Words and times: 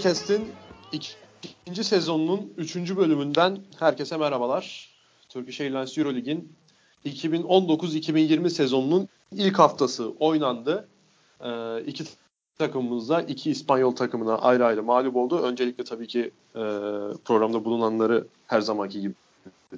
Eurocast'in 0.00 0.48
ikinci 0.92 1.84
sezonunun 1.84 2.52
üçüncü 2.56 2.96
bölümünden 2.96 3.58
herkese 3.78 4.16
merhabalar. 4.16 4.90
Turkish 5.28 5.60
Airlines 5.60 5.98
Eurolig'in 5.98 6.52
2019-2020 7.04 8.50
sezonunun 8.50 9.08
ilk 9.32 9.58
haftası 9.58 10.10
oynandı. 10.20 10.88
Ee, 11.44 11.82
iki 11.86 12.04
takımımızda 12.58 13.22
iki 13.22 13.50
İspanyol 13.50 13.96
takımına 13.96 14.38
ayrı 14.38 14.66
ayrı 14.66 14.82
mağlup 14.82 15.16
oldu. 15.16 15.38
Öncelikle 15.38 15.84
tabii 15.84 16.06
ki 16.06 16.30
e, 16.54 16.62
programda 17.24 17.64
bulunanları 17.64 18.26
her 18.46 18.60
zamanki 18.60 19.00
gibi 19.00 19.14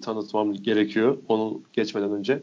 tanıtmam 0.02 0.54
gerekiyor. 0.54 1.18
Onu 1.28 1.60
geçmeden 1.72 2.12
önce. 2.12 2.42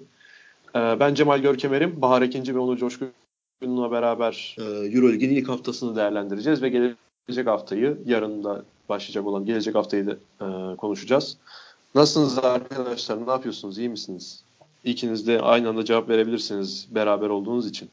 Ee, 0.75 0.99
ben 0.99 1.13
Cemal 1.13 1.39
Görkemer'im. 1.39 2.01
Bahar 2.01 2.21
Ekinci 2.21 2.55
ve 2.55 2.59
Onur 2.59 2.77
Coşkun'la 2.77 3.91
beraber 3.91 4.55
e, 4.57 4.63
Eurolig'in 4.63 5.29
ilk 5.29 5.49
haftasını 5.49 5.95
değerlendireceğiz 5.95 6.61
ve 6.61 6.69
gelecek 6.69 7.08
haftayı 7.37 7.97
yarın 8.05 8.43
da 8.43 8.63
başlayacak 8.89 9.27
olan 9.27 9.45
gelecek 9.45 9.75
haftayı 9.75 10.07
da 10.07 10.11
e, 10.41 10.75
konuşacağız. 10.75 11.37
Nasılsınız 11.95 12.45
arkadaşlar? 12.45 13.27
Ne 13.27 13.31
yapıyorsunuz? 13.31 13.77
İyi 13.77 13.89
misiniz? 13.89 14.43
İkiniz 14.83 15.27
de 15.27 15.41
aynı 15.41 15.69
anda 15.69 15.85
cevap 15.85 16.09
verebilirsiniz 16.09 16.87
beraber 16.95 17.29
olduğunuz 17.29 17.67
için. 17.67 17.89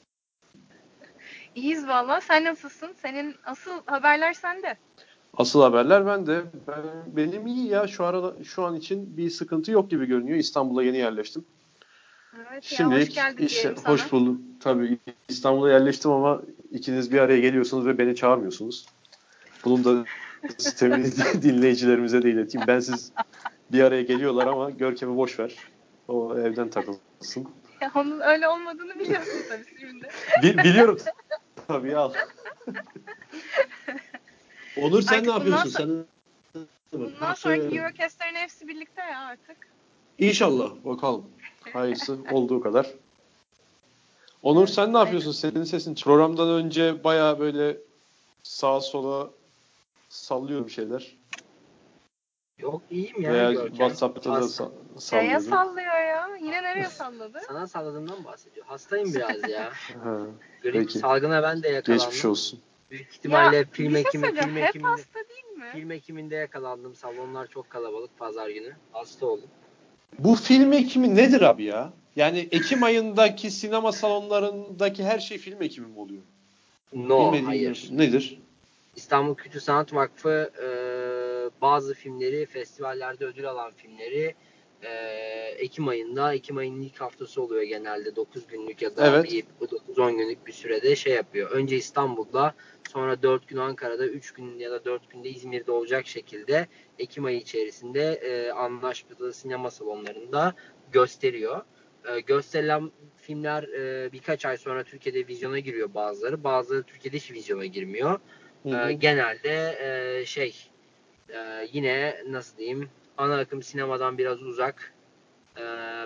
İyiyiz 1.54 1.88
valla. 1.88 2.20
Sen 2.20 2.44
nasılsın? 2.44 2.94
Senin 3.02 3.34
asıl 3.44 3.72
haberler 3.86 4.32
sende. 4.32 4.76
Asıl 5.36 5.62
haberler 5.62 6.06
bende. 6.06 6.42
Ben, 6.68 6.82
benim 7.16 7.46
iyi 7.46 7.68
ya. 7.68 7.86
Şu 7.86 8.04
arada 8.04 8.44
şu 8.44 8.64
an 8.64 8.76
için 8.76 9.16
bir 9.16 9.30
sıkıntı 9.30 9.70
yok 9.70 9.90
gibi 9.90 10.06
görünüyor. 10.06 10.38
İstanbul'a 10.38 10.82
yeni 10.82 10.96
yerleştim. 10.96 11.44
Evet 12.50 12.64
Şimdi 12.64 12.94
ya, 12.94 13.00
hoş 13.00 13.14
geldin 13.14 13.46
işte, 13.46 13.74
Hoş 13.84 14.12
buldum. 14.12 14.42
Tabii 14.60 14.98
İstanbul'a 15.28 15.70
yerleştim 15.70 16.10
ama 16.10 16.42
ikiniz 16.70 17.12
bir 17.12 17.18
araya 17.18 17.40
geliyorsunuz 17.40 17.86
ve 17.86 17.98
beni 17.98 18.16
çağırmıyorsunuz. 18.16 18.86
Bunun 19.66 19.84
da 19.84 20.04
sistemini 20.58 21.12
dinleyicilerimize 21.42 22.22
de 22.22 22.30
ileteyim. 22.30 22.66
Ben 22.66 22.80
siz 22.80 23.12
bir 23.72 23.82
araya 23.82 24.02
geliyorlar 24.02 24.46
ama 24.46 24.70
Görkem'i 24.70 25.16
boş 25.16 25.38
ver. 25.38 25.56
O 26.08 26.38
evden 26.38 26.70
takılsın. 26.70 27.48
Ya 27.80 27.92
onun 27.94 28.20
öyle 28.20 28.48
olmadığını 28.48 28.98
biliyorsun 28.98 29.32
tabii 29.48 29.64
şimdi. 29.80 30.08
Bi- 30.42 30.58
biliyorum. 30.58 30.98
Tabii 31.68 31.96
al. 31.96 32.12
Onur 34.76 35.02
sen 35.02 35.14
artık 35.14 35.26
ne 35.26 35.32
yapıyorsun? 35.32 35.70
Sen 35.70 36.04
Bundan 36.92 37.34
sonraki 37.34 37.78
Eurocast'lerin 37.78 38.34
hepsi 38.34 38.68
birlikte 38.68 39.02
ya 39.02 39.20
artık. 39.20 39.56
İnşallah 40.18 40.70
bakalım. 40.84 41.24
Hayırlısı 41.72 42.18
olduğu 42.30 42.60
kadar. 42.60 42.86
Onur 44.42 44.66
sen 44.66 44.92
ne 44.92 44.98
yapıyorsun? 44.98 45.32
Senin 45.32 45.64
sesin 45.64 45.94
programdan 45.94 46.48
önce 46.48 47.04
baya 47.04 47.38
böyle 47.38 47.76
sağa 48.42 48.80
sola 48.80 49.30
sallıyor 50.08 50.66
bir 50.66 50.72
şeyler. 50.72 51.16
Yok 52.58 52.82
iyiyim 52.90 53.22
ya. 53.22 53.32
Veya 53.32 53.52
Görkem. 53.52 53.70
WhatsApp'ta 53.70 54.34
da 54.34 54.38
sa- 54.38 54.70
sallıyor. 54.98 55.30
Neye 55.30 55.40
sallıyor 55.40 55.98
ya? 55.98 56.28
Yine 56.40 56.62
nereye 56.62 56.88
salladı? 56.88 57.40
Sana 57.46 57.66
salladığımdan 57.66 58.24
bahsediyor. 58.24 58.66
Hastayım 58.66 59.14
biraz 59.14 59.50
ya. 59.50 59.72
ha, 60.04 60.18
Grip 60.62 60.72
peki. 60.74 60.98
salgına 60.98 61.42
ben 61.42 61.62
de 61.62 61.68
yakalandım. 61.68 62.06
Geçmiş 62.06 62.24
olsun. 62.24 62.60
Büyük 62.90 63.10
ihtimalle 63.10 63.56
ya, 63.56 63.64
film 63.72 63.92
şey 63.92 64.00
ekimi, 64.00 64.26
film 64.34 64.56
Hep 64.56 64.68
ekiminde, 64.68 64.88
hasta 64.88 65.20
değil 65.28 65.58
mi? 65.58 65.68
Film 65.72 65.90
ekiminde 65.90 66.36
yakalandım. 66.36 66.94
Salonlar 66.94 67.46
çok 67.46 67.70
kalabalık 67.70 68.18
pazar 68.18 68.48
günü. 68.48 68.76
Hasta 68.92 69.26
oldum. 69.26 69.48
Bu 70.18 70.34
film 70.34 70.72
ekimi 70.72 71.16
nedir 71.16 71.40
abi 71.40 71.64
ya? 71.64 71.92
Yani 72.16 72.48
Ekim 72.50 72.82
ayındaki 72.82 73.50
sinema 73.50 73.92
salonlarındaki 73.92 75.04
her 75.04 75.18
şey 75.18 75.38
film 75.38 75.62
ekimi 75.62 75.86
mi 75.86 75.98
oluyor? 75.98 76.22
No, 76.92 77.20
Bilmediğim 77.20 77.46
hayır. 77.46 77.88
Nedir? 77.90 78.40
İstanbul 78.96 79.34
Kültür 79.34 79.60
Sanat 79.60 79.94
Vakfı 79.94 80.50
e, 80.62 80.68
bazı 81.60 81.94
filmleri, 81.94 82.46
festivallerde 82.46 83.24
ödül 83.24 83.50
alan 83.50 83.70
filmleri 83.70 84.34
e, 84.82 84.88
Ekim 85.58 85.88
ayında, 85.88 86.34
Ekim 86.34 86.56
ayının 86.56 86.80
ilk 86.80 87.00
haftası 87.00 87.42
oluyor 87.42 87.62
genelde 87.62 88.16
9 88.16 88.46
günlük 88.46 88.82
ya 88.82 88.96
da 88.96 89.06
evet. 89.06 89.44
9-10 89.60 90.16
günlük 90.16 90.46
bir 90.46 90.52
sürede 90.52 90.96
şey 90.96 91.14
yapıyor. 91.14 91.50
Önce 91.50 91.76
İstanbul'da, 91.76 92.54
sonra 92.88 93.22
4 93.22 93.48
gün 93.48 93.56
Ankara'da, 93.56 94.06
3 94.06 94.32
gün 94.32 94.58
ya 94.58 94.70
da 94.70 94.84
4 94.84 95.10
günde 95.10 95.28
İzmir'de 95.28 95.72
olacak 95.72 96.06
şekilde 96.06 96.66
Ekim 96.98 97.24
ayı 97.24 97.38
içerisinde 97.38 98.12
e, 98.12 98.50
anlaşmalı 98.50 99.32
sinema 99.32 99.70
salonlarında 99.70 100.54
gösteriyor. 100.92 101.62
E, 102.08 102.20
gösterilen 102.20 102.90
filmler 103.16 103.62
e, 103.62 104.12
birkaç 104.12 104.46
ay 104.46 104.56
sonra 104.56 104.84
Türkiye'de 104.84 105.28
vizyona 105.28 105.58
giriyor 105.58 105.94
bazıları. 105.94 106.44
Bazıları 106.44 106.82
Türkiye'de 106.82 107.16
hiç 107.16 107.30
vizyona 107.32 107.66
girmiyor. 107.66 108.20
Hı 108.66 108.70
hı. 108.70 108.90
E, 108.90 108.92
genelde 108.92 109.78
e, 109.80 110.26
şey 110.26 110.70
e, 111.28 111.68
yine 111.72 112.22
nasıl 112.28 112.56
diyeyim 112.56 112.90
ana 113.16 113.38
akım 113.38 113.62
sinemadan 113.62 114.18
biraz 114.18 114.42
uzak 114.42 114.94
e, 115.56 115.62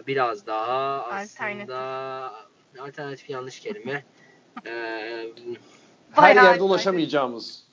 biraz 0.06 0.46
daha 0.46 1.04
aslında 1.04 1.78
alternatif, 1.78 2.80
alternatif 2.80 3.30
yanlış 3.30 3.60
kelime. 3.60 4.04
E, 4.66 5.26
her 6.12 6.36
yerde 6.36 6.62
ulaşamayacağımız. 6.62 7.66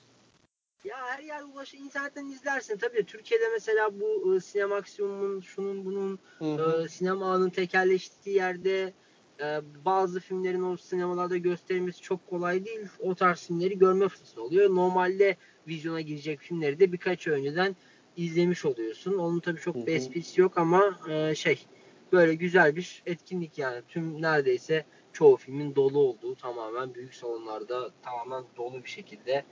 Ya 0.84 0.96
her 1.06 1.18
yer 1.18 1.42
ulaş 1.42 1.74
internetten 1.74 2.26
izlersin. 2.26 2.78
Tabii 2.78 3.04
Türkiye'de 3.06 3.44
mesela 3.52 4.00
bu 4.00 4.36
e, 4.36 4.40
sinema 4.40 4.76
aksiyonunun 4.76 5.40
şunun 5.40 5.84
bunun 5.84 6.18
e, 6.40 6.88
sinema 6.88 7.32
ağının 7.32 7.50
tekerleştiği 7.50 8.36
yerde 8.36 8.92
e, 9.40 9.60
bazı 9.84 10.20
filmlerin 10.20 10.62
o 10.62 10.76
sinemalarda 10.76 11.36
gösterilmesi 11.36 12.00
çok 12.00 12.26
kolay 12.26 12.64
değil. 12.64 12.80
O 13.00 13.14
tarz 13.14 13.46
filmleri 13.46 13.78
görme 13.78 14.08
fırsatı 14.08 14.42
oluyor. 14.42 14.74
Normalde 14.74 15.36
vizyona 15.68 16.00
girecek 16.00 16.40
filmleri 16.40 16.80
de 16.80 16.92
birkaç 16.92 17.26
önceden 17.26 17.76
izlemiş 18.16 18.64
oluyorsun. 18.64 19.14
Onun 19.18 19.40
tabii 19.40 19.60
çok 19.60 19.86
bir 19.86 19.94
esprisi 19.94 20.40
yok 20.40 20.58
ama 20.58 20.98
e, 21.10 21.34
şey 21.34 21.66
böyle 22.12 22.34
güzel 22.34 22.76
bir 22.76 23.02
etkinlik 23.06 23.58
yani. 23.58 23.82
Tüm 23.88 24.22
neredeyse 24.22 24.84
çoğu 25.12 25.36
filmin 25.36 25.74
dolu 25.74 25.98
olduğu 25.98 26.34
tamamen 26.34 26.94
büyük 26.94 27.14
salonlarda 27.14 27.90
tamamen 28.02 28.44
dolu 28.56 28.84
bir 28.84 28.88
şekilde 28.88 29.44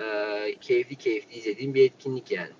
e, 0.00 0.56
keyifli 0.60 0.96
keyifli 0.96 1.34
izlediğim 1.34 1.74
bir 1.74 1.84
etkinlik 1.84 2.30
yani. 2.30 2.52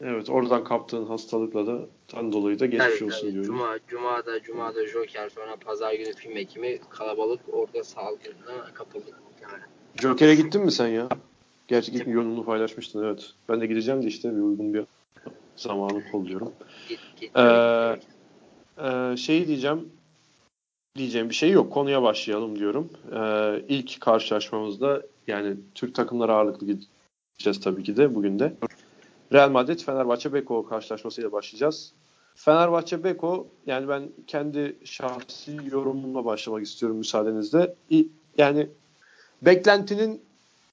Evet 0.00 0.30
oradan 0.30 0.64
kaptığın 0.64 1.06
hastalıkla 1.06 1.66
da 1.66 1.80
tan 2.08 2.32
dolayı 2.32 2.58
da 2.58 2.66
geçmiş 2.66 2.88
evet, 2.90 3.02
olsun 3.02 3.24
evet. 3.24 3.32
diyorum. 3.32 3.56
Cuma, 3.56 3.78
Cuma'da, 3.88 4.42
Cuma'da 4.42 4.86
Joker 4.86 5.28
sonra 5.28 5.56
pazar 5.56 5.94
günü 5.94 6.12
film 6.12 6.36
ekimi 6.36 6.78
kalabalık 6.90 7.40
orada 7.52 7.84
salgınla 7.84 8.74
kapıldık 8.74 9.14
yani. 9.42 9.62
Joker'e 10.02 10.34
gittin 10.34 10.64
mi 10.64 10.72
sen 10.72 10.88
ya? 10.88 11.08
Gerçi 11.68 11.92
gitme 11.92 12.12
yolunu 12.12 12.44
paylaşmıştın 12.44 13.04
evet. 13.04 13.30
Ben 13.48 13.60
de 13.60 13.66
gideceğim 13.66 14.02
de 14.02 14.06
işte 14.06 14.36
bir 14.36 14.40
uygun 14.40 14.74
bir 14.74 14.84
zamanı 15.56 16.10
kolluyorum. 16.12 16.52
Git, 16.88 17.00
git, 17.20 17.36
ee, 17.36 17.96
e, 18.78 19.16
şey 19.16 19.46
diyeceğim 19.46 19.88
diyeceğim 20.96 21.28
bir 21.28 21.34
şey 21.34 21.50
yok. 21.50 21.72
Konuya 21.72 22.02
başlayalım 22.02 22.58
diyorum. 22.58 22.90
Ee, 23.12 23.62
ilk 23.68 24.00
karşılaşmamızda 24.00 25.02
yani 25.26 25.56
Türk 25.74 25.94
takımları 25.94 26.32
ağırlıklı 26.32 26.66
gideceğiz 26.66 27.60
tabii 27.60 27.82
ki 27.82 27.96
de 27.96 28.14
bugün 28.14 28.38
de. 28.38 28.52
Real 29.32 29.50
Madrid 29.50 29.80
Fenerbahçe 29.80 30.32
Beko 30.32 30.66
karşılaşmasıyla 30.66 31.32
başlayacağız. 31.32 31.92
Fenerbahçe 32.34 33.04
Beko 33.04 33.46
yani 33.66 33.88
ben 33.88 34.02
kendi 34.26 34.76
şahsi 34.84 35.56
yorumumla 35.72 36.24
başlamak 36.24 36.62
istiyorum 36.62 36.96
müsaadenizle. 36.96 37.74
Yani 38.38 38.66
beklentinin 39.42 40.20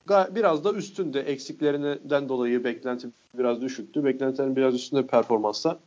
biraz 0.10 0.64
da 0.64 0.74
üstünde 0.74 1.22
eksiklerinden 1.22 2.30
dolayı 2.30 2.64
beklenti 2.64 3.08
biraz 3.34 3.62
düşüktü. 3.62 4.04
Beklentilerin 4.04 4.56
biraz 4.56 4.76
üstünde 4.76 5.04
bir 5.04 5.08
performansla. 5.08 5.80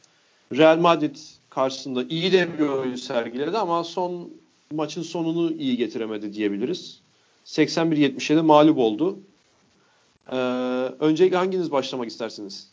Real 0.57 0.79
Madrid 0.79 1.17
karşısında 1.51 2.05
iyi 2.05 2.33
de 2.33 2.59
bir 2.59 2.69
oyun 2.69 2.95
sergiledi 2.95 3.59
ama 3.59 3.85
son 3.85 4.31
maçın 4.73 5.03
sonunu 5.03 5.53
iyi 5.53 5.77
getiremedi 5.77 6.35
diyebiliriz. 6.35 7.01
81-77 7.45 8.43
mağlup 8.43 8.79
oldu. 8.79 9.19
Ee, 10.33 10.37
öncelikle 11.01 11.37
hanginiz 11.37 11.73
başlamak 11.73 12.09
istersiniz? 12.09 12.73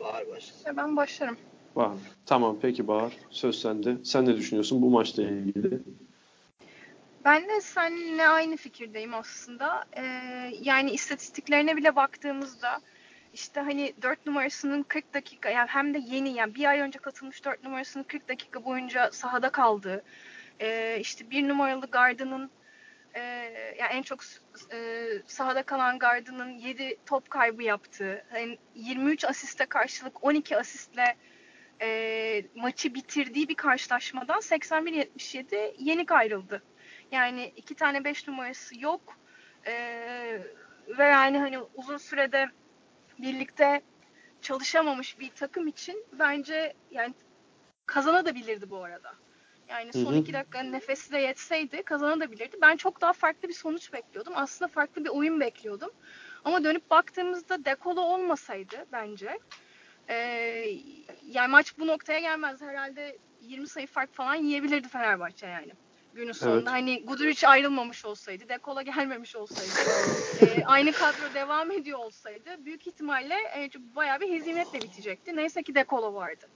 Bahar 0.00 0.28
başlasın. 0.28 0.66
Ya 0.66 0.76
ben 0.76 0.96
başlarım. 0.96 1.36
Bahar. 1.76 1.96
Tamam 2.26 2.56
peki 2.62 2.88
Bahar. 2.88 3.12
Söz 3.30 3.60
sende. 3.60 3.96
Sen 4.04 4.26
ne 4.26 4.36
düşünüyorsun 4.36 4.82
bu 4.82 4.90
maçla 4.90 5.22
ilgili? 5.22 5.80
Ben 7.24 7.48
de 7.48 7.60
seninle 7.60 8.28
aynı 8.28 8.56
fikirdeyim 8.56 9.14
aslında. 9.14 9.84
Ee, 9.96 10.02
yani 10.62 10.90
istatistiklerine 10.90 11.76
bile 11.76 11.96
baktığımızda 11.96 12.80
işte 13.34 13.60
hani 13.60 13.92
4 14.02 14.26
numarasının 14.26 14.82
40 14.82 15.14
dakika 15.14 15.50
yani 15.50 15.68
hem 15.68 15.94
de 15.94 15.98
yeni 15.98 16.32
yani 16.32 16.54
bir 16.54 16.64
ay 16.64 16.80
önce 16.80 16.98
katılmış 16.98 17.44
4 17.44 17.64
numarasının 17.64 18.04
40 18.04 18.28
dakika 18.28 18.64
boyunca 18.64 19.10
sahada 19.12 19.50
kaldığı 19.50 20.02
ee, 20.60 20.98
işte 21.00 21.30
bir 21.30 21.48
numaralı 21.48 21.86
gardının 21.86 22.50
e, 23.14 23.20
yani 23.78 23.92
en 23.92 24.02
çok 24.02 24.20
e, 24.72 25.08
sahada 25.26 25.62
kalan 25.62 25.98
gardının 25.98 26.50
7 26.50 26.96
top 27.06 27.30
kaybı 27.30 27.62
yaptığı 27.62 28.24
yani 28.34 28.58
23 28.74 29.24
asiste 29.24 29.66
karşılık 29.66 30.24
12 30.24 30.56
asistle 30.56 31.16
e, 31.82 32.42
maçı 32.54 32.94
bitirdiği 32.94 33.48
bir 33.48 33.54
karşılaşmadan 33.54 34.38
81-77 34.40 35.74
yenik 35.78 36.12
ayrıldı. 36.12 36.62
Yani 37.12 37.52
iki 37.56 37.74
tane 37.74 38.04
5 38.04 38.28
numarası 38.28 38.80
yok. 38.80 39.16
E, 39.66 39.72
ve 40.98 41.04
yani 41.04 41.38
hani 41.38 41.58
uzun 41.74 41.96
sürede 41.96 42.48
birlikte 43.18 43.82
çalışamamış 44.42 45.18
bir 45.18 45.30
takım 45.30 45.66
için 45.66 46.04
bence 46.12 46.74
yani 46.90 47.14
kazanabilirdi 47.86 48.70
bu 48.70 48.84
arada. 48.84 49.14
Yani 49.70 49.92
son 49.92 50.14
iki 50.14 50.32
dakika 50.32 50.62
nefesi 50.62 51.12
de 51.12 51.18
yetseydi 51.18 51.82
kazanabilirdi. 51.82 52.56
Ben 52.62 52.76
çok 52.76 53.00
daha 53.00 53.12
farklı 53.12 53.48
bir 53.48 53.54
sonuç 53.54 53.92
bekliyordum. 53.92 54.32
Aslında 54.36 54.68
farklı 54.68 55.04
bir 55.04 55.08
oyun 55.08 55.40
bekliyordum. 55.40 55.90
Ama 56.44 56.64
dönüp 56.64 56.90
baktığımızda 56.90 57.64
dekolo 57.64 58.00
olmasaydı 58.00 58.86
bence 58.92 59.38
e, 60.08 60.14
yani 61.26 61.50
maç 61.50 61.78
bu 61.78 61.86
noktaya 61.86 62.20
gelmez. 62.20 62.60
Herhalde 62.60 63.18
20 63.42 63.68
sayı 63.68 63.86
fark 63.86 64.14
falan 64.14 64.34
yiyebilirdi 64.34 64.88
Fenerbahçe 64.88 65.46
yani. 65.46 65.72
Günün 66.14 66.32
sonunda 66.32 66.58
evet. 66.58 66.68
hani 66.68 67.04
Guduric 67.04 67.48
ayrılmamış 67.48 68.04
olsaydı, 68.04 68.48
Dekola 68.48 68.82
gelmemiş 68.82 69.36
olsaydı, 69.36 69.90
e, 70.46 70.64
aynı 70.64 70.92
kadro 70.92 71.34
devam 71.34 71.70
ediyor 71.70 71.98
olsaydı 71.98 72.64
büyük 72.64 72.86
ihtimalle 72.86 73.34
e, 73.34 73.70
bayağı 73.96 74.20
bir 74.20 74.32
hezimetle 74.32 74.80
bitecekti. 74.82 75.36
Neyse 75.36 75.62
ki 75.62 75.74
Dekola 75.74 76.14
vardı. 76.14 76.48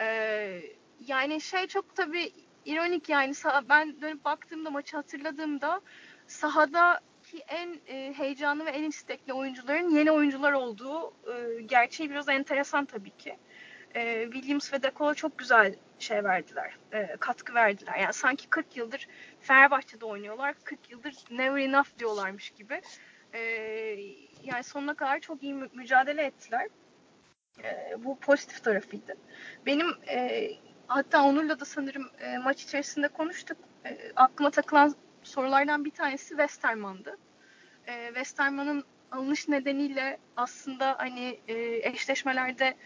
E, 0.00 0.62
yani 1.06 1.40
şey 1.40 1.66
çok 1.66 1.96
tabii 1.96 2.32
ironik 2.64 3.08
yani 3.08 3.34
ben 3.68 4.00
dönüp 4.00 4.24
baktığımda 4.24 4.70
maçı 4.70 4.96
hatırladığımda 4.96 5.80
sahadaki 6.26 7.38
en 7.48 7.80
e, 7.86 8.12
heyecanlı 8.12 8.66
ve 8.66 8.70
en 8.70 8.84
istekli 8.84 9.32
oyuncuların 9.32 9.90
yeni 9.90 10.10
oyuncular 10.10 10.52
olduğu 10.52 11.14
e, 11.32 11.62
gerçeği 11.62 12.10
biraz 12.10 12.28
enteresan 12.28 12.84
tabii 12.84 13.16
ki. 13.16 13.38
E, 13.94 14.24
Williams 14.32 14.72
ve 14.72 14.82
Dekola 14.82 15.14
çok 15.14 15.38
güzel 15.38 15.74
şey 15.98 16.24
verdiler, 16.24 16.76
e, 16.92 17.16
katkı 17.20 17.54
verdiler. 17.54 17.98
Yani 17.98 18.12
sanki 18.12 18.48
40 18.48 18.76
yıldır 18.76 19.08
Fenerbahçe'de 19.40 20.04
oynuyorlar, 20.04 20.54
40 20.64 20.90
yıldır 20.90 21.14
never 21.30 21.60
enough 21.60 21.98
diyorlarmış 21.98 22.50
gibi. 22.50 22.82
E, 23.32 23.40
yani 24.42 24.64
sonuna 24.64 24.94
kadar 24.94 25.20
çok 25.20 25.42
iyi 25.42 25.54
mü- 25.54 25.70
mücadele 25.74 26.22
ettiler. 26.22 26.68
E, 27.64 27.94
bu 28.04 28.18
pozitif 28.18 28.64
tarafıydı. 28.64 29.16
Benim 29.66 29.86
e, 30.08 30.50
hatta 30.86 31.24
Onur'la 31.24 31.60
da 31.60 31.64
sanırım 31.64 32.10
e, 32.20 32.38
maç 32.38 32.62
içerisinde 32.62 33.08
konuştuk. 33.08 33.58
E, 33.86 34.12
aklıma 34.16 34.50
takılan 34.50 34.94
sorulardan 35.22 35.84
bir 35.84 35.90
tanesi 35.90 36.28
Westerman'dı. 36.28 37.18
E, 37.86 38.06
Westerman'ın 38.06 38.84
alınış 39.12 39.48
nedeniyle 39.48 40.18
aslında 40.36 40.94
hani 40.98 41.40
e, 41.48 41.88
eşleşmelerde 41.88 42.76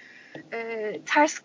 e, 0.53 1.01
ters 1.07 1.41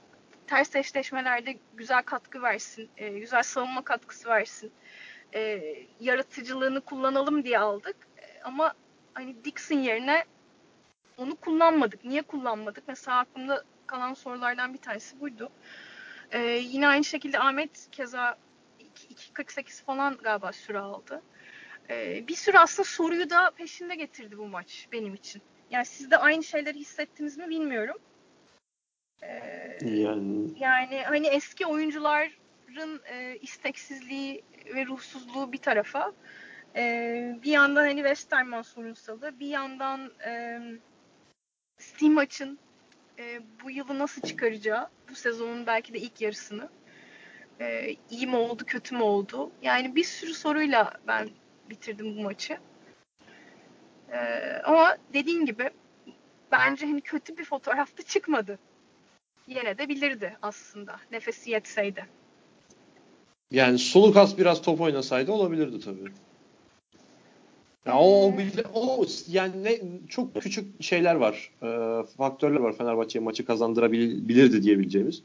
ters 0.48 0.76
eşleşmelerde 0.76 1.58
güzel 1.74 2.04
katkı 2.04 2.42
versin, 2.42 2.90
e, 2.98 3.10
güzel 3.10 3.44
savunma 3.44 3.84
katkısı 3.84 4.30
versin, 4.30 4.72
e, 5.36 5.62
yaratıcılığını 6.00 6.82
kullanalım 6.82 7.44
diye 7.44 7.60
aldık. 7.60 7.96
E, 8.18 8.42
ama 8.44 8.74
hani 9.14 9.46
Dixon 9.46 9.76
yerine 9.78 10.24
onu 11.18 11.36
kullanmadık. 11.36 12.06
Niye 12.06 12.22
kullanmadık? 12.22 12.84
Mesela 12.88 13.18
aklımda 13.18 13.64
kalan 13.88 14.14
sorulardan 14.14 14.74
bir 14.74 14.78
tanesi 14.80 15.20
buydu. 15.20 15.52
Ee, 16.32 16.40
yine 16.64 16.88
aynı 16.88 17.04
şekilde 17.04 17.40
Ahmet 17.40 17.88
keza 17.92 18.38
2.48 18.80 19.84
falan 19.84 20.18
galiba 20.18 20.52
süre 20.54 20.80
aldı. 20.80 21.22
Ee, 21.90 22.28
bir 22.28 22.36
sürü 22.36 22.58
aslında 22.58 22.90
soruyu 22.90 23.30
da 23.30 23.52
peşinde 23.52 23.96
getirdi 23.96 24.38
bu 24.38 24.48
maç 24.48 24.88
benim 24.92 25.14
için. 25.14 25.42
Yani 25.72 25.86
siz 25.86 26.12
de 26.12 26.18
aynı 26.18 26.44
şeyleri 26.44 26.80
hissettiniz 26.80 27.38
mi 27.38 27.50
bilmiyorum. 27.50 27.98
Ee, 29.24 29.78
yani... 29.82 30.54
yani 30.60 31.04
hani 31.04 31.28
eski 31.28 31.66
oyuncuların 31.66 33.02
e, 33.06 33.38
isteksizliği 33.42 34.44
ve 34.76 34.86
ruhsuzluğu 34.86 35.52
bir 35.52 35.58
tarafa 35.58 36.14
e, 36.76 37.40
bir 37.44 37.52
yandan 37.52 37.82
hani 37.84 37.96
Westerman 37.96 38.62
sorunsalı 38.62 39.40
bir 39.40 39.48
yandan 39.48 40.12
e, 40.26 40.60
Steam 41.78 42.14
maçın 42.14 42.60
e, 43.20 43.42
bu 43.64 43.72
yılı 43.72 44.00
nasıl 44.00 44.22
çıkaracağı, 44.22 44.90
bu 45.10 45.16
sezonun 45.16 45.66
belki 45.66 45.94
de 45.94 46.00
ilk 46.00 46.22
yarısını 46.22 46.70
e, 47.60 47.96
iyi 48.10 48.28
mi 48.28 48.36
oldu, 48.36 48.64
kötü 48.68 48.96
mü 48.96 49.04
oldu? 49.04 49.52
Yani 49.62 49.96
bir 49.96 50.04
sürü 50.04 50.34
soruyla 50.34 50.94
ben 51.08 51.30
bitirdim 51.70 52.18
bu 52.18 52.22
maçı. 52.22 52.58
E, 54.12 54.18
ama 54.64 54.98
dediğim 55.14 55.46
gibi 55.46 55.70
bence 56.52 56.86
hani 56.86 57.02
kötü 57.02 57.38
bir 57.38 57.46
fotoğrafta 57.46 58.04
çıkmadı. 58.04 58.60
Yine 59.48 59.78
de 59.78 59.90
bilirdi 59.90 60.38
aslında 60.42 61.00
nefesi 61.12 61.52
yetseydi. 61.52 62.06
Yani 63.52 63.80
Sulukas 63.80 64.38
biraz 64.38 64.62
top 64.62 64.82
oynasaydı 64.82 65.32
olabilirdi 65.32 65.80
tabii. 65.80 66.12
Ya 67.86 67.98
o, 67.98 68.34
o 68.74 69.06
yani 69.28 69.64
ne 69.64 69.80
çok 70.10 70.42
küçük 70.42 70.84
şeyler 70.84 71.16
var. 71.16 71.52
E, 71.64 71.68
faktörler 72.18 72.60
var 72.60 72.78
Fenerbahçe'ye 72.78 73.24
maçı 73.24 73.46
kazandırabilirdi 73.46 74.64
diyebileceğimiz. 74.64 75.24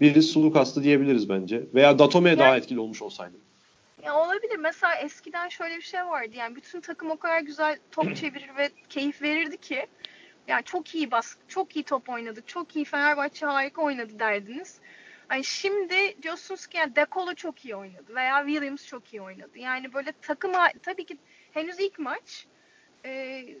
Biri 0.00 0.22
Sulukas'tı 0.22 0.82
diyebiliriz 0.82 1.28
bence. 1.28 1.62
Veya 1.74 1.98
Datome 1.98 2.28
yani, 2.28 2.38
daha 2.38 2.56
etkili 2.56 2.80
olmuş 2.80 3.02
olsaydı. 3.02 3.36
Ya 4.04 4.14
olabilir. 4.14 4.56
Mesela 4.58 4.94
eskiden 4.94 5.48
şöyle 5.48 5.76
bir 5.76 5.82
şey 5.82 6.06
vardı. 6.06 6.30
Yani 6.36 6.56
bütün 6.56 6.80
takım 6.80 7.10
o 7.10 7.16
kadar 7.16 7.40
güzel 7.40 7.78
top 7.90 8.16
çevirir 8.16 8.50
ve 8.58 8.70
keyif 8.88 9.22
verirdi 9.22 9.56
ki 9.56 9.86
yani 10.48 10.64
çok 10.64 10.94
iyi 10.94 11.10
bas, 11.10 11.36
çok 11.48 11.76
iyi 11.76 11.82
top 11.82 12.08
oynadık, 12.08 12.48
çok 12.48 12.76
iyi 12.76 12.84
Fenerbahçe 12.84 13.46
harika 13.46 13.82
oynadı 13.82 14.18
derdiniz. 14.18 14.78
Yani 15.30 15.44
şimdi 15.44 16.22
diyorsunuz 16.22 16.66
ki 16.66 16.78
yani 16.78 16.96
Dekolo 16.96 17.34
çok 17.34 17.64
iyi 17.64 17.76
oynadı 17.76 18.14
veya 18.14 18.46
Williams 18.46 18.86
çok 18.86 19.14
iyi 19.14 19.22
oynadı. 19.22 19.58
Yani 19.58 19.92
böyle 19.92 20.12
takım 20.22 20.52
tabii 20.82 21.04
ki 21.04 21.18
henüz 21.56 21.80
ilk 21.80 21.98
maç. 21.98 22.46
E, 23.04 23.10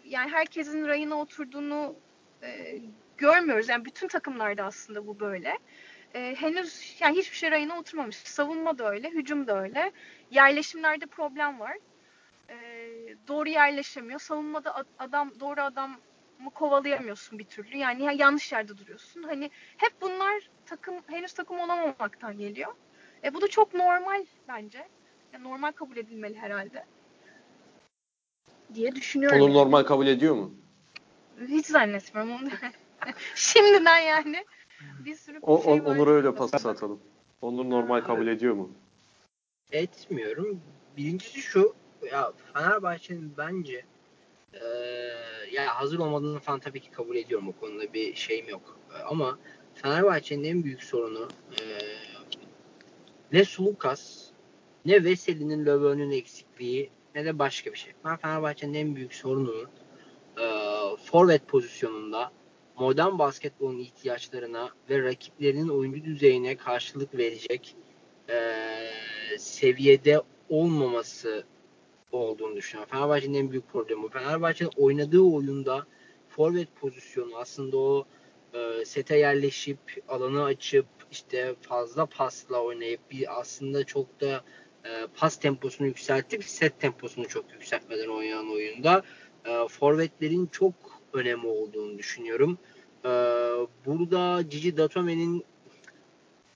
yani 0.04 0.32
herkesin 0.32 0.86
rayına 0.86 1.20
oturduğunu 1.20 1.96
e, 2.42 2.78
görmüyoruz. 3.16 3.68
Yani 3.68 3.84
bütün 3.84 4.08
takımlarda 4.08 4.64
aslında 4.64 5.06
bu 5.06 5.20
böyle. 5.20 5.58
E, 6.14 6.34
henüz 6.34 6.96
yani 7.00 7.16
hiçbir 7.16 7.36
şey 7.36 7.50
rayına 7.50 7.78
oturmamış. 7.78 8.16
Savunma 8.16 8.78
da 8.78 8.90
öyle, 8.90 9.10
hücum 9.10 9.46
da 9.46 9.62
öyle. 9.62 9.92
Yerleşimlerde 10.30 11.06
problem 11.06 11.60
var. 11.60 11.78
E, 12.48 12.56
doğru 13.28 13.48
yerleşemiyor. 13.48 14.20
Savunmada 14.20 14.84
adam 14.98 15.40
doğru 15.40 15.60
adam 15.60 16.00
mı 16.38 16.50
kovalayamıyorsun 16.50 17.38
bir 17.38 17.44
türlü. 17.44 17.76
Yani 17.76 18.16
yanlış 18.20 18.52
yerde 18.52 18.78
duruyorsun. 18.78 19.22
Hani 19.22 19.50
hep 19.76 19.92
bunlar 20.00 20.50
takım 20.66 20.94
henüz 21.06 21.32
takım 21.32 21.58
olamamaktan 21.58 22.38
geliyor. 22.38 22.74
E, 23.24 23.34
bu 23.34 23.40
da 23.40 23.48
çok 23.48 23.74
normal 23.74 24.26
bence. 24.48 24.88
Yani 25.32 25.44
normal 25.44 25.72
kabul 25.72 25.96
edilmeli 25.96 26.38
herhalde 26.38 26.84
diye 28.74 28.94
düşünüyorum. 28.94 29.40
Onu 29.40 29.54
normal 29.54 29.82
kabul 29.82 30.06
ediyor 30.06 30.34
mu? 30.34 30.54
Hiç 31.48 31.66
zannetmiyorum 31.66 32.32
onu. 32.32 32.48
Şimdiden 33.34 33.98
yani 34.00 34.44
bir 34.98 35.14
sürü 35.14 35.38
o, 35.42 35.62
şey 35.62 35.84
var. 35.84 35.94
Onur'a 35.94 36.10
öyle 36.10 36.34
pas 36.34 36.66
atalım. 36.66 37.00
Onur 37.42 37.70
normal 37.70 38.00
kabul 38.00 38.26
ediyor 38.26 38.54
mu? 38.54 38.70
Etmiyorum. 39.72 40.60
Birincisi 40.96 41.40
şu 41.40 41.74
ya 42.12 42.32
Fenerbahçe'nin 42.54 43.32
bence 43.38 43.84
e, 44.52 44.60
ya 45.52 45.80
hazır 45.80 45.98
olmadığını 45.98 46.38
falan 46.38 46.60
tabii 46.60 46.80
ki 46.80 46.90
kabul 46.90 47.16
ediyorum 47.16 47.48
o 47.48 47.52
konuda 47.60 47.92
bir 47.92 48.14
şeyim 48.14 48.48
yok. 48.48 48.78
E, 48.94 49.02
ama 49.02 49.38
Fenerbahçe'nin 49.74 50.44
en 50.44 50.64
büyük 50.64 50.82
sorunu 50.82 51.28
e, 51.52 51.62
ne 53.32 53.44
Sulukas 53.44 54.26
ne 54.84 55.04
Veseli'nin 55.04 55.66
Löwen'ün 55.66 56.10
eksikliği 56.10 56.90
ne 57.16 57.24
de 57.24 57.38
başka 57.38 57.72
bir 57.72 57.78
şey. 57.78 57.92
Ben 58.04 58.16
Fenerbahçe'nin 58.16 58.74
en 58.74 58.96
büyük 58.96 59.14
sorununun 59.14 59.68
e, 60.38 60.46
forvet 61.04 61.48
pozisyonunda 61.48 62.32
modern 62.78 63.18
basketbolun 63.18 63.78
ihtiyaçlarına 63.78 64.70
ve 64.90 65.02
rakiplerinin 65.02 65.68
oyuncu 65.68 66.04
düzeyine 66.04 66.56
karşılık 66.56 67.14
verecek 67.14 67.76
e, 68.30 68.38
seviyede 69.38 70.22
olmaması 70.48 71.44
olduğunu 72.12 72.56
düşünüyorum. 72.56 72.92
Fenerbahçe'nin 72.92 73.34
en 73.34 73.50
büyük 73.50 73.68
problemi. 73.68 74.08
Fenerbahçe'nin 74.08 74.70
oynadığı 74.76 75.20
oyunda 75.20 75.86
forvet 76.28 76.68
pozisyonu 76.80 77.36
aslında 77.36 77.76
o 77.76 78.06
e, 78.54 78.84
sete 78.84 79.18
yerleşip 79.18 79.78
alanı 80.08 80.44
açıp 80.44 80.86
işte 81.10 81.54
fazla 81.60 82.06
pasla 82.06 82.62
oynayıp 82.62 83.00
bir 83.10 83.40
aslında 83.40 83.84
çok 83.84 84.20
da 84.20 84.44
e, 84.86 85.06
pas 85.16 85.36
temposunu 85.36 85.86
yükseltip 85.86 86.44
set 86.44 86.80
temposunu 86.80 87.28
çok 87.28 87.52
yükseltmeden 87.52 88.08
oynayan 88.08 88.50
oyunda 88.50 89.02
e, 89.44 89.68
forvetlerin 89.68 90.46
çok 90.46 90.74
önemi 91.12 91.46
olduğunu 91.46 91.98
düşünüyorum. 91.98 92.58
E, 93.04 93.08
burada 93.86 94.50
Cici 94.50 94.76
Datome'nin 94.76 95.44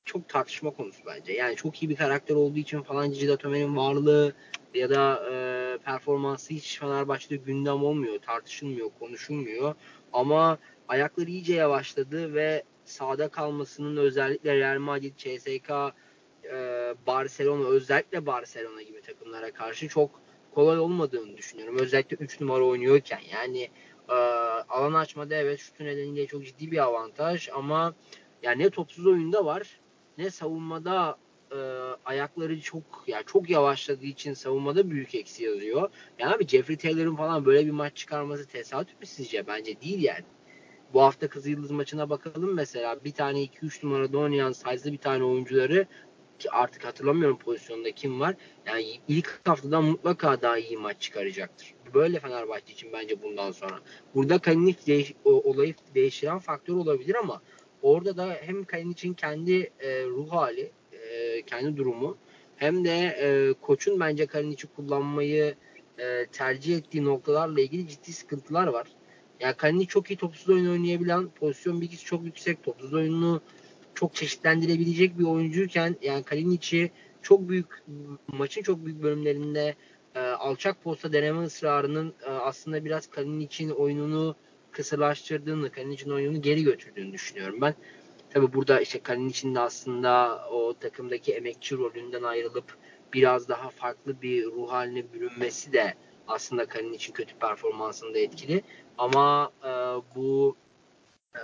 çok 0.05 0.29
tartışma 0.29 0.71
konusu 0.71 1.03
bence. 1.07 1.33
Yani 1.33 1.57
çok 1.57 1.83
iyi 1.83 1.89
bir 1.91 1.97
karakter 1.97 2.35
olduğu 2.35 2.59
için 2.59 2.83
falan 2.83 3.11
Cici 3.11 3.29
Datome'nin 3.29 3.77
varlığı 3.77 4.33
ya 4.75 4.91
da 4.91 5.31
e, 5.33 5.79
performansı 5.85 6.55
hiç 6.55 6.79
Fenerbahçe'de 6.81 7.37
gündem 7.37 7.85
olmuyor, 7.85 8.19
tartışılmıyor, 8.19 8.91
konuşulmuyor. 8.99 9.75
Ama 10.13 10.59
ayakları 10.89 11.31
iyice 11.31 11.55
yavaşladı 11.55 12.35
ve 12.35 12.65
sahada 12.85 13.29
kalmasının 13.29 13.97
özellikle 13.97 14.57
Real 14.57 14.79
Madrid, 14.79 15.17
CSK, 15.17 15.71
Barcelona 17.07 17.69
özellikle 17.69 18.27
Barcelona 18.27 18.83
gibi 18.83 19.01
takımlara 19.01 19.53
karşı 19.53 19.89
çok 19.89 20.11
kolay 20.55 20.79
olmadığını 20.79 21.37
düşünüyorum. 21.37 21.79
Özellikle 21.79 22.17
3 22.17 22.41
numara 22.41 22.65
oynuyorken 22.65 23.21
yani 23.33 23.71
e, 24.09 24.15
alan 24.69 24.95
açmada 24.95 25.35
evet 25.35 25.59
şutu 25.59 25.85
nedeniyle 25.85 26.27
çok 26.27 26.45
ciddi 26.45 26.71
bir 26.71 26.79
avantaj 26.79 27.49
ama 27.55 27.95
yani 28.43 28.63
ne 28.63 28.71
topsuz 28.71 29.07
oyunda 29.07 29.45
var 29.45 29.81
ne 30.19 30.31
savunmada 30.31 31.19
e, 31.53 31.57
ayakları 32.05 32.61
çok 32.61 33.05
yani 33.07 33.25
çok 33.27 33.51
yavaşladığı 33.51 34.07
için 34.07 34.35
savunmada 34.35 34.91
büyük 34.91 35.15
eksi 35.15 35.45
yazıyor. 35.45 35.91
Yani 36.19 36.35
abi 36.35 36.47
Jeffrey 36.47 36.77
Taylor'ın 36.77 37.17
falan 37.17 37.45
böyle 37.45 37.67
bir 37.67 37.71
maç 37.71 37.97
çıkarması 37.97 38.47
tesadüf 38.47 39.01
mü 39.01 39.07
sizce? 39.07 39.47
Bence 39.47 39.81
değil 39.81 40.03
yani. 40.03 40.25
Bu 40.95 41.03
hafta 41.03 41.29
Kızılyıldız 41.29 41.71
maçına 41.71 42.11
bakalım 42.11 42.55
mesela. 42.55 43.05
Bir 43.05 43.13
tane 43.13 43.45
2-3 43.45 43.87
numarada 43.87 44.19
oynayan 44.19 44.53
size'lı 44.53 44.93
bir 44.93 44.99
tane 44.99 45.25
oyuncuları 45.25 45.87
artık 46.51 46.85
hatırlamıyorum 46.85 47.39
pozisyonda 47.39 47.91
kim 47.93 48.21
var. 48.21 48.35
Yani 48.67 49.01
ilk 49.09 49.41
haftadan 49.45 49.85
mutlaka 49.85 50.43
daha 50.43 50.59
iyi 50.59 50.77
maç 50.77 51.01
çıkaracaktır. 51.01 51.75
Böyle 51.95 52.21
Fenerbahçe 52.21 52.73
için 52.73 52.93
bence 52.93 53.23
bundan 53.23 53.51
sonra. 53.51 53.81
Burada 54.15 54.39
Kalinic 54.39 54.87
değiş, 54.87 55.15
olayı 55.25 55.75
değiştiren 55.95 56.39
faktör 56.39 56.75
olabilir 56.75 57.15
ama 57.15 57.43
orada 57.83 58.17
da 58.17 58.39
hem 58.41 58.65
Kalinic'in 58.65 59.15
kendi 59.15 59.71
e, 59.81 60.05
ruh 60.05 60.33
hali, 60.33 60.71
e, 60.93 61.43
kendi 61.43 61.77
durumu 61.77 62.17
hem 62.57 62.85
de 62.85 63.17
e, 63.21 63.53
koçun 63.61 64.01
bence 64.01 64.27
Kalinic'i 64.27 64.67
kullanmayı 64.77 65.55
e, 65.99 66.27
tercih 66.27 66.77
ettiği 66.77 67.05
noktalarla 67.05 67.61
ilgili 67.61 67.89
ciddi 67.89 68.13
sıkıntılar 68.13 68.67
var. 68.67 68.87
Yani 69.41 69.55
Kalinic 69.55 69.87
çok 69.87 70.11
iyi 70.11 70.17
topsuz 70.17 70.49
oyun 70.49 70.71
oynayabilen, 70.71 71.29
pozisyon 71.29 71.81
bilgisi 71.81 72.05
çok 72.05 72.25
yüksek, 72.25 72.63
topsuz 72.63 72.95
oyununu 72.95 73.41
çok 74.01 74.15
çeşitlendirebilecek 74.15 75.19
bir 75.19 75.25
oyuncuyken 75.25 75.97
yani 76.03 76.23
Kalinic'i 76.23 76.91
çok 77.23 77.49
büyük 77.49 77.85
maçın 78.29 78.63
çok 78.63 78.87
büyük 78.87 79.03
bölümlerinde 79.03 79.75
e, 80.15 80.21
alçak 80.21 80.83
posta 80.83 81.13
deneme 81.13 81.45
ısrarının 81.45 82.15
e, 82.27 82.31
aslında 82.31 82.85
biraz 82.85 83.11
Kalinic'in 83.11 83.71
oyununu 83.71 84.37
kısırlaştırdığını, 84.73 85.71
Kalinic'in 85.71 86.11
oyununu 86.11 86.43
geri 86.43 86.63
götürdüğünü 86.63 87.13
düşünüyorum 87.13 87.61
ben. 87.61 87.75
Tabi 88.31 88.53
burada 88.53 88.81
işte 88.81 89.01
Kalinic'in 89.01 89.55
de 89.55 89.61
aslında 89.61 90.45
o 90.51 90.75
takımdaki 90.75 91.33
emekçi 91.33 91.77
rolünden 91.77 92.23
ayrılıp 92.23 92.77
biraz 93.13 93.49
daha 93.49 93.71
farklı 93.71 94.23
bir 94.23 94.45
ruh 94.45 94.71
haline 94.71 95.13
bürünmesi 95.13 95.73
de 95.73 95.95
aslında 96.29 96.67
Kalinic'in 96.67 97.13
kötü 97.13 97.35
performansında 97.35 98.19
etkili. 98.19 98.63
Ama 98.99 99.53
e, 99.65 99.69
bu 100.17 100.57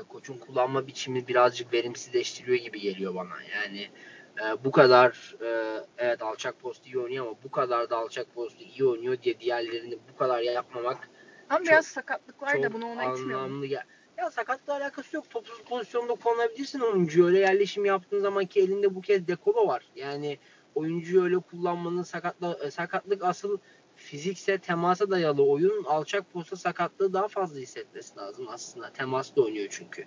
koçun 0.09 0.39
kullanma 0.39 0.87
biçimi 0.87 1.29
birazcık 1.29 1.73
verimsizleştiriyor 1.73 2.59
gibi 2.59 2.81
geliyor 2.81 3.15
bana. 3.15 3.43
Yani 3.55 3.91
e, 4.39 4.65
bu 4.65 4.71
kadar 4.71 5.37
e, 5.41 5.81
evet 5.99 6.23
alçak 6.23 6.61
post 6.61 6.87
iyi 6.87 6.99
oynuyor 6.99 7.27
ama 7.27 7.37
bu 7.45 7.51
kadar 7.51 7.91
da 7.91 7.97
alçak 7.97 8.35
post 8.35 8.61
iyi 8.61 8.85
oynuyor 8.87 9.23
diye 9.23 9.41
diğerlerini 9.41 9.99
bu 10.13 10.19
kadar 10.19 10.41
yapmamak 10.41 11.09
ama 11.51 11.59
çok, 11.59 11.67
biraz 11.67 11.87
sakatlıklar 11.87 12.63
da 12.63 12.73
bunu 12.73 12.87
ona 12.87 13.03
anlamlı 13.03 13.67
ya. 13.67 13.85
Ya 14.19 14.31
sakatla 14.31 14.75
alakası 14.75 15.17
yok. 15.17 15.31
Topsuz 15.31 15.63
pozisyonda 15.63 16.15
konulabilirsin 16.15 16.81
oyuncuyu. 16.81 17.27
Öyle 17.27 17.39
yerleşim 17.39 17.85
yaptığın 17.85 18.21
zaman 18.21 18.45
ki 18.47 18.61
elinde 18.61 18.95
bu 18.95 19.01
kez 19.01 19.29
dekolo 19.29 19.67
var. 19.67 19.85
Yani 19.97 20.39
oyuncuyu 20.75 21.25
öyle 21.25 21.39
kullanmanın 21.39 22.03
sakatla, 22.03 22.59
e, 22.65 22.71
sakatlık 22.71 23.25
asıl 23.25 23.59
fizikse 24.07 24.59
temasa 24.59 25.11
dayalı 25.11 25.43
oyun 25.43 25.85
alçak 25.85 26.33
posta 26.33 26.57
sakatlığı 26.57 27.13
daha 27.13 27.29
fazla 27.29 27.59
hissetmesi 27.61 28.17
lazım 28.17 28.49
aslında. 28.49 28.91
Temasla 28.93 29.43
oynuyor 29.43 29.69
çünkü. 29.71 30.03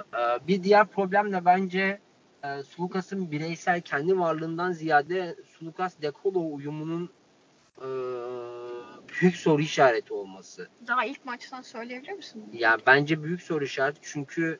Ee, 0.00 0.46
bir 0.48 0.62
diğer 0.62 0.86
problem 0.86 1.32
de 1.32 1.44
bence 1.44 2.00
e, 2.44 2.62
Sulukas'ın 2.62 3.30
bireysel 3.30 3.80
kendi 3.80 4.18
varlığından 4.18 4.72
ziyade 4.72 5.36
Sulukas 5.46 6.02
Dekolo 6.02 6.54
uyumunun 6.54 7.10
e, 7.78 7.88
büyük 9.08 9.36
soru 9.36 9.62
işareti 9.62 10.12
olması. 10.14 10.68
Daha 10.86 11.04
ilk 11.04 11.24
maçtan 11.24 11.62
söyleyebilir 11.62 12.12
misin? 12.12 12.44
Yani 12.52 12.82
bence 12.86 13.22
büyük 13.22 13.42
soru 13.42 13.64
işareti 13.64 14.00
çünkü 14.02 14.58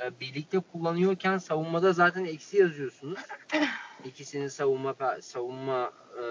e, 0.00 0.20
birlikte 0.20 0.58
kullanıyorken 0.58 1.38
savunmada 1.38 1.92
zaten 1.92 2.24
eksi 2.24 2.56
yazıyorsunuz. 2.56 3.18
İkisinin 4.04 4.48
savunma 4.48 4.94
savunma 5.20 5.92
e, 6.16 6.22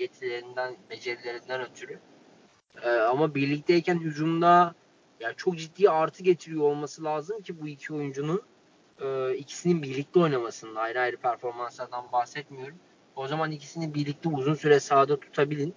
yetilerinden, 0.00 0.76
becerilerinden 0.90 1.60
ötürü. 1.60 1.98
E, 2.82 2.90
ama 2.90 3.34
birlikteyken 3.34 3.98
hücumda 3.98 4.74
yani 5.20 5.34
çok 5.36 5.58
ciddi 5.58 5.90
artı 5.90 6.22
getiriyor 6.22 6.62
olması 6.62 7.04
lazım 7.04 7.42
ki 7.42 7.60
bu 7.60 7.68
iki 7.68 7.94
oyuncunun 7.94 8.42
e, 9.00 9.34
ikisinin 9.34 9.82
birlikte 9.82 10.20
oynamasının 10.20 10.74
ayrı 10.74 11.00
ayrı 11.00 11.16
performanslardan 11.16 12.12
bahsetmiyorum. 12.12 12.76
O 13.16 13.26
zaman 13.26 13.50
ikisini 13.50 13.94
birlikte 13.94 14.28
uzun 14.28 14.54
süre 14.54 14.80
sahada 14.80 15.20
tutabilin. 15.20 15.74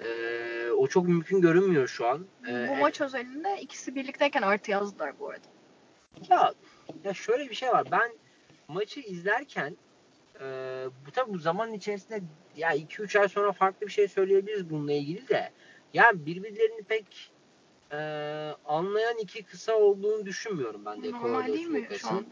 E, 0.00 0.06
o 0.70 0.86
çok 0.86 1.08
mümkün 1.08 1.40
görünmüyor 1.40 1.88
şu 1.88 2.06
an. 2.06 2.26
E, 2.48 2.68
bu 2.68 2.76
maç 2.76 3.00
özelinde 3.00 3.60
ikisi 3.60 3.94
birlikteyken 3.94 4.42
artı 4.42 4.70
yazdılar 4.70 5.18
bu 5.18 5.28
arada. 5.28 5.46
Ya, 6.30 6.54
ya 7.04 7.14
şöyle 7.14 7.50
bir 7.50 7.54
şey 7.54 7.68
var. 7.68 7.86
Ben 7.90 8.12
maçı 8.68 9.00
izlerken 9.00 9.76
e, 10.40 10.44
bu 11.06 11.10
tabi 11.10 11.32
bu 11.32 11.38
zaman 11.38 11.72
içerisinde 11.72 12.22
ya 12.56 12.76
2-3 12.76 13.20
ay 13.20 13.28
sonra 13.28 13.52
farklı 13.52 13.86
bir 13.86 13.92
şey 13.92 14.08
söyleyebiliriz 14.08 14.70
bununla 14.70 14.92
ilgili 14.92 15.28
de. 15.28 15.50
Yani 15.94 16.26
birbirlerini 16.26 16.82
pek 16.82 17.32
e, 17.92 17.96
anlayan 18.66 19.18
iki 19.18 19.42
kısa 19.42 19.74
olduğunu 19.74 20.26
düşünmüyorum 20.26 20.84
ben 20.84 21.02
de. 21.02 21.12
Normal 21.12 21.46
değil 21.46 21.66
mi 21.66 21.88
şu 21.98 22.08
an? 22.08 22.26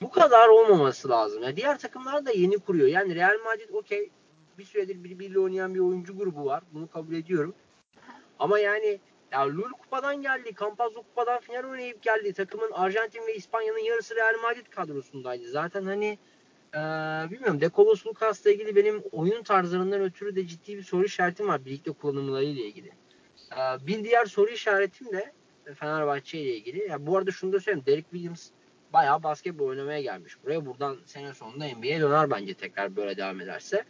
Bu 0.00 0.10
kadar 0.10 0.48
olmaması 0.48 1.08
lazım. 1.08 1.42
Yani 1.42 1.56
diğer 1.56 1.78
takımlar 1.78 2.26
da 2.26 2.30
yeni 2.30 2.58
kuruyor. 2.58 2.88
Yani 2.88 3.14
Real 3.14 3.38
Madrid 3.44 3.68
okey 3.72 4.10
bir 4.58 4.64
süredir 4.64 5.04
birbiriyle 5.04 5.38
oynayan 5.40 5.74
bir 5.74 5.80
oyuncu 5.80 6.16
grubu 6.16 6.44
var. 6.44 6.62
Bunu 6.72 6.90
kabul 6.90 7.14
ediyorum. 7.14 7.54
Ama 8.38 8.58
yani 8.58 9.00
ya 9.32 9.48
Lul 9.48 9.72
Kupa'dan 9.72 10.22
geldi. 10.22 10.54
Campazzo 10.60 11.02
Kupa'dan 11.02 11.40
final 11.40 11.64
oynayıp 11.64 12.02
geldi. 12.02 12.32
Takımın 12.32 12.70
Arjantin 12.72 13.26
ve 13.26 13.34
İspanya'nın 13.34 13.78
yarısı 13.78 14.16
Real 14.16 14.34
Madrid 14.42 14.66
kadrosundaydı. 14.66 15.48
Zaten 15.48 15.84
hani 15.84 16.18
ee, 16.78 17.30
bilmiyorum 17.30 17.60
Dekolos 17.60 18.06
Lucas'la 18.06 18.50
ilgili 18.50 18.76
benim 18.76 19.02
oyun 19.12 19.42
tarzlarından 19.42 20.00
ötürü 20.00 20.36
de 20.36 20.46
ciddi 20.46 20.76
bir 20.76 20.82
soru 20.82 21.04
işaretim 21.04 21.48
var 21.48 21.64
birlikte 21.64 21.92
kullanımlarıyla 21.92 22.64
ilgili. 22.64 22.92
Ee, 23.52 23.86
bir 23.86 24.04
diğer 24.04 24.26
soru 24.26 24.50
işaretim 24.50 25.12
de 25.12 25.32
Fenerbahçe 25.74 26.38
ile 26.40 26.56
ilgili. 26.56 26.88
Ya 26.88 27.06
bu 27.06 27.16
arada 27.16 27.30
şunu 27.30 27.52
da 27.52 27.60
söyleyeyim. 27.60 27.86
Derek 27.86 28.04
Williams 28.10 28.50
bayağı 28.92 29.22
basketbol 29.22 29.66
oynamaya 29.66 30.00
gelmiş 30.00 30.36
buraya. 30.44 30.66
Buradan 30.66 30.98
sene 31.04 31.34
sonunda 31.34 31.68
NBA'ye 31.68 32.00
döner 32.00 32.30
bence 32.30 32.54
tekrar 32.54 32.96
böyle 32.96 33.16
devam 33.16 33.40
ederse. 33.40 33.84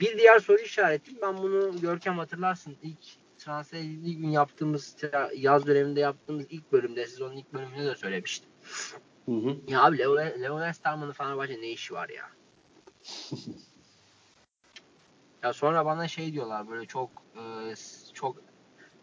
Bir 0.00 0.18
diğer 0.18 0.38
soru 0.38 0.58
işaretim 0.58 1.14
ben 1.22 1.36
bunu 1.36 1.80
Görkem 1.80 2.18
hatırlarsın 2.18 2.76
ilk 2.82 2.98
transfer 3.38 3.78
edildiği 3.78 4.18
gün 4.18 4.28
yaptığımız 4.28 4.96
yaz 5.36 5.66
döneminde 5.66 6.00
yaptığımız 6.00 6.46
ilk 6.50 6.72
bölümde 6.72 7.06
sezonun 7.06 7.36
ilk 7.36 7.52
bölümünde 7.52 7.86
de 7.86 7.94
söylemiştim. 7.94 8.50
Hı 9.26 9.32
hı. 9.32 9.56
Ya 9.68 9.82
abi 9.82 9.98
Leo, 9.98 10.16
Leo 10.16 10.64
Esterman'ın 10.64 11.12
Fenerbahçe 11.12 11.60
ne 11.60 11.70
işi 11.70 11.94
var 11.94 12.08
ya? 12.08 12.30
ya 15.42 15.52
sonra 15.52 15.86
bana 15.86 16.08
şey 16.08 16.32
diyorlar 16.32 16.68
böyle 16.68 16.86
çok 16.86 17.10
e, 17.36 17.42
çok 18.12 18.36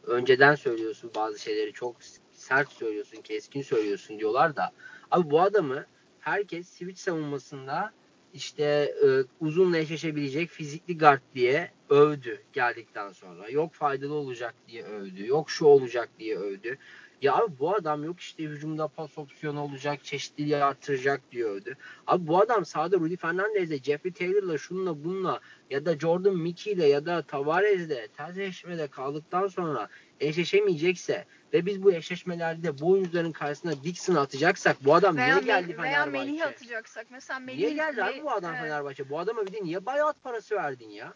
önceden 0.04 0.56
söylüyorsun 0.56 1.12
bazı 1.16 1.40
şeyleri 1.40 1.74
çok 1.74 1.96
sert 2.32 2.72
söylüyorsun, 2.72 3.22
keskin 3.22 3.62
söylüyorsun 3.62 4.20
diyorlar 4.20 4.56
da 4.56 4.72
abi 5.12 5.30
bu 5.30 5.42
adamı 5.42 5.86
herkes 6.20 6.70
switch 6.70 7.00
savunmasında 7.00 7.94
işte 8.34 8.64
e, 9.04 9.08
uzunla 9.40 9.78
eşleşebilecek 9.78 10.50
fizikli 10.50 10.98
guard 10.98 11.22
diye 11.36 11.72
övdü 11.90 12.44
geldikten 12.54 13.12
sonra. 13.12 13.50
Yok 13.50 13.74
faydalı 13.74 14.14
olacak 14.14 14.56
diye 14.68 14.84
övdü. 14.84 15.28
Yok 15.28 15.50
şu 15.50 15.66
olacak 15.66 16.10
diye 16.20 16.38
övdü. 16.38 16.78
Ya 17.22 17.36
abi 17.36 17.60
bu 17.60 17.76
adam 17.76 18.04
yok 18.04 18.20
işte 18.20 18.44
hücumda 18.44 18.88
pas 18.88 19.18
opsiyonu 19.18 19.62
olacak, 19.62 20.04
çeşitliliği 20.04 20.58
artıracak 20.58 21.32
diyordu. 21.32 21.70
Abi 22.08 22.28
bu 22.28 22.40
adam 22.42 22.66
sahada 22.66 22.98
Rudy 22.98 23.16
Fernandez'le, 23.16 23.84
Jeffrey 23.84 24.14
Taylor'la, 24.14 24.58
şununla 24.58 25.04
bununla 25.04 25.40
ya 25.70 25.86
da 25.86 26.00
Jordan 26.00 26.36
Mickey'le 26.36 26.88
ya 26.88 27.06
da 27.06 27.22
Tavares'le 27.22 28.16
ters 28.18 28.38
eşleşmede 28.38 28.88
kaldıktan 28.88 29.48
sonra 29.48 29.90
eşleşemeyecekse 30.20 31.26
ve 31.54 31.66
biz 31.66 31.84
bu 31.84 31.94
eşleşmelerde 31.94 32.80
bu 32.80 32.92
oyuncuların 32.92 33.32
karşısına 33.32 33.84
Dixon 33.84 34.16
atacaksak 34.16 34.86
bu 34.86 34.96
adam 34.96 35.18
veya 35.18 35.28
niye 35.28 35.46
geldi 35.46 35.76
Fenerbahçe? 35.76 35.92
Veya 35.92 36.06
Melih'i 36.06 36.46
atacaksak. 36.46 37.08
Mesela 37.12 37.40
Melih, 37.40 37.58
niye 37.58 37.74
geldi 37.74 38.04
abi 38.04 38.24
bu 38.24 38.32
adam 38.32 38.54
evet. 38.54 38.64
Fenerbahçe? 38.64 39.10
Bu 39.10 39.20
adama 39.20 39.46
bir 39.46 39.54
de 39.54 39.64
niye 39.64 39.86
buyout 39.86 40.24
parası 40.24 40.56
verdin 40.56 40.90
ya? 40.90 41.14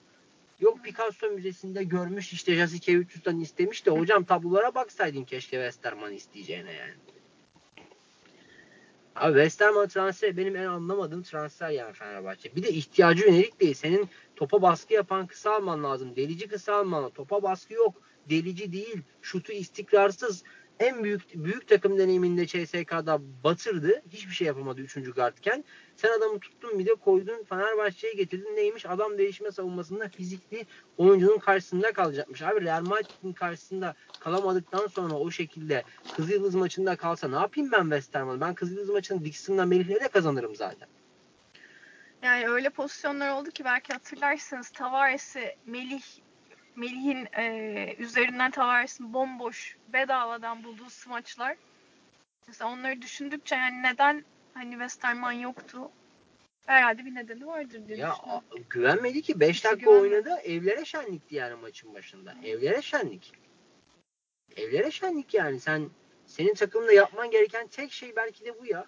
Yok 0.60 0.84
Picasso 0.84 1.28
Müzesi'nde 1.30 1.84
görmüş 1.84 2.34
işte 2.34 2.56
Jasikevičius'tan 2.56 3.40
istemiş 3.40 3.86
de 3.86 3.92
hocam 3.92 4.24
tablolara 4.24 4.76
baksaydın 4.76 5.24
keşke 5.24 5.58
Westerman 5.58 6.14
isteyeceğine 6.14 6.74
yani. 6.74 6.94
Abi 9.16 9.34
Westerman 9.34 9.88
transfer 9.88 10.38
benim 10.38 10.56
en 10.56 10.66
anlamadığım 10.66 11.24
transfer 11.24 11.70
yani 11.70 11.94
Fenerbahçe. 11.94 12.56
Bir 12.56 12.64
de 12.64 12.70
ihtiyacı 12.70 13.26
yönelik 13.26 13.62
değil. 13.62 13.74
Senin 13.74 14.10
topa 14.36 14.62
baskı 14.62 14.94
yapan 14.94 15.28
kısa 15.28 15.56
alman 15.56 15.84
lazım. 15.84 16.16
Delici 16.16 16.48
kısa 16.48 16.76
alman 16.76 17.10
Topa 17.10 17.44
baskı 17.44 17.74
yok. 17.74 18.02
Delici 18.30 18.72
değil. 18.72 19.02
Şutu 19.22 19.52
istikrarsız. 19.52 20.44
En 20.80 21.04
büyük 21.04 21.22
büyük 21.36 21.68
takım 21.68 21.98
deneyiminde 21.98 22.48
CSK'da 22.48 23.22
batırdı. 23.44 24.02
Hiçbir 24.10 24.34
şey 24.34 24.48
yapamadı 24.48 24.82
3. 24.82 25.14
gardken. 25.16 25.64
Sen 25.96 26.18
adamı 26.18 26.40
tuttun 26.40 26.80
bir 26.80 26.86
de 26.86 26.96
koydun 26.96 27.44
Fenerbahçe'ye 27.44 28.14
getirdin. 28.14 28.56
Neymiş? 28.56 28.86
Adam 28.86 29.18
değişme 29.18 29.52
savunmasında 29.52 30.10
fizikli 30.10 30.66
oyuncunun 30.98 31.38
karşısında 31.38 31.94
kalacakmış. 31.94 32.42
Abi 32.42 32.62
Real 32.62 32.82
Madrid'in 32.82 33.34
karşısında 33.34 33.96
kalamadıktan 34.20 34.88
sonra 34.88 35.14
o 35.14 35.32
şekilde 35.32 35.84
Kızılyıldız 36.16 36.56
maçında 36.56 36.96
kalsa 36.96 37.28
ne 37.28 37.36
yapayım 37.36 37.72
ben 37.72 37.82
West 37.82 38.16
Ham'ı? 38.16 38.42
Ben 38.42 38.54
Kızılyıldız 38.54 38.90
maçını 38.90 39.26
Dixon'la 39.26 39.66
Melih'le 39.66 40.04
de 40.04 40.08
kazanırım 40.08 40.56
zaten. 40.56 40.88
Yani 42.24 42.50
öyle 42.50 42.70
pozisyonlar 42.70 43.30
oldu 43.30 43.52
ki 43.52 43.66
belki 43.66 43.94
hatırlarsınız 43.94 44.70
Tavares'i 44.70 45.56
Melih 45.66 46.04
Melih'in 46.76 47.28
e, 47.38 47.96
üzerinden 48.00 48.52
Tavares'in 48.52 49.14
bomboş 49.14 49.78
bedavadan 49.88 50.64
bulduğu 50.64 50.90
smaçlar. 50.90 51.58
Mesela 52.48 52.72
onları 52.72 53.02
düşündükçe 53.02 53.56
yani 53.56 53.84
neden 53.84 54.26
hani 54.54 54.72
Westerman 54.72 55.32
yoktu? 55.32 55.92
Herhalde 56.66 57.06
bir 57.06 57.16
nedeni 57.16 57.48
vardır 57.48 57.88
diye 57.88 57.98
ya. 57.98 58.16
Güvenmedi 58.70 59.22
ki 59.22 59.40
5 59.40 59.64
dakika 59.66 59.92
güvenmedi. 59.92 60.14
oynadı. 60.14 60.42
Evlere 60.44 60.86
şenlikti 60.86 61.36
yani 61.36 61.56
maçın 61.56 61.94
başında. 61.94 62.36
Evlere 62.44 62.82
şenlik. 62.82 63.32
Evlere 64.56 64.92
şenlik 64.92 65.34
yani. 65.34 65.60
Sen 65.60 65.90
senin 66.26 66.54
takımda 66.54 66.94
yapman 66.94 67.32
gereken 67.32 67.68
tek 67.68 67.92
şey 67.92 68.16
belki 68.16 68.46
de 68.46 68.60
bu 68.60 68.66
ya. 68.66 68.86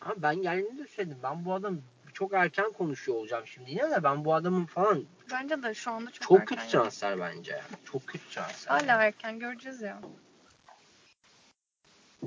Ama 0.00 0.14
ben 0.16 0.42
geldiğinde 0.42 0.82
de 0.82 0.86
söyledim. 0.86 1.18
Ben 1.22 1.44
bu 1.44 1.54
adam 1.54 1.78
çok 2.20 2.32
erken 2.32 2.72
konuşuyor 2.72 3.18
olacağım 3.18 3.46
şimdi 3.46 3.70
yine 3.70 3.90
de 3.90 4.02
ben 4.02 4.24
bu 4.24 4.34
adamın 4.34 4.64
falan 4.64 5.04
bence 5.32 5.62
de 5.62 5.74
şu 5.74 5.90
anda 5.90 6.10
çok, 6.10 6.28
çok 6.28 6.46
kötü 6.46 6.60
yani. 6.60 6.70
transfer 6.70 7.20
bence. 7.20 7.60
Çok 7.84 8.06
kötü 8.06 8.30
transfer. 8.30 8.70
Hala 8.70 8.92
yani. 8.92 9.02
erken 9.02 9.38
göreceğiz 9.38 9.82
ya. 9.82 10.00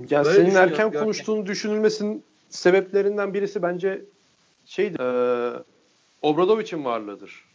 Ya 0.10 0.26
Böyle 0.26 0.36
senin 0.36 0.56
erken 0.56 0.92
konuştuğunu 0.92 1.46
düşünülmesinin 1.46 2.24
sebeplerinden 2.50 3.34
birisi 3.34 3.62
bence 3.62 4.02
şeydi. 4.66 4.98
E, 5.02 5.06
Obradovic'in 6.22 6.86
varlığıdır. 6.86 7.46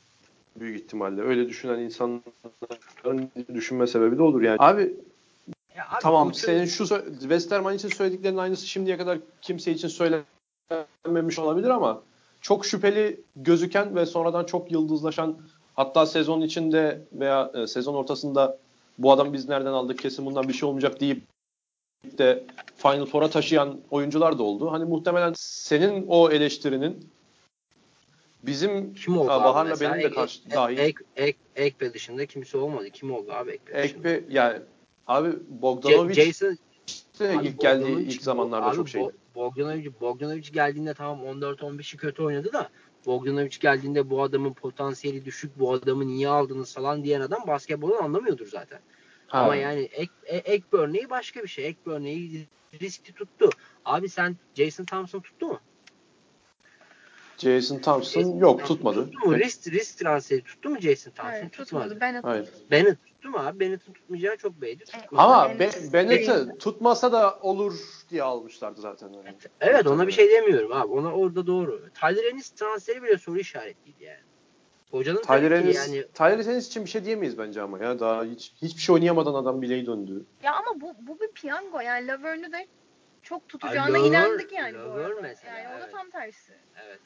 Büyük 0.56 0.80
ihtimalle. 0.80 1.22
Öyle 1.22 1.48
düşünen 1.48 1.78
insanların 1.78 3.30
düşünme 3.54 3.86
sebebi 3.86 4.18
de 4.18 4.22
olur 4.22 4.42
yani. 4.42 4.56
Abi 4.60 4.94
ya 5.76 5.88
abi, 5.90 6.02
tamam 6.02 6.28
bütün... 6.28 6.40
senin 6.40 6.64
şu 6.64 6.86
Westerman 7.20 7.74
için 7.74 7.88
söylediklerinin 7.88 8.38
aynısı 8.38 8.66
şimdiye 8.66 8.96
kadar 8.96 9.18
kimse 9.42 9.72
için 9.72 9.88
söylenmemiş 9.88 11.38
olabilir 11.38 11.68
ama 11.68 12.02
çok 12.40 12.66
şüpheli 12.66 13.20
gözüken 13.36 13.96
ve 13.96 14.06
sonradan 14.06 14.44
çok 14.44 14.72
yıldızlaşan 14.72 15.38
hatta 15.74 16.06
sezon 16.06 16.40
içinde 16.40 17.02
veya 17.12 17.50
e, 17.54 17.66
sezon 17.66 17.94
ortasında 17.94 18.58
bu 18.98 19.12
adam 19.12 19.32
biz 19.32 19.48
nereden 19.48 19.72
aldık 19.72 19.98
kesin 19.98 20.26
bundan 20.26 20.48
bir 20.48 20.52
şey 20.52 20.68
olmayacak 20.68 21.00
deyip 21.00 21.22
de 22.18 22.44
Final 22.76 23.06
Four'a 23.06 23.30
taşıyan 23.30 23.80
oyuncular 23.90 24.38
da 24.38 24.42
oldu. 24.42 24.72
Hani 24.72 24.84
muhtemelen 24.84 25.32
senin 25.36 26.06
o 26.08 26.30
eleştirinin 26.30 27.08
bizim 28.42 28.94
Kim 28.94 29.18
oldu 29.18 29.28
Bahar'la 29.28 29.80
benim 29.80 30.02
de 30.02 30.10
karşı 30.10 30.40
ek, 30.46 30.56
dahil. 30.56 30.78
Ek, 30.78 30.98
ek, 31.16 31.38
Ekpe 31.56 31.94
dışında 31.94 32.26
kimse 32.26 32.58
olmadı. 32.58 32.90
Kim 32.90 33.14
oldu 33.14 33.32
abi 33.32 33.50
Ekpe 33.50 33.80
Ekpe 33.80 34.24
yani 34.30 34.58
abi 35.06 35.28
Bogdanovic 35.48 36.14
Jason 36.14 36.58
abi, 37.20 37.46
ilk 37.46 37.60
geldiği 37.60 37.98
ilk 37.98 38.22
zamanlarda 38.22 38.66
abi, 38.66 38.76
çok 38.76 38.88
şeydi. 38.88 39.12
Bogdanovic, 39.34 40.00
Bogdanovic 40.00 40.50
geldiğinde 40.52 40.94
tamam 40.94 41.40
14-15'i 41.40 41.96
kötü 41.96 42.22
oynadı 42.22 42.52
da 42.52 42.68
Bogdanovic 43.06 43.58
geldiğinde 43.60 44.10
bu 44.10 44.22
adamın 44.22 44.52
potansiyeli 44.52 45.24
düşük, 45.24 45.58
bu 45.58 45.72
adamı 45.72 46.06
niye 46.06 46.28
aldınız 46.28 46.74
falan 46.74 47.04
diyen 47.04 47.20
adam 47.20 47.46
basketbolu 47.46 47.96
anlamıyordur 47.96 48.46
zaten. 48.46 48.80
Ha. 49.26 49.38
Ama 49.38 49.56
yani 49.56 49.80
ek, 49.80 50.12
e, 50.24 50.36
ek 50.36 50.64
bir 50.72 50.78
örneği 50.78 51.10
başka 51.10 51.42
bir 51.42 51.48
şey. 51.48 51.66
Ek 51.66 51.78
bir 51.86 51.92
örneği 51.92 52.46
riskli 52.80 53.12
tuttu. 53.12 53.50
Abi 53.84 54.08
sen 54.08 54.36
Jason 54.54 54.84
Thompson 54.84 55.20
tuttu 55.20 55.46
mu? 55.46 55.60
Jason 57.38 57.78
Thompson 57.78 58.20
Jason 58.20 58.38
yok 58.38 58.58
Thompson 58.58 58.74
tutmadı. 58.74 59.10
Tuttu 59.10 59.28
mu? 59.28 59.38
Risk, 59.38 59.66
risk 59.66 59.98
transferi 59.98 60.42
tuttu 60.42 60.70
mu 60.70 60.80
Jason 60.80 61.10
Thompson? 61.10 61.32
Hayır, 61.32 61.50
tutmadı. 61.50 62.00
Bennett 62.00 62.24
Hayır. 62.24 62.48
Bennett 62.70 62.98
tuttu 63.28 63.42
mu 63.42 63.48
abi? 63.48 63.60
Bennett'in 63.60 63.92
tutmayacağı 63.92 64.36
çok 64.36 64.60
belli. 64.60 64.84
Ama 65.12 65.58
Be 65.58 65.70
Bennett'i 65.92 66.58
tutmasa 66.58 67.12
da 67.12 67.38
olur 67.42 67.74
diye 68.10 68.22
almışlardı 68.22 68.80
zaten. 68.80 69.12
Yani. 69.12 69.36
Evet 69.60 69.86
ona 69.86 70.06
bir 70.06 70.12
şey 70.12 70.30
demiyorum 70.30 70.72
abi. 70.72 70.92
Ona 70.92 71.14
orada 71.14 71.46
doğru. 71.46 71.82
Tyler 72.00 72.24
Ennis 72.24 72.50
transferi 72.50 73.02
bile 73.02 73.18
soru 73.18 73.38
işaretliydi 73.38 74.04
yani. 74.04 74.18
Hocanın 74.90 75.22
Tyler 75.22 75.50
Ennis, 75.50 75.76
yani... 75.76 76.06
Tyler 76.14 76.52
Ennis 76.52 76.66
için 76.66 76.84
bir 76.84 76.90
şey 76.90 77.04
diyemeyiz 77.04 77.38
bence 77.38 77.62
ama 77.62 77.78
ya. 77.78 78.00
Daha 78.00 78.24
hiç 78.24 78.52
hiçbir 78.62 78.82
şey 78.82 78.94
oynayamadan 78.94 79.34
adam 79.34 79.62
bileği 79.62 79.86
döndü. 79.86 80.24
Ya 80.42 80.54
ama 80.54 80.80
bu, 80.80 80.94
bu 81.00 81.20
bir 81.20 81.28
piyango. 81.28 81.80
Yani 81.80 82.06
Laverne'ü 82.06 82.52
de 82.52 82.66
çok 83.22 83.48
tutacağına 83.48 83.98
Ay, 83.98 84.08
inandık 84.08 84.52
yani 84.52 84.74
Laver 84.74 84.88
bu 84.88 85.00
arada. 85.00 85.20
Mesela, 85.22 85.58
yani 85.58 85.68
evet. 85.72 85.84
o 85.84 85.86
da 85.86 85.98
tam 85.98 86.10
tersi. 86.10 86.52
Evet. 86.86 87.00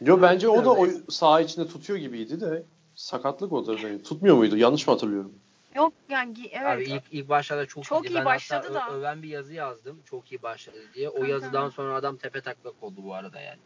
Yo 0.00 0.22
bence 0.22 0.48
o 0.48 0.64
da 0.64 0.70
o 0.70 0.86
saha 1.10 1.40
içinde 1.40 1.68
tutuyor 1.68 1.98
gibiydi 1.98 2.40
de 2.40 2.62
sakatlık 2.94 3.52
o 3.52 3.66
da. 3.66 3.80
Yani. 3.80 4.02
Tutmuyor 4.02 4.36
muydu? 4.36 4.56
Yanlış 4.56 4.86
mı 4.86 4.92
hatırlıyorum? 4.92 5.32
Yok 5.74 5.92
yani 6.08 6.34
evet. 6.52 6.66
Abi 6.66 6.84
ilk, 6.84 7.02
ilk 7.10 7.28
başlarda 7.28 7.66
çok, 7.66 7.84
çok 7.84 8.10
iyi 8.10 8.14
ben 8.14 8.24
başladı 8.24 8.74
da. 8.74 8.90
öven 8.90 9.22
bir 9.22 9.28
yazı 9.28 9.54
yazdım. 9.54 10.02
Çok 10.04 10.32
iyi 10.32 10.42
başladı 10.42 10.78
diye. 10.94 11.08
O 11.08 11.24
yazıdan 11.24 11.68
sonra 11.70 11.94
adam 11.94 12.16
tepe 12.16 12.40
taklak 12.40 12.82
oldu 12.82 13.00
bu 13.04 13.14
arada 13.14 13.40
yani. 13.40 13.60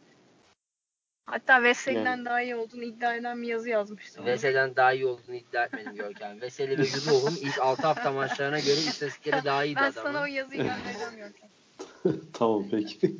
Hatta 1.25 1.63
Veseli'den 1.63 2.05
yani. 2.05 2.25
daha 2.25 2.41
iyi 2.41 2.55
olduğunu 2.55 2.83
iddia 2.83 3.15
eden 3.15 3.41
bir 3.41 3.47
yazı 3.47 3.69
yazmıştım. 3.69 4.25
Veseli'den 4.25 4.75
daha 4.75 4.93
iyi 4.93 5.05
olduğunu 5.05 5.35
iddia 5.35 5.65
etmedim 5.65 5.95
Görkem. 5.95 6.41
Veseli 6.41 6.77
ve 6.77 6.83
Yudoh'un 6.87 7.35
ilk 7.35 7.59
6 7.59 7.81
hafta 7.81 8.11
maçlarına 8.11 8.59
göre 8.59 8.71
istatistikleri 8.71 9.45
daha 9.45 9.65
iyiydi 9.65 9.79
ben 9.81 9.91
adamın. 9.91 10.05
Ben 10.05 10.11
sana 10.11 10.23
o 10.23 10.25
yazıyı 10.25 10.61
göndereceğim 10.61 11.15
Görkem. 11.15 11.49
tamam 12.33 12.65
peki. 12.71 13.15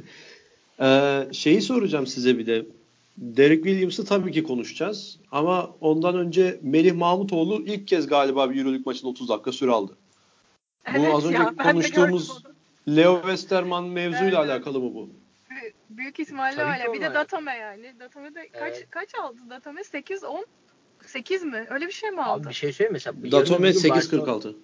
Ee, 0.81 1.27
şeyi 1.31 1.61
soracağım 1.61 2.07
size 2.07 2.37
bir 2.37 2.45
de. 2.45 2.65
Derek 3.19 3.63
Williams'ı 3.63 4.05
tabii 4.05 4.31
ki 4.31 4.43
konuşacağız. 4.43 5.19
Ama 5.31 5.75
ondan 5.81 6.17
önce 6.17 6.59
Melih 6.61 6.93
Mahmutoğlu 6.93 7.61
ilk 7.65 7.87
kez 7.87 8.07
galiba 8.07 8.49
bir 8.49 8.59
Euroleague 8.59 8.83
maçında 8.85 9.09
30 9.09 9.29
dakika 9.29 9.51
süre 9.51 9.71
aldı. 9.71 9.97
Evet 10.85 11.01
bu 11.01 11.17
az 11.17 11.25
önce 11.25 11.37
ya, 11.37 11.55
konuştuğumuz 11.55 12.43
Leo 12.87 13.21
Westerman 13.21 13.83
mevzuyla 13.85 14.39
evet. 14.39 14.51
alakalı 14.51 14.79
mı 14.79 14.93
bu? 14.93 15.09
Büyük 15.89 16.19
ihtimalle 16.19 16.61
öyle. 16.61 16.93
Bir 16.93 17.01
de 17.01 17.13
Datome 17.13 17.57
yani. 17.57 17.99
Datome 17.99 18.35
de 18.35 18.49
kaç 18.49 18.73
evet. 18.77 18.89
kaç 18.89 19.15
aldı 19.15 19.37
Datome? 19.49 19.83
8 19.83 20.23
10 20.23 20.45
8 21.05 21.43
mi? 21.43 21.67
Öyle 21.69 21.87
bir 21.87 21.91
şey 21.91 22.11
mi 22.11 22.21
aldı? 22.21 22.41
Abi 22.41 22.49
bir 22.49 22.53
şey 22.53 22.73
söyleyeyim 22.73 22.93
mesela. 22.93 23.31
Datome 23.31 23.69
8.46. 23.69 24.55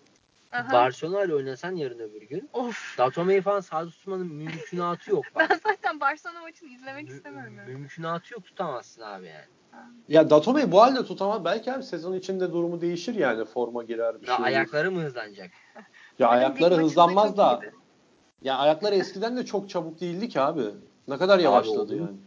Barcelona 0.73 1.23
ile 1.23 1.35
oynasan 1.35 1.75
yarın 1.75 1.99
öbür 1.99 2.21
gün. 2.21 2.49
Of. 2.53 2.97
Datome'yi 2.97 3.41
falan 3.41 3.59
sağda 3.59 3.89
tutmanın 3.89 4.27
mümkünatı 4.27 5.11
yok. 5.11 5.25
Bak. 5.35 5.49
ben 5.49 5.59
zaten 5.63 5.99
Barcelona 5.99 6.41
maçını 6.41 6.69
izlemek 6.69 7.09
Mü- 7.09 7.15
istemiyorum. 7.15 7.57
Yani. 7.57 7.71
Mümkünatı 7.71 8.33
yok 8.33 8.45
tutamazsın 8.45 9.01
abi 9.01 9.27
yani. 9.27 9.45
Ya 10.07 10.29
Datome'yi 10.29 10.71
bu 10.71 10.81
halde 10.81 11.05
tutamaz. 11.05 11.45
Belki 11.45 11.73
abi 11.73 11.83
sezon 11.83 12.13
içinde 12.13 12.51
durumu 12.51 12.81
değişir 12.81 13.15
yani. 13.15 13.45
Forma 13.45 13.83
girer 13.83 14.21
bir 14.21 14.27
ya 14.27 14.35
şey. 14.35 14.45
Ayakları 14.45 14.91
mı 14.91 15.01
hızlanacak? 15.01 15.51
Ya 16.19 16.27
ayakları 16.27 16.75
hızlanmaz 16.75 17.37
da. 17.37 17.61
Ya 18.41 18.57
ayakları 18.57 18.95
eskiden 18.95 19.37
de 19.37 19.45
çok 19.45 19.69
çabuk 19.69 20.01
değildi 20.01 20.29
ki 20.29 20.41
abi. 20.41 20.63
Ne 21.07 21.17
kadar 21.17 21.39
yavaşladı 21.39 21.93
abi, 21.93 22.01
yani. 22.01 22.17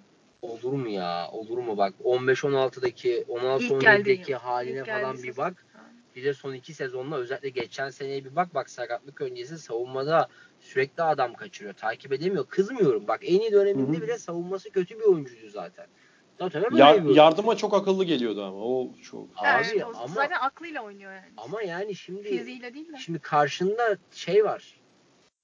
Olur 0.43 0.73
mu 0.73 0.89
ya? 0.89 1.29
Olur 1.33 1.59
mu 1.59 1.77
bak 1.77 1.95
15-16'daki 2.05 3.25
16-17'deki 3.29 4.35
haline 4.35 4.85
falan 4.85 5.23
bir 5.23 5.37
bak. 5.37 5.67
Bir 6.19 6.25
de 6.25 6.35
son 6.35 6.55
iki 6.55 6.75
sezonla 6.75 7.17
özellikle 7.17 7.49
geçen 7.49 7.91
seneye 7.91 8.25
bir 8.25 8.37
bak 8.37 8.55
bak 8.55 8.71
sakatlık 8.71 9.21
öncesi 9.21 9.59
savunmada 9.59 10.29
sürekli 10.61 11.03
adam 11.03 11.35
kaçırıyor. 11.35 11.75
Takip 11.75 12.13
edemiyor. 12.13 12.47
Kızmıyorum. 12.47 13.09
Bak 13.09 13.21
en 13.23 13.41
iyi 13.41 13.53
döneminde 13.53 13.97
Hı-hı. 13.97 14.03
bile 14.03 14.19
savunması 14.19 14.71
kötü 14.71 14.99
bir 14.99 15.05
oyuncuydu 15.05 15.49
zaten. 15.49 15.87
Zaten 16.39 16.65
ya, 16.77 16.95
yardıma 17.09 17.57
çok 17.57 17.75
akıllı 17.75 18.05
geliyordu 18.05 18.45
ama 18.45 18.59
o 18.59 18.95
çok. 19.03 19.29
Abi 19.37 19.67
evet, 19.73 19.85
ama 19.85 20.09
zaten 20.09 20.39
aklıyla 20.41 20.83
oynuyor 20.83 21.13
yani. 21.13 21.33
Ama 21.37 21.63
yani 21.63 21.95
şimdi 21.95 22.23
fiziğiyle 22.23 22.75
değil 22.75 22.93
de. 22.93 22.97
Şimdi 22.97 23.19
karşında 23.19 23.97
şey 24.13 24.45
var. 24.45 24.81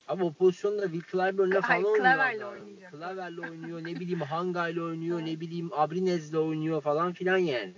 Ama 0.08 0.24
o 0.24 0.32
pozisyonda 0.32 0.82
Will 0.82 1.02
Clyburn'la 1.12 1.60
falan 1.60 1.84
oynuyor. 1.84 1.96
Klaverle 1.96 2.46
oynayacak. 2.46 2.92
Klaverle 2.92 3.40
oynuyor. 3.40 3.84
ne 3.84 4.00
bileyim 4.00 4.20
Hanga'yla 4.30 4.82
oynuyor. 4.82 5.20
ne 5.20 5.40
bileyim 5.40 5.70
Abrinez'le 5.72 6.34
oynuyor 6.34 6.80
falan 6.80 7.12
filan 7.12 7.38
yani. 7.38 7.74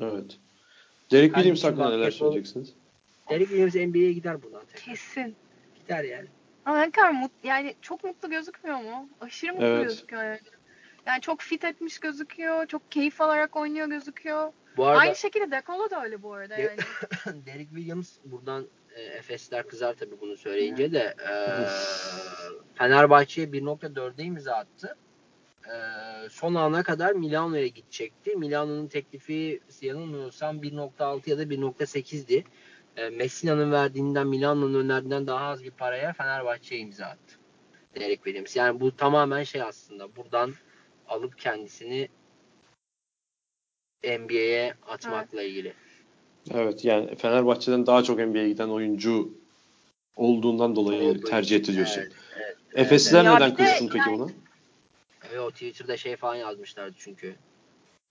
Evet. 0.00 0.38
Derek 1.10 1.34
Williams 1.34 1.64
hakkında 1.64 1.90
neler 1.90 2.10
söyleyeceksiniz? 2.10 2.74
Derek 3.30 3.48
Williams 3.48 3.74
NBA'ye 3.74 4.12
gider 4.12 4.42
buradan 4.42 4.64
tekrar. 4.66 4.84
Kesin. 4.84 5.36
Gider 5.80 6.04
yani. 6.04 6.26
Ama 6.64 6.80
ne 6.80 6.90
kadar 6.90 7.10
mutlu, 7.10 7.48
yani 7.48 7.74
çok 7.82 8.04
mutlu 8.04 8.30
gözükmüyor 8.30 8.76
mu? 8.78 9.08
Aşırı 9.20 9.52
mutlu 9.52 9.66
evet. 9.66 9.84
gözüküyor 9.84 10.22
yani. 10.22 10.40
Yani 11.06 11.20
çok 11.20 11.40
fit 11.40 11.64
etmiş 11.64 11.98
gözüküyor. 11.98 12.66
Çok 12.66 12.92
keyif 12.92 13.20
alarak 13.20 13.56
oynuyor 13.56 13.86
gözüküyor. 13.86 14.52
Bu 14.76 14.86
arada, 14.86 15.00
Aynı 15.00 15.16
şekilde 15.16 15.50
Dekolo 15.50 15.90
da 15.90 16.04
öyle 16.04 16.22
bu 16.22 16.32
arada 16.32 16.56
yani. 16.56 16.76
Derek 17.46 17.68
Williams 17.68 18.16
buradan 18.24 18.66
e, 18.96 19.02
Efesler 19.02 19.68
kızar 19.68 19.94
tabii 19.94 20.20
bunu 20.20 20.36
söyleyince 20.36 20.92
de 20.92 21.14
e, 21.28 21.32
Fenerbahçe'ye 22.74 23.46
1.4'e 23.46 24.24
imza 24.24 24.54
attı. 24.54 24.96
E, 25.66 25.76
son 26.30 26.54
ana 26.54 26.82
kadar 26.82 27.12
Milano'ya 27.12 27.66
gidecekti. 27.66 28.36
Milano'nun 28.36 28.86
teklifi 28.86 29.60
yanılmıyorsam 29.80 30.62
1.6 30.62 31.30
ya 31.30 31.38
da 31.38 31.42
1.8'di. 31.42 32.44
e, 32.96 33.08
Messina'nın 33.08 33.72
verdiğinden 33.72 34.26
Milano'nun 34.26 34.84
önerdiğinden 34.84 35.26
daha 35.26 35.46
az 35.46 35.64
bir 35.64 35.70
paraya 35.70 36.12
Fenerbahçe'ye 36.12 36.80
imza 36.80 37.06
attı. 37.06 37.36
Derek 37.94 38.24
Williams. 38.24 38.56
Yani 38.56 38.80
bu 38.80 38.96
tamamen 38.96 39.42
şey 39.42 39.62
aslında 39.62 40.16
buradan 40.16 40.52
alıp 41.08 41.38
kendisini 41.38 42.08
NBA'ye 44.04 44.74
atmakla 44.88 45.42
evet. 45.42 45.50
ilgili. 45.50 45.72
Evet 46.54 46.84
yani 46.84 47.16
Fenerbahçe'den 47.16 47.86
daha 47.86 48.02
çok 48.02 48.18
NBA'ye 48.18 48.48
giden 48.48 48.68
oyuncu 48.68 49.34
olduğundan 50.16 50.76
dolayı 50.76 51.02
Oldu. 51.02 51.20
tercih 51.20 51.56
etti 51.56 51.74
diyorsun. 51.74 52.00
Evet, 52.00 52.12
evet, 52.36 52.86
Efesliler 52.86 53.24
evet. 53.24 53.34
neden 53.34 53.54
kızsın 53.54 53.88
peki 53.88 54.08
yani, 54.08 54.18
buna? 54.18 54.30
Evet 55.30 55.40
o 55.40 55.50
Twitter'da 55.50 55.96
şey 55.96 56.16
falan 56.16 56.34
yazmışlardı 56.34 56.94
çünkü. 56.98 57.36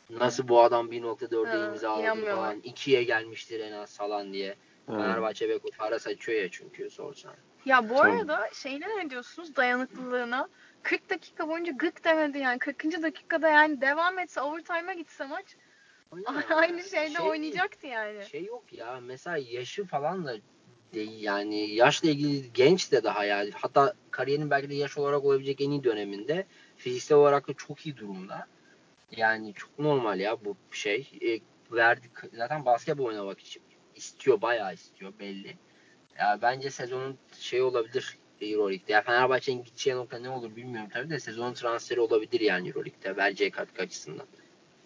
Nasıl 0.10 0.48
bu 0.48 0.62
adam 0.62 0.92
1.4'e 0.92 1.68
imza 1.68 1.90
aldı 1.90 2.26
falan. 2.26 2.60
2'ye 2.60 3.04
gelmiştir 3.04 3.60
en 3.60 3.72
az 3.72 3.98
falan 3.98 4.34
diye. 4.34 4.56
Ha. 4.88 4.94
Fenerbahçe 4.94 5.50
Beko 5.50 5.70
para 5.78 6.00
saçıyor 6.00 6.42
ya 6.42 6.52
çünkü 6.52 6.90
sorsan. 6.90 7.34
Ya 7.66 7.90
bu 7.90 7.96
tamam. 7.96 8.18
arada 8.18 8.50
şeyine 8.54 8.86
ne 8.98 9.10
diyorsunuz 9.10 9.56
dayanıklılığına? 9.56 10.50
40 10.84 11.10
dakika 11.10 11.50
boyunca 11.50 11.72
gık 11.72 12.04
demedi 12.04 12.38
yani. 12.38 12.60
40. 12.60 12.84
dakikada 12.84 13.50
yani 13.50 13.82
devam 13.82 14.20
etse 14.20 14.42
overtime'a 14.42 14.94
gitse 14.94 15.26
maç 15.26 15.46
aynı 16.50 16.84
şeyde 16.84 17.18
şey, 17.18 17.30
oynayacaktı 17.30 17.88
yani. 17.88 18.26
Şey 18.26 18.46
yok 18.46 18.64
ya 18.72 19.00
mesela 19.02 19.38
yaşı 19.38 19.86
falan 19.86 20.26
da 20.26 20.36
değil 20.94 21.24
yani 21.24 21.70
yaşla 21.76 22.10
ilgili 22.10 22.54
genç 22.54 22.92
de 22.92 23.04
daha 23.04 23.26
yani 23.26 23.52
hatta 23.54 23.94
kariyerinin 24.12 24.50
belki 24.50 24.70
de 24.70 24.76
yaş 24.76 24.98
olarak 24.98 25.26
olabilecek 25.26 25.62
en 25.62 25.72
iyi 25.72 25.84
döneminde 25.84 26.46
fiziksel 26.78 27.18
olarak 27.18 27.48
da 27.48 27.54
çok 27.54 27.86
iyi 27.86 27.98
durumda. 27.98 28.48
Yani 29.18 29.54
çok 29.54 29.80
normal 29.80 30.20
ya 30.20 30.38
bu 30.46 30.56
şey. 30.72 31.10
E, 31.22 31.40
verdik 31.72 32.12
zaten 32.38 32.66
basketbol 32.66 33.06
oynamak 33.06 33.40
için 33.40 33.62
istiyor 33.96 34.42
bayağı 34.42 34.74
istiyor 34.74 35.14
belli. 35.20 35.56
Ya 36.20 36.40
bence 36.42 36.70
sezonun 36.70 37.18
şey 37.40 37.62
olabilir 37.62 38.18
Euroleague'de. 38.42 38.92
Ya 38.92 39.02
Fenerbahçe'nin 39.02 39.64
gideceği 39.64 39.96
nokta 39.96 40.20
ne 40.20 40.30
olur 40.30 40.56
bilmiyorum 40.56 40.90
tabii 40.94 41.10
de 41.10 41.20
sezonun 41.20 41.54
transferi 41.54 42.00
olabilir 42.00 42.40
yani 42.40 42.68
Euroleague'de. 42.68 43.18
Vereceği 43.18 43.52
katkı 43.52 43.82
açısından. 43.82 44.26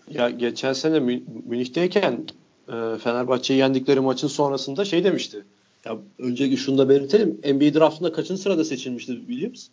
Ya 0.09 0.29
geçen 0.29 0.73
sene 0.73 0.99
Münih'teyken 1.45 2.25
e, 2.67 2.97
Fenerbahçe'yi 3.03 3.59
yendikleri 3.59 3.99
maçın 3.99 4.27
sonrasında 4.27 4.85
şey 4.85 5.03
demişti. 5.03 5.45
Ya 5.85 5.97
önceki 6.19 6.57
şunu 6.57 6.77
da 6.77 6.89
belirtelim. 6.89 7.29
NBA 7.29 7.79
draftında 7.79 8.11
kaçıncı 8.11 8.41
sırada 8.41 8.63
seçilmişti 8.63 9.15
Williams? 9.27 9.67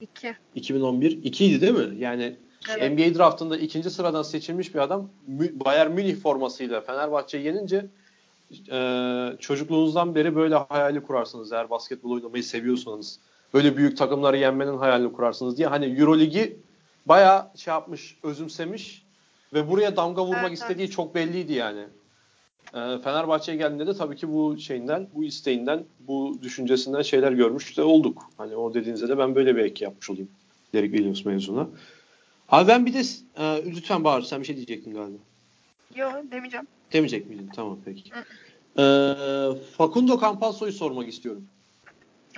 2. 0.00 0.36
2011. 0.54 1.10
2 1.24 1.44
idi 1.44 1.60
değil 1.60 1.74
mi? 1.74 1.96
Yani 1.98 2.36
evet. 2.70 2.92
NBA 2.92 3.18
draftında 3.18 3.56
ikinci 3.56 3.90
sıradan 3.90 4.22
seçilmiş 4.22 4.74
bir 4.74 4.80
adam 4.80 5.10
Bayern 5.52 5.90
Münih 5.90 6.16
formasıyla 6.16 6.80
Fenerbahçe'yi 6.80 7.44
yenince 7.44 7.86
e, 8.72 9.36
çocukluğunuzdan 9.40 10.14
beri 10.14 10.36
böyle 10.36 10.54
hayali 10.54 11.02
kurarsınız 11.02 11.52
eğer 11.52 11.70
basketbol 11.70 12.10
oynamayı 12.10 12.44
seviyorsanız. 12.44 13.18
Böyle 13.54 13.76
büyük 13.76 13.96
takımları 13.98 14.36
yenmenin 14.36 14.78
hayalini 14.78 15.12
kurarsınız 15.12 15.58
diye. 15.58 15.68
Hani 15.68 16.00
Euroligi 16.00 16.56
bayağı 17.06 17.50
şey 17.56 17.74
yapmış, 17.74 18.18
özümsemiş 18.22 19.04
ve 19.52 19.70
buraya 19.70 19.96
damga 19.96 20.24
vurmak 20.24 20.48
evet, 20.48 20.58
istediği 20.58 20.84
evet. 20.84 20.92
çok 20.92 21.14
belliydi 21.14 21.52
yani. 21.52 21.84
E, 22.74 22.98
Fenerbahçe'ye 23.04 23.58
geldiğinde 23.58 23.86
de 23.86 23.94
tabii 23.94 24.16
ki 24.16 24.32
bu 24.32 24.58
şeyinden, 24.58 25.08
bu 25.14 25.24
isteğinden, 25.24 25.84
bu 26.00 26.38
düşüncesinden 26.42 27.02
şeyler 27.02 27.32
görmüş 27.32 27.76
de 27.76 27.82
olduk. 27.82 28.30
Hani 28.36 28.56
o 28.56 28.74
dediğinizde 28.74 29.08
de 29.08 29.18
ben 29.18 29.34
böyle 29.34 29.56
bir 29.56 29.64
ek 29.64 29.84
yapmış 29.84 30.10
olayım. 30.10 30.28
Derek 30.72 30.90
Williams 30.90 31.24
mevzuna. 31.24 31.68
Abi 32.48 32.68
ben 32.68 32.86
bir 32.86 32.94
de 32.94 33.02
e, 33.36 33.64
lütfen 33.66 34.04
Bahar 34.04 34.22
sen 34.22 34.40
bir 34.40 34.46
şey 34.46 34.56
diyecektin 34.56 34.94
galiba. 34.94 35.18
Yok 35.94 36.12
demeyeceğim. 36.30 36.66
Demeyecek 36.92 37.28
miydin? 37.28 37.50
Tamam 37.54 37.78
peki. 37.84 38.10
Ee, 38.78 39.14
Facundo 39.76 40.20
Campazzo'yu 40.20 40.72
sormak 40.72 41.08
istiyorum. 41.08 41.44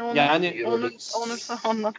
Onu, 0.01 0.16
yani 0.16 0.64
onu, 0.66 0.90
onursa 1.20 1.59
anlat. 1.64 1.94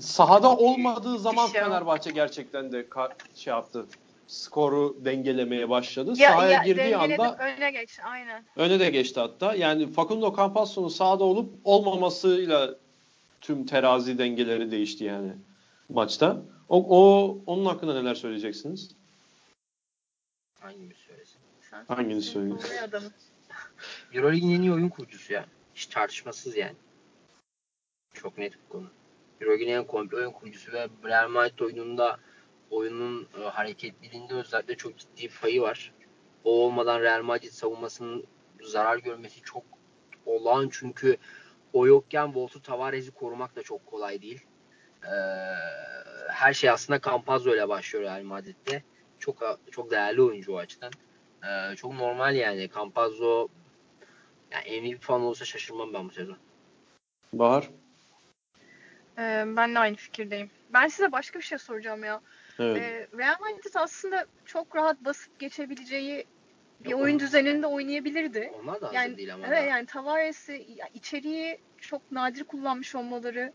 sahada 0.00 0.56
olmadığı 0.56 1.18
zaman 1.18 1.46
şey 1.46 1.60
Fenerbahçe 1.60 2.10
gerçekten 2.10 2.72
de 2.72 2.86
şey 3.34 3.50
yaptı. 3.52 3.86
Skoru 4.26 4.96
dengelemeye 5.04 5.68
başladı. 5.68 6.12
Ya, 6.16 6.30
Sahaya 6.30 6.52
ya, 6.52 6.62
girdiği 6.64 6.96
anda 6.96 7.36
öne 7.36 7.70
geç 7.70 7.98
aynen. 8.04 8.44
Öne 8.56 8.80
de 8.80 8.90
geçti 8.90 9.20
hatta. 9.20 9.54
Yani 9.54 9.92
Facundo 9.92 10.36
Campazzo'nun 10.36 10.88
sahada 10.88 11.24
olup 11.24 11.54
olmamasıyla 11.64 12.74
tüm 13.40 13.66
terazi 13.66 14.18
dengeleri 14.18 14.70
değişti 14.70 15.04
yani 15.04 15.32
maçta. 15.88 16.42
O, 16.68 16.86
o 16.88 17.38
onun 17.46 17.64
hakkında 17.64 17.94
neler 17.94 18.14
söyleyeceksiniz? 18.14 18.96
Hangimiz 20.60 20.96
söylesin? 20.96 21.38
Hanginiz 21.88 22.24
söyleyin? 22.24 22.60
Euroleague'in 24.12 24.50
en 24.50 24.62
iyi 24.62 24.72
oyun 24.72 24.88
kurucusu 24.88 25.32
ya. 25.32 25.46
Hiç 25.74 25.86
tartışmasız 25.86 26.56
yani. 26.56 26.76
Çok 28.14 28.38
net 28.38 28.52
bir 28.52 28.68
konu. 28.68 28.90
Euroleague'in 29.40 29.72
en 29.72 29.86
komple 29.86 30.16
oyun 30.16 30.30
kurucusu 30.30 30.72
ve 30.72 30.88
Real 31.04 31.28
Madrid 31.28 31.58
oyununda 31.58 32.18
oyunun 32.72 33.28
e, 33.40 33.42
hareketliliğinde 33.42 34.34
özellikle 34.34 34.76
çok 34.76 34.98
ciddi 34.98 35.28
payı 35.40 35.60
var. 35.62 35.92
O 36.44 36.64
olmadan 36.64 37.00
Real 37.00 37.22
Madrid 37.22 37.50
savunmasının 37.50 38.24
zarar 38.62 38.98
görmesi 38.98 39.42
çok 39.42 39.62
olağan 40.26 40.68
çünkü 40.72 41.16
o 41.72 41.86
yokken 41.86 42.26
Walter 42.26 42.60
Tavares'i 42.60 43.10
korumak 43.10 43.56
da 43.56 43.62
çok 43.62 43.86
kolay 43.86 44.22
değil. 44.22 44.46
Ee, 45.04 45.08
her 46.28 46.52
şey 46.52 46.70
aslında 46.70 47.00
Campazzo 47.00 47.54
ile 47.54 47.68
başlıyor 47.68 48.04
Real 48.04 48.22
Madrid'de. 48.22 48.82
Çok 49.18 49.60
çok 49.70 49.90
değerli 49.90 50.22
oyuncu 50.22 50.52
o 50.52 50.58
açıdan. 50.58 50.92
Ee, 51.44 51.76
çok 51.76 51.94
normal 51.94 52.36
yani. 52.36 52.70
Campazzo 52.74 53.48
yani 54.50 54.80
MVP 54.80 55.02
falan 55.02 55.22
olsa 55.22 55.44
şaşırmam 55.44 55.94
ben 55.94 56.08
bu 56.08 56.10
sezon. 56.10 56.36
Bahar? 57.32 57.70
Ee, 59.18 59.44
ben 59.46 59.74
de 59.74 59.78
aynı 59.78 59.96
fikirdeyim. 59.96 60.50
Ben 60.72 60.88
size 60.88 61.12
başka 61.12 61.38
bir 61.38 61.44
şey 61.44 61.58
soracağım 61.58 62.04
ya. 62.04 62.20
Evet. 62.58 62.82
Ee, 62.82 63.08
Real 63.18 63.36
Madrid 63.40 63.74
aslında 63.74 64.26
çok 64.44 64.76
rahat 64.76 65.04
basıp 65.04 65.38
geçebileceği 65.38 66.26
bir 66.84 66.90
Yok, 66.90 67.00
oyun 67.00 67.18
düzeninde 67.18 67.66
oynayabilirdi. 67.66 68.52
Onlar 68.62 68.80
da 68.80 68.90
yani, 68.94 69.16
değil 69.16 69.34
ama. 69.34 69.46
Evet 69.46 69.70
yani 69.70 69.86
Tavares'i 69.86 70.66
içeriği 70.94 71.58
çok 71.78 72.12
nadir 72.12 72.44
kullanmış 72.44 72.94
olmaları 72.94 73.52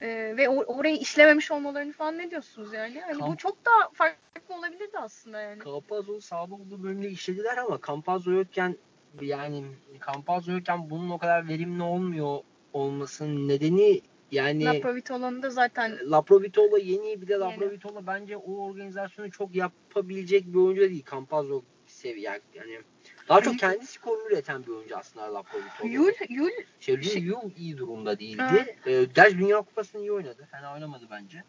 e, 0.00 0.08
ve 0.36 0.44
or- 0.44 0.64
orayı 0.64 0.96
işlememiş 0.96 1.50
olmalarını 1.50 1.92
falan 1.92 2.18
ne 2.18 2.30
diyorsunuz 2.30 2.72
yani? 2.72 3.00
Hani 3.00 3.18
Kamp- 3.18 3.32
bu 3.32 3.36
çok 3.36 3.64
daha 3.64 3.90
farklı 3.92 4.54
olabilirdi 4.54 4.98
aslında 4.98 5.40
yani. 5.40 5.64
Campazzo'nun 5.64 6.18
sağda 6.18 6.54
olduğu 6.54 6.82
bölümde 6.82 7.08
işlediler 7.08 7.56
ama 7.56 7.78
Campazzo 7.86 8.30
yokken 8.30 8.76
yani 9.20 9.64
Campazzo 10.06 10.52
yokken 10.52 10.90
bunun 10.90 11.10
o 11.10 11.18
kadar 11.18 11.48
verimli 11.48 11.82
olmuyor 11.82 12.38
olmasının 12.72 13.48
nedeni 13.48 14.00
yani 14.32 14.64
Laprovitola'nın 14.64 15.42
da 15.42 15.50
zaten 15.50 15.98
Laprovitola 16.10 16.78
yeni 16.78 17.22
bir 17.22 17.28
de 17.28 17.34
Laprovitola 17.34 18.06
bence 18.06 18.36
o 18.36 18.66
organizasyonu 18.66 19.30
çok 19.30 19.54
yapabilecek 19.54 20.46
bir 20.46 20.58
oyuncu 20.58 20.80
değil. 20.80 21.04
Campazzo 21.10 21.62
seviye 21.86 22.40
yani 22.54 22.80
daha 23.28 23.40
çok 23.40 23.58
kendi 23.58 23.86
skorunu 23.86 24.28
üreten 24.28 24.66
bir 24.66 24.70
oyuncu 24.70 24.96
aslında 24.96 25.34
Laprovitola. 25.34 25.90
Yul 25.90 26.12
Yul 26.28 26.50
şey, 26.80 26.94
Yul, 26.94 27.02
şey, 27.02 27.22
Yul 27.22 27.50
iyi 27.58 27.78
durumda 27.78 28.18
değildi. 28.18 28.76
Ee, 28.86 29.04
Gerçi 29.14 29.38
Dünya 29.38 29.62
Kupası'nı 29.62 30.00
iyi 30.00 30.12
oynadı. 30.12 30.48
Fena 30.50 30.74
oynamadı 30.74 31.06
bence. 31.10 31.44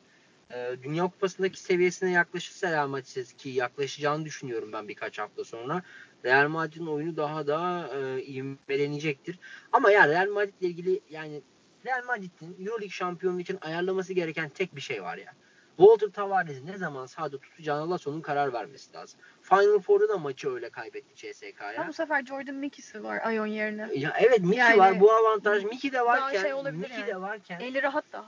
Ee, 0.53 0.75
Dünya 0.83 1.03
Kupası'ndaki 1.03 1.59
seviyesine 1.59 2.11
yaklaşırsa 2.11 2.71
Real 2.71 2.87
Madrid 2.87 3.37
ki 3.37 3.49
yaklaşacağını 3.49 4.25
düşünüyorum 4.25 4.73
ben 4.73 4.87
birkaç 4.87 5.19
hafta 5.19 5.43
sonra. 5.43 5.83
Real 6.25 6.49
Madrid'in 6.49 6.87
oyunu 6.87 7.17
daha 7.17 7.47
da 7.47 7.89
e, 7.95 8.21
ivmelenecektir. 8.23 9.39
Ama 9.71 9.91
ya 9.91 10.07
Real 10.07 10.29
Madrid 10.29 10.53
ile 10.61 10.69
ilgili 10.69 11.01
yani 11.09 11.41
Real 11.85 12.03
Madrid'in 12.05 12.65
Euroleague 12.65 12.89
şampiyonluğu 12.89 13.39
için 13.39 13.59
ayarlaması 13.61 14.13
gereken 14.13 14.49
tek 14.49 14.75
bir 14.75 14.81
şey 14.81 15.03
var 15.03 15.17
ya. 15.17 15.33
Walter 15.77 16.07
Tavares'i 16.07 16.65
ne 16.65 16.77
zaman 16.77 17.05
sahada 17.05 17.37
tutacağına 17.37 17.89
Lasso'nun 17.89 18.21
karar 18.21 18.53
vermesi 18.53 18.93
lazım. 18.93 19.19
Final 19.41 19.79
Four'da 19.79 20.09
da 20.09 20.17
maçı 20.17 20.53
öyle 20.53 20.69
kaybetti 20.69 21.15
CSK'ya. 21.15 21.87
Bu 21.87 21.93
sefer 21.93 22.25
Jordan 22.25 22.55
Mickey'si 22.55 23.03
var 23.03 23.19
Ayon 23.23 23.45
yerine. 23.45 23.89
Ya 23.95 24.13
evet 24.19 24.39
Mickey 24.39 24.59
yani, 24.59 24.77
var. 24.77 24.99
Bu 24.99 25.11
avantaj 25.11 25.63
Mickey 25.63 25.91
de 25.91 26.01
varken 26.01 26.41
şey 26.41 26.53
Mickey 26.53 26.99
yani. 26.99 27.07
de 27.07 27.21
varken 27.21 27.59
eli 27.59 27.83
rahat 27.83 28.11
da. 28.11 28.25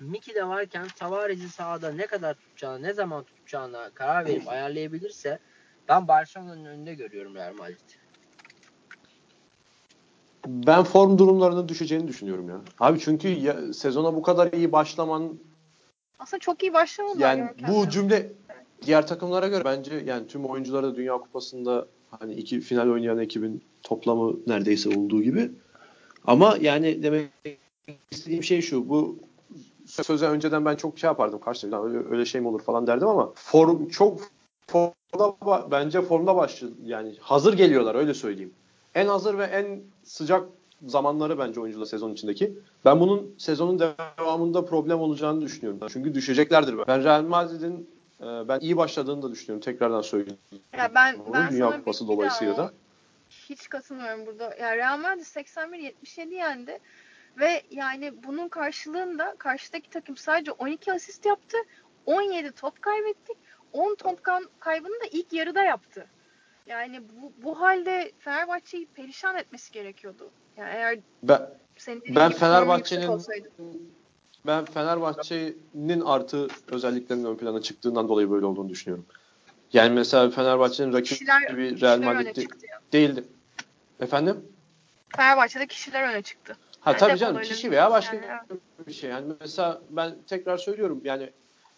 Mickey 0.00 0.34
de 0.34 0.48
varken 0.48 0.86
Tavares'i 0.96 1.48
sahada 1.48 1.92
ne 1.92 2.06
kadar 2.06 2.34
tutacağını, 2.34 2.82
ne 2.82 2.92
zaman 2.92 3.24
tutacağına 3.24 3.90
karar 3.90 4.24
verip 4.26 4.48
ayarlayabilirse 4.48 5.38
ben 5.88 6.08
Barcelona'nın 6.08 6.64
önünde 6.64 6.94
görüyorum 6.94 7.34
Real 7.34 7.54
Madrid'i. 7.54 8.03
Ben 10.46 10.84
form 10.84 11.18
durumlarının 11.18 11.68
düşeceğini 11.68 12.08
düşünüyorum 12.08 12.48
ya. 12.48 12.60
Abi 12.80 12.98
çünkü 12.98 13.28
ya, 13.28 13.72
sezona 13.72 14.14
bu 14.14 14.22
kadar 14.22 14.52
iyi 14.52 14.72
başlaman 14.72 15.38
aslında 16.18 16.40
çok 16.40 16.62
iyi 16.62 16.74
başlamadılar. 16.74 17.20
Yani 17.20 17.50
bu 17.68 17.90
cümle 17.90 18.32
diğer 18.86 19.06
takımlara 19.06 19.48
göre 19.48 19.64
bence 19.64 19.94
yani 20.06 20.26
tüm 20.26 20.44
oyuncuları 20.44 20.86
da 20.86 20.96
Dünya 20.96 21.18
Kupası'nda 21.18 21.86
hani 22.10 22.34
iki 22.34 22.60
final 22.60 22.88
oynayan 22.88 23.18
ekibin 23.18 23.62
toplamı 23.82 24.36
neredeyse 24.46 24.98
olduğu 24.98 25.22
gibi. 25.22 25.50
Ama 26.26 26.56
yani 26.60 27.02
demek 27.02 27.30
istediğim 28.10 28.42
şey 28.42 28.60
şu. 28.60 28.88
Bu 28.88 29.18
söze 29.86 30.26
önceden 30.26 30.64
ben 30.64 30.76
çok 30.76 30.98
şey 30.98 31.08
yapardım 31.08 31.40
karşımda 31.40 31.84
öyle, 31.84 31.98
öyle 32.10 32.24
şey 32.24 32.40
mi 32.40 32.48
olur 32.48 32.62
falan 32.62 32.86
derdim 32.86 33.08
ama 33.08 33.32
form 33.34 33.88
çok 33.88 34.20
formda 34.66 35.70
bence 35.70 36.02
formda 36.02 36.36
başladı 36.36 36.72
yani 36.84 37.14
hazır 37.20 37.56
geliyorlar 37.56 37.94
öyle 37.94 38.14
söyleyeyim. 38.14 38.52
En 38.94 39.06
hazır 39.06 39.38
ve 39.38 39.44
en 39.44 39.82
sıcak 40.02 40.48
zamanları 40.86 41.38
bence 41.38 41.60
oyuncular 41.60 41.86
sezon 41.86 42.12
içindeki. 42.12 42.58
Ben 42.84 43.00
bunun 43.00 43.34
sezonun 43.38 43.78
devamında 44.18 44.64
problem 44.64 45.00
olacağını 45.00 45.40
düşünüyorum. 45.40 45.88
Çünkü 45.92 46.14
düşeceklerdir. 46.14 46.78
Ben 46.88 47.04
Real 47.04 47.22
Madrid'in 47.22 47.90
e, 48.20 48.24
ben 48.24 48.60
iyi 48.60 48.76
başladığını 48.76 49.22
da 49.22 49.30
düşünüyorum. 49.30 49.64
Tekrardan 49.64 50.00
söyleyeyim. 50.00 50.38
Ya 50.78 50.90
ben, 50.94 51.16
ben 51.32 51.50
Dünya 51.50 51.76
Kupası 51.76 52.08
dolayısıyla 52.08 52.56
da. 52.56 52.72
Hiç 53.30 53.68
katılmıyorum 53.68 54.26
burada. 54.26 54.54
Ya 54.60 54.76
Real 54.76 54.98
Madrid 54.98 55.22
81-77 55.22 56.34
yendi. 56.34 56.78
Ve 57.38 57.62
yani 57.70 58.12
bunun 58.26 58.48
karşılığında 58.48 59.34
karşıdaki 59.38 59.90
takım 59.90 60.16
sadece 60.16 60.52
12 60.52 60.92
asist 60.92 61.26
yaptı. 61.26 61.56
17 62.06 62.52
top 62.52 62.82
kaybettik. 62.82 63.36
10 63.72 63.94
top 63.94 64.20
kaybını 64.60 65.00
da 65.00 65.06
ilk 65.12 65.32
yarıda 65.32 65.62
yaptı. 65.62 66.06
Yani 66.66 67.00
bu, 67.00 67.32
bu 67.42 67.60
halde 67.60 68.12
Fenerbahçe'yi 68.18 68.86
perişan 68.86 69.36
etmesi 69.36 69.72
gerekiyordu. 69.72 70.30
Yani 70.56 70.70
eğer 70.74 70.98
ben, 71.22 71.50
ben 72.08 72.32
Fenerbahçe'nin 72.32 73.20
ben 74.46 74.64
Fenerbahçe'nin 74.64 76.00
artı 76.00 76.48
özelliklerinin 76.68 77.24
ön 77.24 77.36
plana 77.36 77.62
çıktığından 77.62 78.08
dolayı 78.08 78.30
böyle 78.30 78.46
olduğunu 78.46 78.68
düşünüyorum. 78.68 79.06
Yani 79.72 79.94
mesela 79.94 80.30
Fenerbahçe'nin 80.30 80.92
rakibi 80.92 81.80
Real 81.80 81.98
Madrid 81.98 82.50
değildi. 82.92 83.24
Efendim? 84.00 84.44
Fenerbahçe'de 85.16 85.66
kişiler 85.66 86.08
öne 86.12 86.22
çıktı. 86.22 86.56
Ha 86.80 86.90
yani 86.90 86.98
tabii 86.98 87.18
canım 87.18 87.42
kişi 87.42 87.70
veya 87.70 87.90
başka 87.90 88.16
yani. 88.16 88.40
bir 88.86 88.92
şey. 88.92 89.10
Yani 89.10 89.32
mesela 89.40 89.80
ben 89.90 90.14
tekrar 90.26 90.58
söylüyorum 90.58 91.00
yani 91.04 91.30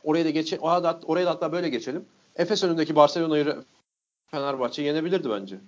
oraya 0.05 0.25
da 0.25 0.31
geçe 0.31 0.59
oraya 0.59 0.83
da, 0.83 1.01
oraya 1.05 1.27
da 1.27 1.31
hatta 1.31 1.53
böyle 1.53 1.69
geçelim. 1.69 2.05
Efes 2.37 2.65
önündeki 2.65 2.97
Barcelona'yı 2.97 3.65
Fenerbahçe 4.31 4.83
yenebilirdi 4.83 5.31
bence. 5.31 5.59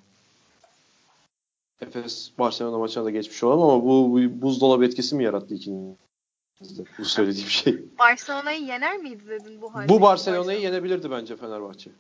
Efes 1.81 2.33
Barcelona 2.39 2.79
maçına 2.79 3.05
da 3.05 3.11
geçmiş 3.11 3.43
olalım 3.43 3.63
ama 3.63 3.85
bu, 3.85 4.13
bu 4.13 4.43
buzdolabı 4.43 4.85
etkisi 4.85 5.17
mi 5.17 5.25
yarattı 5.25 5.55
ikinin? 5.55 5.99
Bu 6.99 7.05
söylediğim 7.05 7.49
şey. 7.49 7.79
Barcelona'yı 7.99 8.63
yener 8.63 8.97
miydi 8.97 9.29
dedin 9.29 9.63
bu 9.63 9.75
halde? 9.75 9.89
Bu 9.89 10.01
Barcelona'yı 10.03 10.61
yenebilirdi 10.61 11.11
bence 11.11 11.37
Fenerbahçe. 11.37 11.91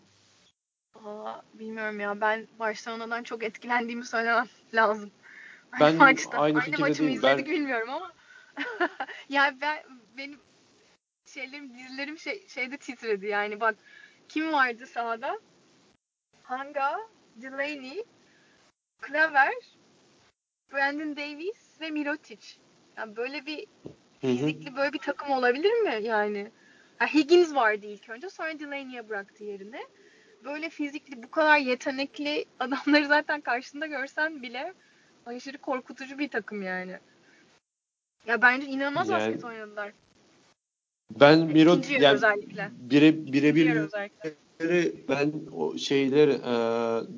Aa, 1.04 1.42
bilmiyorum 1.54 2.00
ya 2.00 2.20
ben 2.20 2.48
Barcelona'dan 2.58 3.22
çok 3.22 3.42
etkilendiğimi 3.42 4.04
söylemem 4.04 4.46
lazım. 4.74 5.10
Ben 5.80 5.94
maçta, 5.94 6.38
aynı, 6.38 6.60
aynı 6.60 6.78
maçı 6.78 7.02
mı 7.02 7.10
izledik 7.10 7.46
ben... 7.46 7.54
bilmiyorum 7.54 7.90
ama 7.90 8.12
yani 9.28 9.60
ben 9.60 9.78
benim 10.16 10.38
şeylerim 11.26 11.74
dizlerim 11.78 12.18
şey, 12.18 12.48
şeyde 12.48 12.76
titredi 12.76 13.26
yani 13.26 13.60
bak 13.60 13.76
kim 14.28 14.52
vardı 14.52 14.86
sahada? 14.86 15.38
Hanga, 16.48 16.96
Delaney, 17.36 18.04
Klaver, 19.00 19.52
Brandon 20.72 21.16
Davies 21.16 21.80
ve 21.80 21.90
Mirotic. 21.90 22.46
Yani 22.96 23.16
böyle 23.16 23.46
bir 23.46 23.66
fizikli 24.20 24.76
böyle 24.76 24.92
bir 24.92 24.98
takım 24.98 25.30
olabilir 25.30 25.72
mi 25.72 25.88
yani? 25.88 26.06
yani 26.06 26.50
Higgins 27.14 27.54
vardı 27.54 27.86
ilk 27.86 28.08
önce 28.08 28.30
sonra 28.30 28.58
Delaney'e 28.58 29.08
bıraktı 29.08 29.44
yerine. 29.44 29.80
Böyle 30.44 30.70
fizikli 30.70 31.22
bu 31.22 31.30
kadar 31.30 31.58
yetenekli 31.58 32.44
adamları 32.60 33.06
zaten 33.06 33.40
karşında 33.40 33.86
görsen 33.86 34.42
bile 34.42 34.74
aşırı 35.26 35.58
korkutucu 35.58 36.18
bir 36.18 36.28
takım 36.28 36.62
yani. 36.62 36.98
Ya 38.26 38.42
bence 38.42 38.66
inanılmaz 38.66 39.08
yani, 39.08 39.20
basket 39.20 39.44
oynadılar. 39.44 39.92
Ben 41.10 41.38
Miro 41.38 41.80
yani 41.88 42.08
özellikle. 42.08 42.70
Bire 42.72 43.32
birebir 44.60 44.94
ben 45.08 45.32
o 45.56 45.78
şeyler 45.78 46.28
e, 46.28 46.40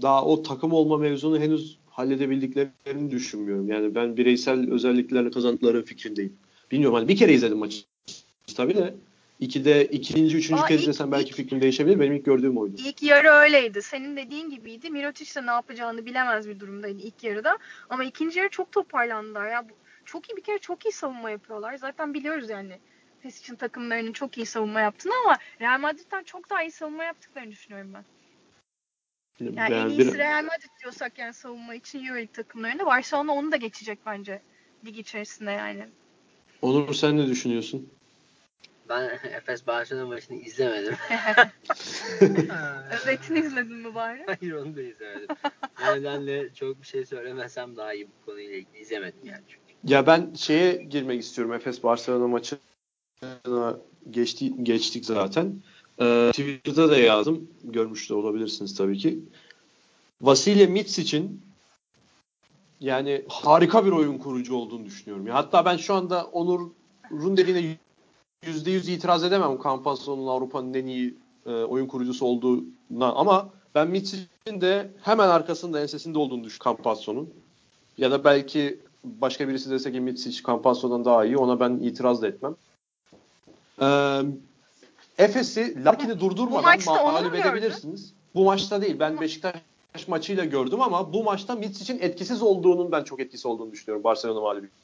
daha 0.03 0.24
o 0.24 0.42
takım 0.42 0.72
olma 0.72 0.98
mevzunu 0.98 1.40
henüz 1.40 1.79
halledebildiklerini 1.90 3.11
düşünmüyorum. 3.11 3.68
Yani 3.68 3.94
ben 3.94 4.16
bireysel 4.16 4.72
özelliklerini 4.72 5.31
kazandıkları 5.31 5.85
fikrindeyim. 5.85 6.37
Bilmiyorum 6.70 6.94
hani 6.94 7.09
bir 7.09 7.16
kere 7.16 7.33
izledim 7.33 7.59
maçı 7.59 7.83
tabii 8.57 8.74
de 8.74 8.94
İkide 9.40 9.85
ikinci, 9.85 10.37
üçüncü 10.37 10.62
Aa, 10.62 10.66
kez 10.66 10.83
izlesem 10.83 11.12
belki 11.12 11.29
ilk, 11.29 11.37
fikrim 11.37 11.61
değişebilir. 11.61 12.00
Benim 12.00 12.12
ilk 12.12 12.24
gördüğüm 12.24 12.59
oydu. 12.59 12.74
İlk 12.79 13.03
yarı 13.03 13.29
öyleydi. 13.31 13.83
Senin 13.83 14.16
dediğin 14.16 14.50
gibiydi. 14.50 14.90
Mirotic 14.90 15.40
de 15.40 15.46
ne 15.46 15.50
yapacağını 15.50 16.07
bilemez 16.07 16.48
bir 16.48 16.61
durumdaydı 16.61 17.03
ilk 17.03 17.24
yarıda. 17.24 17.59
Ama 17.90 18.05
ikinci 18.05 18.38
yarı 18.38 18.48
çok 18.48 18.72
toparlandılar. 18.72 19.48
Ya 19.48 19.66
çok 20.05 20.31
iyi 20.31 20.37
bir 20.37 20.42
kere 20.42 20.59
çok 20.59 20.87
iyi 20.87 20.92
savunma 20.92 21.31
yapıyorlar. 21.31 21.76
Zaten 21.76 22.14
biliyoruz 22.14 22.50
yani. 22.50 22.79
İçin 23.24 23.56
takımlarının 23.56 24.12
çok 24.12 24.37
iyi 24.37 24.46
savunma 24.46 24.80
yaptığını 24.80 25.12
ama 25.24 25.38
Real 25.61 25.80
Madrid'den 25.80 26.22
çok 26.22 26.50
daha 26.50 26.62
iyi 26.62 26.70
savunma 26.70 27.04
yaptıklarını 27.04 27.50
düşünüyorum 27.50 27.94
ben. 27.94 28.04
Yani 29.40 29.56
ben 29.56 29.72
en 29.72 29.88
iyisi 29.88 30.12
bir... 30.12 30.18
Real 30.18 30.44
Madrid 30.44 30.80
diyorsak 30.83 31.18
yani 31.18 31.35
savunma 31.35 31.74
için 31.74 32.04
Euroleague 32.04 32.33
takımlarında 32.33 32.87
Barcelona 32.87 33.33
onu 33.33 33.52
da 33.52 33.56
geçecek 33.56 33.98
bence 34.06 34.42
lig 34.87 34.98
içerisinde 34.98 35.50
yani. 35.50 35.88
Onur 36.62 36.94
sen 36.94 37.16
ne 37.16 37.26
düşünüyorsun? 37.26 37.90
Ben 38.88 39.18
Efes 39.33 39.66
Barcelona 39.66 40.06
maçını 40.06 40.37
izlemedim. 40.37 40.96
Özetini 42.92 43.38
izledin 43.38 43.76
mi 43.76 43.94
bari? 43.94 44.26
Hayır 44.26 44.52
onu 44.52 44.76
da 44.76 44.83
izlemedim. 44.83 45.28
O 45.88 45.96
nedenle 45.96 46.54
çok 46.54 46.83
bir 46.83 46.87
şey 46.87 47.06
söylemesem 47.06 47.76
daha 47.76 47.94
iyi 47.94 48.06
bu 48.09 48.26
konuyla 48.26 48.54
ilgili 48.54 48.78
izlemedim 48.78 49.20
yani 49.24 49.42
çünkü. 49.48 49.61
Ya 49.85 50.06
ben 50.06 50.35
şeye 50.35 50.74
girmek 50.74 51.22
istiyorum. 51.22 51.54
Efes 51.54 51.83
Barcelona 51.83 52.28
maçına 52.28 52.59
geçti, 54.11 54.64
geçtik 54.64 55.06
zaten. 55.06 55.54
Ee, 56.00 56.30
Twitter'da 56.30 56.90
da 56.90 56.96
yazdım. 56.96 57.48
Görmüş 57.64 58.11
de 58.11 58.14
olabilirsiniz 58.14 58.76
tabii 58.76 58.98
ki. 58.98 59.20
Vasilya 60.22 60.66
için 60.98 61.42
yani 62.80 63.24
harika 63.28 63.87
bir 63.87 63.90
oyun 63.90 64.18
kurucu 64.18 64.54
olduğunu 64.54 64.85
düşünüyorum. 64.85 65.26
Ya 65.26 65.35
hatta 65.35 65.64
ben 65.64 65.76
şu 65.76 65.94
anda 65.94 66.24
Onur'un 66.24 67.37
dediğine 67.37 67.76
%100 68.42 68.90
itiraz 68.90 69.24
edemem 69.24 69.59
Campasson'un 69.64 70.26
Avrupa'nın 70.26 70.74
en 70.74 70.87
iyi 70.87 71.14
e, 71.46 71.50
oyun 71.50 71.87
kurucusu 71.87 72.26
olduğuna 72.26 73.12
ama 73.12 73.50
ben 73.74 73.88
Mitsic'in 73.88 74.61
de 74.61 74.90
hemen 75.02 75.28
arkasında 75.28 75.80
ensesinde 75.80 76.18
olduğunu 76.18 76.44
düşünüyorum 76.44 76.64
Campasson'un. 76.64 77.30
Ya 77.98 78.11
da 78.11 78.24
belki 78.24 78.80
başka 79.04 79.48
birisi 79.48 79.70
dese 79.70 79.92
ki 79.92 80.00
Mitsic 80.00 80.42
Campasson'dan 80.46 81.04
daha 81.04 81.24
iyi 81.24 81.37
ona 81.37 81.61
ben 81.61 81.70
itiraz 81.72 82.22
da 82.22 82.28
etmem. 82.28 82.56
Ee, 83.80 84.20
Efes'i 85.18 85.84
Larkin'i 85.84 86.20
durdurmadan 86.20 86.78
mağlup 86.86 87.34
edebilirsiniz. 87.34 88.12
Bu 88.34 88.44
maçta 88.44 88.82
değil. 88.82 88.96
Ben 89.00 89.20
Beşiktaş 89.20 90.08
maçıyla 90.08 90.44
gördüm 90.44 90.80
ama 90.80 91.12
bu 91.12 91.24
maçta 91.24 91.54
Mitsic'in 91.54 91.98
etkisiz 91.98 92.42
olduğunun 92.42 92.92
ben 92.92 93.04
çok 93.04 93.20
etkisi 93.20 93.48
olduğunu 93.48 93.72
düşünüyorum 93.72 94.04
Barcelona 94.04 94.40
mağlubiyeti. 94.40 94.76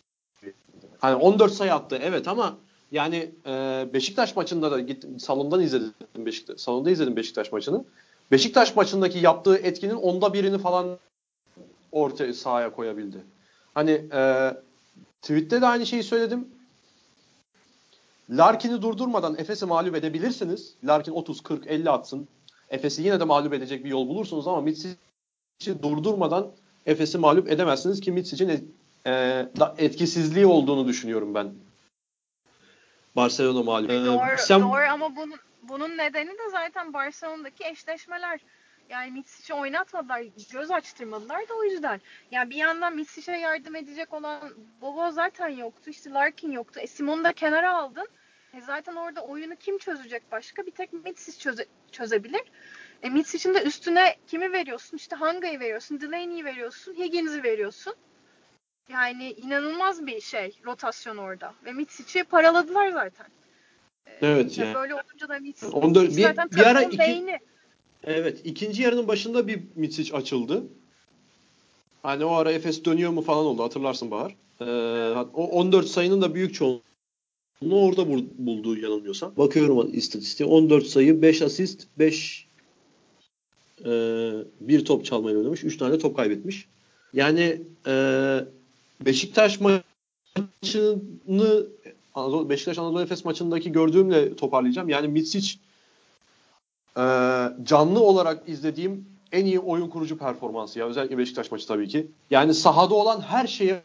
Hani 0.99 1.17
14 1.17 1.53
sayı 1.53 1.75
attı 1.75 1.99
evet 2.03 2.29
ama 2.29 2.57
yani 2.93 3.31
e, 3.47 3.85
Beşiktaş 3.93 4.37
maçında 4.37 4.71
da 4.71 4.81
gittim 4.81 5.21
salondan 5.21 5.61
izledim 5.61 5.93
Beşiktaş 6.17 6.61
salonda 6.61 6.91
izledim 6.91 7.17
Beşiktaş 7.17 7.53
maçını. 7.53 7.85
Beşiktaş 8.31 8.77
maçındaki 8.77 9.19
yaptığı 9.19 9.57
etkinin 9.57 9.95
onda 9.95 10.33
birini 10.33 10.59
falan 10.59 10.99
ortaya 11.93 12.35
sahaya 12.35 12.73
koyabildi. 12.73 13.25
Hani 13.75 13.91
e, 14.13 14.53
tweette 15.23 15.61
de 15.61 15.67
aynı 15.67 15.87
şeyi 15.87 16.03
söyledim. 16.03 16.49
Larkin'i 18.31 18.83
durdurmadan 18.83 19.35
Efes'i 19.39 19.67
mağlup 19.67 19.95
edebilirsiniz. 19.95 20.75
Larkin 20.85 21.13
30, 21.13 21.43
40, 21.43 21.67
50 21.67 21.91
atsın. 21.91 22.29
Efes'i 22.71 23.03
yine 23.03 23.21
de 23.21 23.25
mağlup 23.25 23.55
edecek 23.55 23.85
bir 23.85 23.91
yol 23.91 24.09
bulursunuz 24.09 24.49
ama 24.49 24.61
Mitsic'i 24.61 25.83
durdurmadan 25.83 26.53
Efes'i 26.87 27.19
mağlup 27.19 27.51
edemezsiniz 27.51 28.01
ki 28.01 28.13
Mitsic'in 28.13 28.77
e, 29.07 29.47
etkisizliği 29.79 30.47
olduğunu 30.47 30.89
düşünüyorum 30.89 31.35
ben 31.35 31.55
Barcelona 33.17 33.63
mağlup. 33.63 33.91
Ee, 33.91 34.05
doğru, 34.05 34.39
sen... 34.39 34.63
doğru 34.63 34.93
ama 34.93 35.17
bunun, 35.17 35.37
bunun 35.63 35.99
nedeni 35.99 36.31
de 36.31 36.51
zaten 36.51 36.93
Barcelona'daki 36.93 37.65
eşleşmeler. 37.65 38.41
Yani 38.91 39.11
Mitsic'i 39.11 39.55
oynatmadılar, 39.55 40.25
göz 40.53 40.71
açtırmadılar 40.71 41.49
da 41.49 41.55
o 41.55 41.65
yüzden. 41.65 42.01
Yani 42.31 42.51
bir 42.51 42.57
yandan 42.57 42.97
Mitsic'e 42.97 43.37
yardım 43.37 43.77
edecek 43.77 44.15
olan 44.15 44.41
Bobo 44.81 45.11
zaten 45.11 45.49
yoktu. 45.49 45.91
İşte 45.91 46.11
Larkin 46.11 46.53
yoktu. 46.53 46.81
E 46.81 46.87
Simon'u 46.87 47.25
da 47.25 47.33
kenara 47.33 47.75
aldın. 47.77 48.09
E 48.55 48.61
zaten 48.61 48.95
orada 48.97 49.21
oyunu 49.21 49.57
kim 49.57 49.79
çözecek 49.79 50.33
başka? 50.33 50.67
Bir 50.67 50.71
tek 50.71 50.93
Mitsic 50.93 51.39
çöze, 51.39 51.67
çözebilir. 51.93 52.43
E 53.03 53.11
Mitsic'in 53.11 53.55
de 53.55 53.63
üstüne 53.63 54.17
kimi 54.27 54.53
veriyorsun? 54.53 54.97
İşte 54.97 55.17
Hanga'yı 55.17 55.61
veriyorsun, 55.61 56.01
Delaney'i 56.01 56.45
veriyorsun, 56.45 56.95
Higgins'i 56.95 57.43
veriyorsun. 57.43 57.95
Yani 58.89 59.33
inanılmaz 59.33 60.07
bir 60.07 60.21
şey 60.21 60.61
rotasyon 60.65 61.17
orada. 61.17 61.55
Ve 61.65 61.73
Mitsic'i 61.73 62.25
paraladılar 62.25 62.89
zaten. 62.89 63.27
Evet 64.23 64.59
yani. 64.59 64.75
Böyle 64.75 64.95
olunca 64.95 65.29
da 65.29 65.39
Mitsic, 65.39 65.73
14, 65.73 66.17
bir, 66.17 66.23
zaten 66.23 66.51
bir 66.51 66.67
ara 66.67 66.83
iki, 66.83 66.99
beyni. 66.99 67.39
Evet 68.07 68.41
ikinci 68.45 68.83
yarının 68.83 69.09
başında 69.09 69.49
bir 69.49 69.61
Mitsic 69.75 70.17
açıldı. 70.17 70.65
Hani 72.03 72.25
o 72.25 72.33
ara 72.33 72.53
Efes 72.53 72.85
dönüyor 72.85 73.11
mu 73.11 73.23
falan 73.23 73.47
oldu 73.47 73.63
hatırlarsın 73.63 74.11
Bahar. 74.11 74.37
Ee, 74.61 74.65
o 75.35 75.47
14 75.47 75.87
sayının 75.87 76.23
da 76.23 76.35
büyük 76.35 76.55
çoğunluğu 76.55 76.83
orada 77.63 78.09
bulduğu 78.39 78.79
yanılmıyorsam. 78.79 79.33
Bakıyorum 79.37 79.91
istatistiğe 79.93 80.49
14 80.49 80.87
sayı 80.87 81.23
5 81.23 81.43
asist 81.43 81.87
5 81.99 82.47
e, 83.85 83.91
bir 84.61 84.85
top 84.85 85.05
çalmayı 85.05 85.39
oynamış. 85.39 85.65
3 85.65 85.77
tane 85.77 85.99
top 85.99 86.17
kaybetmiş. 86.17 86.69
Yani 87.13 87.63
e, 87.87 87.95
Beşiktaş 89.01 89.61
maçını 89.61 91.67
Beşiktaş 92.49 92.79
Anadolu 92.79 93.03
Efes 93.03 93.25
maçındaki 93.25 93.73
gördüğümle 93.73 94.37
toparlayacağım. 94.37 94.89
Yani 94.89 95.09
Mitsic 95.09 95.59
e, 96.97 97.03
canlı 97.63 98.01
olarak 98.01 98.49
izlediğim 98.49 99.17
en 99.33 99.45
iyi 99.45 99.61
oyun 99.61 99.89
kurucu 99.89 100.19
performansı 100.19 100.79
ya. 100.79 100.87
Özellikle 100.87 101.19
Beşiktaş 101.19 101.51
maçı 101.51 101.69
tabii 101.69 101.89
ki. 101.89 102.11
Yani 102.31 102.55
sahada 102.55 102.95
olan 102.95 103.21
her 103.21 103.47
şeye 103.47 103.83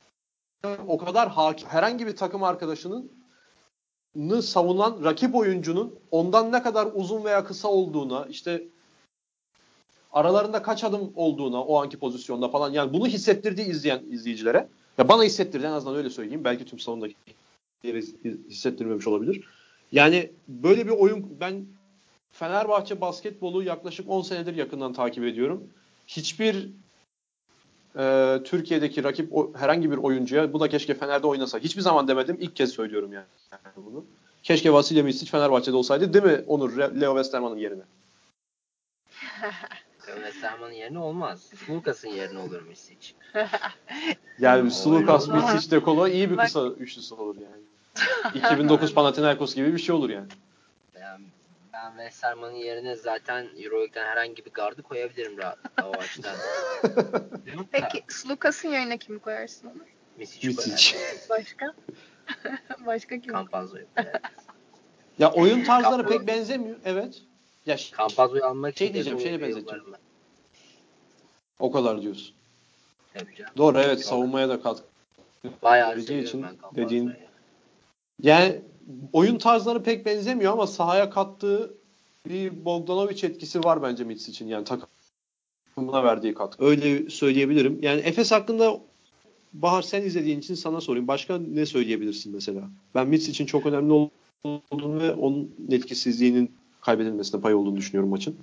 o 0.88 0.98
kadar 0.98 1.30
hakim. 1.30 1.68
Herhangi 1.68 2.08
bir 2.08 2.16
takım 2.16 2.44
arkadaşının 2.44 3.12
savunan 4.42 5.04
rakip 5.04 5.36
oyuncunun 5.36 5.96
ondan 6.12 6.52
ne 6.52 6.64
kadar 6.64 6.88
uzun 6.94 7.24
veya 7.24 7.44
kısa 7.44 7.68
olduğuna, 7.68 8.26
işte 8.30 8.64
aralarında 10.14 10.62
kaç 10.62 10.84
adım 10.84 11.12
olduğuna 11.16 11.64
o 11.64 11.82
anki 11.82 12.00
pozisyonda 12.00 12.50
falan 12.50 12.74
yani 12.74 12.94
bunu 12.94 13.08
hissettirdiği 13.08 13.68
izleyen 13.68 14.04
izleyicilere 14.10 14.68
ya 14.98 15.10
bana 15.10 15.24
hissettirdi 15.24 15.66
en 15.66 15.72
azından 15.72 15.96
öyle 15.96 16.10
söyleyeyim. 16.10 16.44
Belki 16.44 16.66
tüm 16.66 16.80
salondaki 16.80 17.16
hissettirmemiş 18.50 19.08
olabilir. 19.08 19.44
Yani 19.92 20.32
böyle 20.48 20.86
bir 20.86 20.92
oyun 20.92 21.40
ben 21.40 21.66
Fenerbahçe 22.32 23.02
basketbolu 23.02 23.64
yaklaşık 23.64 24.10
10 24.10 24.22
senedir 24.22 24.56
yakından 24.56 24.94
takip 24.94 25.24
ediyorum. 25.24 25.70
Hiçbir 26.08 26.70
e, 27.98 28.38
Türkiye'deki 28.46 29.04
rakip 29.04 29.38
o, 29.38 29.52
herhangi 29.56 29.92
bir 29.92 29.98
oyuncuya 29.98 30.54
bu 30.54 30.60
da 30.60 30.70
keşke 30.70 30.94
Fener'de 30.94 31.28
oynasa. 31.28 31.60
Hiçbir 31.60 31.82
zaman 31.82 32.08
demedim. 32.08 32.38
İlk 32.40 32.56
kez 32.56 32.72
söylüyorum 32.72 33.14
yani, 33.14 33.26
yani 33.52 33.86
bunu. 33.86 34.06
Keşke 34.44 34.74
Vasilya 34.74 35.04
Misic 35.04 35.32
Fenerbahçe'de 35.32 35.76
olsaydı 35.76 36.14
değil 36.14 36.26
mi 36.26 36.44
Onur 36.48 36.78
Leo 36.78 37.14
Westerman'ın 37.14 37.58
yerine? 37.58 37.84
Westerman'ın 40.06 40.74
yerine 40.74 41.00
olmaz. 41.00 41.52
Lucas'ın 41.70 42.10
yerine 42.10 42.40
olur 42.40 42.62
Misic. 42.62 43.14
yani 44.40 44.72
Sulukas, 44.72 45.28
Misic, 45.28 45.72
Dekolo 45.72 46.08
iyi 46.08 46.32
bir 46.32 46.38
kısa 46.38 46.68
üçlüsü 46.68 47.16
olur 47.16 47.36
yani. 47.36 47.62
2009 48.36 48.94
Panathinaikos 48.94 49.56
gibi 49.56 49.74
bir 49.74 49.80
şey 49.80 49.96
olur 49.96 50.10
yani 50.10 50.28
ben 51.82 51.92
Westerman'ın 51.92 52.56
yerine 52.56 52.96
zaten 52.96 53.48
Euroleague'den 53.58 54.06
herhangi 54.06 54.46
bir 54.46 54.52
gardı 54.52 54.82
koyabilirim 54.82 55.38
rahatlıkla 55.38 55.90
o 55.90 55.94
açıdan. 55.94 56.36
Peki 57.72 58.04
Lucas'ın 58.30 58.70
yerine 58.70 58.98
kimi 58.98 59.20
koyarsın 59.20 59.68
onu? 59.68 59.84
Misic. 60.18 60.48
Misic. 60.48 60.96
Başka? 61.30 61.74
Başka 62.86 63.20
kim? 63.20 63.34
Campazzo'yu. 63.34 63.86
ya 65.20 65.32
oyun 65.32 65.64
tarzları 65.64 66.08
pek 66.08 66.28
benzemiyor. 66.28 66.78
Evet. 66.86 67.22
Ya 67.66 67.78
Campazzo'yu 67.78 68.46
almak 68.46 68.78
şey 68.78 68.94
diyeceğim, 68.94 69.20
şeye 69.20 69.42
benzeteceğim. 69.42 69.86
Ben. 69.94 70.00
O 71.60 71.72
kadar 71.72 72.02
diyorsun. 72.02 72.36
Tabii 73.14 73.36
canım. 73.36 73.54
Doğru 73.58 73.80
evet 73.80 74.06
savunmaya 74.06 74.50
da 74.50 74.62
katkı. 74.62 74.84
Bayağı 75.62 75.98
için 75.98 76.46
dediğin 76.76 77.14
yani 78.20 78.62
oyun 79.14 79.38
tarzları 79.38 79.84
pek 79.84 80.06
benzemiyor 80.06 80.54
ama 80.54 80.68
sahaya 80.68 81.10
kattığı 81.10 81.74
bir 82.30 82.66
Bogdanovic 82.66 83.28
etkisi 83.28 83.64
var 83.64 83.84
bence 83.84 84.04
Mitz 84.04 84.30
için. 84.30 84.48
Yani 84.48 84.66
takımına 84.66 86.04
verdiği 86.04 86.34
katkı. 86.34 86.66
Öyle 86.66 87.10
söyleyebilirim. 87.10 87.80
Yani 87.82 88.02
Efes 88.02 88.32
hakkında 88.32 88.80
Bahar 89.54 89.82
sen 89.82 90.02
izlediğin 90.02 90.40
için 90.40 90.56
sana 90.56 90.82
sorayım. 90.82 91.08
Başka 91.08 91.38
ne 91.38 91.66
söyleyebilirsin 91.66 92.36
mesela? 92.36 92.62
Ben 92.96 93.08
Mitz 93.08 93.30
için 93.30 93.46
çok 93.46 93.66
önemli 93.66 94.10
olduğunu 94.44 95.00
ve 95.00 95.14
onun 95.14 95.56
etkisizliğinin 95.70 96.52
kaybedilmesine 96.82 97.42
pay 97.42 97.54
olduğunu 97.54 97.78
düşünüyorum 97.78 98.10
maçın. 98.10 98.38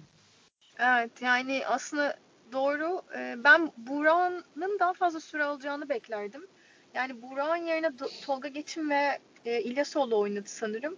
Evet 0.79 1.11
yani 1.23 1.63
aslında 1.67 2.17
doğru. 2.53 3.03
Ee, 3.19 3.37
ben 3.45 3.73
Burak'ın 3.77 4.45
daha 4.81 4.93
fazla 4.93 5.21
süre 5.21 5.45
alacağını 5.45 5.89
beklerdim. 5.89 6.47
Yani 6.95 7.23
Burak'ın 7.23 7.67
yerine 7.67 7.91
Tolga 8.27 8.49
Geçim 8.49 8.91
ve 8.91 9.19
e, 9.45 9.63
İlyasoğlu 9.63 10.19
oynadı 10.19 10.49
sanırım. 10.49 10.97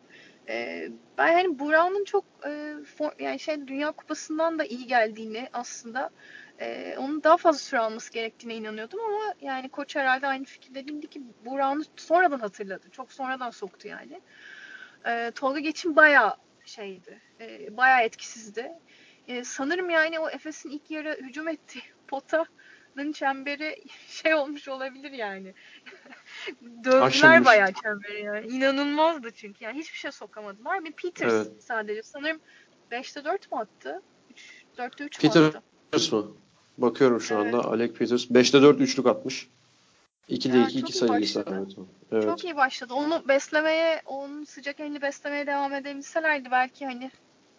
E, 0.49 0.89
ben 1.19 1.33
hani 1.33 1.59
Burak'ın 1.59 2.05
çok 2.05 2.25
e, 2.47 2.75
for, 2.97 3.13
yani 3.19 3.39
şey 3.39 3.67
Dünya 3.69 3.93
Kupası'ndan 3.93 4.59
da 4.59 4.65
iyi 4.65 4.87
geldiğini 4.87 5.49
aslında 5.53 6.11
e, 6.61 6.95
onun 6.99 7.23
daha 7.23 7.37
fazla 7.37 7.59
süre 7.59 7.81
alması 7.81 8.13
gerektiğine 8.13 8.55
inanıyordum 8.55 9.01
ama 9.01 9.35
yani 9.41 9.69
koç 9.69 9.97
herhalde 9.97 10.27
aynı 10.27 10.45
fikirde 10.45 10.89
değildi 10.89 11.07
ki 11.07 11.23
Burak'ını 11.45 11.85
sonradan 11.97 12.41
hatırladı. 12.41 12.91
Çok 12.91 13.13
sonradan 13.13 13.51
soktu 13.51 13.89
yani. 13.89 14.21
E, 15.07 15.31
Tolga 15.35 15.61
Geçim 15.61 15.97
bayağı 15.97 16.37
şeydi. 16.65 17.21
E, 17.41 17.77
bayağı 17.77 18.03
etkisizdi. 18.03 18.73
E, 19.29 19.45
sanırım 19.45 19.91
yani 19.91 20.19
o 20.19 20.31
Efes'in 20.31 20.71
ilk 20.71 20.91
yarı 20.91 21.19
hücum 21.23 21.49
etti 21.49 21.81
potanın 22.09 23.13
çemberi 23.13 23.85
şey 24.09 24.35
olmuş 24.35 24.69
olabilir 24.69 25.13
yani. 25.13 25.55
Dövdüler 26.85 27.45
bayağı 27.45 27.73
çemberi 27.73 28.23
yani. 28.23 28.47
İnanılmazdı 28.47 29.31
çünkü. 29.31 29.65
Yani 29.65 29.79
hiçbir 29.79 29.99
şey 29.99 30.13
sokamadılar. 30.13 30.85
Bir 30.85 30.93
Peters 30.93 31.33
evet. 31.33 31.63
sadece. 31.63 32.03
Sanırım 32.03 32.41
5'te 32.93 33.25
4 33.25 33.53
mü 33.53 33.59
attı? 33.59 34.03
3, 34.31 34.65
4'te 34.79 35.05
3 35.05 35.21
Peters 35.21 35.37
mü 35.37 35.47
attı? 35.47 35.63
Peters 35.91 36.13
mı? 36.13 36.27
Bakıyorum 36.79 37.21
şu 37.21 37.35
evet. 37.35 37.55
anda. 37.55 37.69
Alec 37.69 37.93
Peters. 37.93 38.25
5'te 38.25 38.63
4 38.63 38.81
üçlük 38.81 39.07
atmış. 39.07 39.49
2'de 40.29 40.59
yani 40.59 40.71
2 40.71 40.79
2 40.79 40.93
sayıyı 40.93 41.29
evet. 42.13 42.23
Çok 42.23 42.45
iyi 42.45 42.57
başladı. 42.57 42.95
Onu 42.95 43.29
beslemeye, 43.29 44.03
onun 44.07 44.45
sıcak 44.45 44.81
elini 44.81 45.03
beslemeye 45.03 45.47
devam 45.47 45.75
edebilselerdi 45.75 46.51
belki 46.51 46.87
hani 46.87 47.11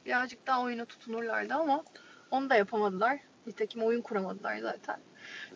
birazcık 0.05 0.47
daha 0.47 0.61
oyuna 0.61 0.85
tutunurlardı 0.85 1.53
ama 1.53 1.83
onu 2.31 2.49
da 2.49 2.55
yapamadılar. 2.55 3.19
Nitekim 3.47 3.83
oyun 3.83 4.01
kuramadılar 4.01 4.57
zaten. 4.57 4.99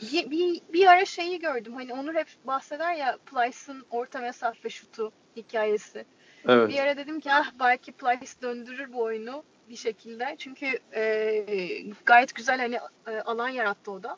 Bir, 0.01 0.31
bir, 0.31 0.61
bir 0.73 0.87
ara 0.87 1.05
şeyi 1.05 1.39
gördüm. 1.39 1.73
Hani 1.73 1.93
Onur 1.93 2.15
hep 2.15 2.27
bahseder 2.43 2.93
ya 2.93 3.17
Plyce'ın 3.25 3.85
orta 3.91 4.19
mesafe 4.19 4.69
şutu 4.69 5.11
hikayesi. 5.35 6.05
Evet. 6.47 6.69
Bir 6.69 6.79
ara 6.79 6.97
dedim 6.97 7.19
ki 7.19 7.33
ah 7.33 7.51
belki 7.59 7.91
Plyce 7.91 8.41
döndürür 8.41 8.93
bu 8.93 9.03
oyunu 9.03 9.43
bir 9.69 9.75
şekilde. 9.75 10.35
Çünkü 10.37 10.79
e, 10.95 11.45
gayet 12.05 12.35
güzel 12.35 12.59
hani 12.59 12.79
e, 13.07 13.21
alan 13.21 13.49
yarattı 13.49 13.91
o 13.91 14.03
da. 14.03 14.17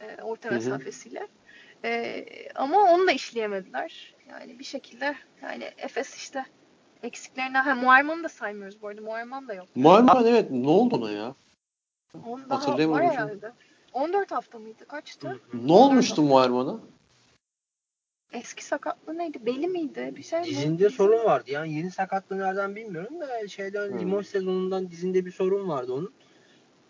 E, 0.00 0.22
orta 0.22 0.48
Hı-hı. 0.48 0.54
mesafesiyle. 0.56 1.28
E, 1.84 2.24
ama 2.54 2.92
onu 2.92 3.06
da 3.06 3.12
işleyemediler. 3.12 4.14
Yani 4.30 4.58
bir 4.58 4.64
şekilde 4.64 5.14
yani 5.42 5.70
Efes 5.78 6.16
işte 6.16 6.44
eksiklerinden 7.02 7.62
ha 7.62 7.74
Muayman'ı 7.74 8.24
da 8.24 8.28
saymıyoruz 8.28 8.82
bu 8.82 8.88
arada. 8.88 9.00
Muayman 9.00 9.48
da 9.48 9.54
yok. 9.54 9.66
Muayman 9.74 10.26
evet 10.26 10.50
ne 10.50 10.68
oldu 10.68 10.96
ona 10.96 11.10
ya? 11.10 11.34
On 12.26 12.50
daha 12.50 12.90
var 12.90 13.04
herhalde. 13.04 13.52
14 13.92 14.30
hafta 14.30 14.58
mıydı? 14.58 14.84
Kaçtı? 14.88 15.40
Ne 15.54 15.72
olmuştu 15.72 16.22
Muayman'a? 16.22 16.80
Eski 18.32 18.64
sakatlığı 18.64 19.18
neydi? 19.18 19.46
Beli 19.46 19.68
miydi? 19.68 20.12
Bir 20.16 20.22
şey 20.22 20.44
Dizinde 20.44 20.84
mi? 20.84 20.90
sorun 20.90 21.24
vardı. 21.24 21.50
Yani 21.50 21.72
yeni 21.72 21.90
sakatlığı 21.90 22.38
nereden 22.38 22.76
bilmiyorum 22.76 23.20
da 23.20 23.48
şeyden 23.48 23.90
hmm. 23.90 23.98
limon 23.98 24.22
sezonundan 24.22 24.90
dizinde 24.90 25.26
bir 25.26 25.32
sorun 25.32 25.68
vardı 25.68 25.92
onun. 25.92 26.12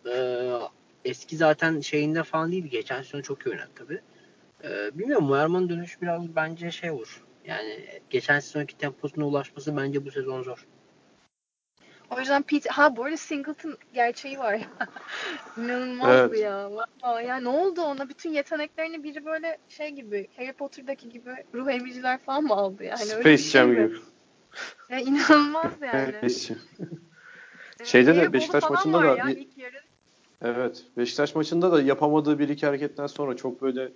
Ee, 0.07 0.51
eski 1.05 1.37
zaten 1.37 1.81
şeyinde 1.81 2.23
falan 2.23 2.53
değildi. 2.53 2.71
Geçen 2.71 3.03
sene 3.03 3.23
çok 3.23 3.47
iyi 3.47 3.51
oynadı 3.51 3.71
tabii. 3.75 4.01
Ee, 4.65 4.99
bilmiyorum 4.99 5.27
Muayman'ın 5.27 5.69
dönüşü 5.69 6.01
biraz 6.01 6.37
bence 6.37 6.71
şey 6.71 6.91
olur. 6.91 7.25
Yani 7.45 8.01
geçen 8.11 8.41
sezonki 8.41 8.77
temposuna 8.77 9.27
ulaşması 9.27 9.77
bence 9.77 10.07
bu 10.07 10.11
sezon 10.11 10.43
zor. 10.43 10.67
O 12.11 12.21
yüzden 12.21 12.43
Pete, 12.43 12.69
ha 12.71 12.97
bu 12.97 13.05
arada 13.05 13.17
Singleton 13.17 13.77
gerçeği 13.95 14.39
var 14.39 14.55
ya. 14.55 14.69
İnanılmaz 15.65 16.17
evet. 16.17 16.41
ya. 16.41 16.71
Vallahi 17.03 17.27
ya 17.27 17.37
ne 17.37 17.49
oldu 17.49 17.81
ona? 17.81 18.09
Bütün 18.09 18.33
yeteneklerini 18.33 19.03
biri 19.03 19.25
böyle 19.25 19.59
şey 19.69 19.91
gibi, 19.91 20.29
Harry 20.37 20.53
Potter'daki 20.53 21.09
gibi 21.09 21.31
ruh 21.55 21.69
emiciler 21.71 22.19
falan 22.19 22.45
mı 22.45 22.55
aldı 22.55 22.85
yani? 22.85 22.99
Space 22.99 23.17
öyle 23.17 23.39
şey 23.39 23.51
Jam 23.51 23.71
gibi. 23.71 23.97
Ya 24.89 24.99
inanılmaz 24.99 25.73
yani. 25.81 26.31
Şeyde 27.85 28.17
de 28.17 28.33
Beşiktaş 28.33 28.71
maçında 28.71 29.03
da 29.03 29.07
ya, 29.07 29.35
Evet. 30.43 30.85
Beşiktaş 30.97 31.35
maçında 31.35 31.73
da 31.73 31.83
yapamadığı 31.83 32.39
bir 32.39 32.49
iki 32.49 32.67
hareketten 32.67 33.07
sonra 33.07 33.37
çok 33.37 33.63
böyle 33.63 33.93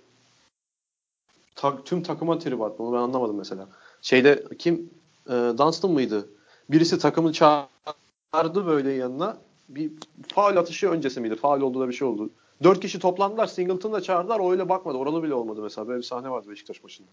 ta, 1.55 1.83
tüm 1.83 2.03
takıma 2.03 2.39
trip 2.39 2.61
attı. 2.61 2.83
Onu 2.83 2.95
ben 2.95 3.01
anlamadım 3.01 3.37
mesela. 3.37 3.67
Şeyde 4.01 4.43
kim 4.59 4.89
e, 5.27 5.31
Dunstan 5.31 5.91
mıydı? 5.91 6.29
Birisi 6.69 6.99
takımı 6.99 7.33
çağırdı 7.33 7.69
böyle 8.65 8.91
yanına. 8.91 9.37
Bir 9.69 9.91
faal 10.27 10.57
atışı 10.57 10.89
öncesi 10.89 11.21
miydi? 11.21 11.35
Faal 11.35 11.61
oldu 11.61 11.79
da 11.79 11.87
bir 11.87 11.93
şey 11.93 12.07
oldu. 12.07 12.29
Dört 12.63 12.79
kişi 12.79 12.99
toplandılar. 12.99 13.47
Singleton'ı 13.47 13.93
da 13.93 14.01
çağırdılar. 14.01 14.39
O 14.39 14.51
öyle 14.51 14.69
bakmadı. 14.69 14.97
Oralı 14.97 15.23
bile 15.23 15.33
olmadı 15.33 15.61
mesela. 15.61 15.87
Böyle 15.87 15.97
bir 15.97 16.03
sahne 16.03 16.29
vardı 16.29 16.49
Beşiktaş 16.49 16.83
maçında. 16.83 17.07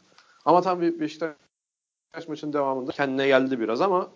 Ama 0.44 0.62
tam 0.62 0.80
bir 0.80 1.00
Beşiktaş 1.00 2.28
maçının 2.28 2.52
devamında 2.52 2.92
kendine 2.92 3.26
geldi 3.26 3.60
biraz 3.60 3.80
ama 3.80 4.10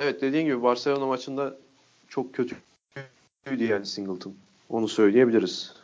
evet 0.00 0.22
dediğin 0.22 0.44
gibi 0.44 0.62
Barcelona 0.62 1.06
maçında 1.06 1.56
çok 2.08 2.34
kötüydü 2.34 3.64
yani 3.64 3.86
Singleton. 3.86 4.34
Onu 4.68 4.88
söyleyebiliriz. 4.88 5.74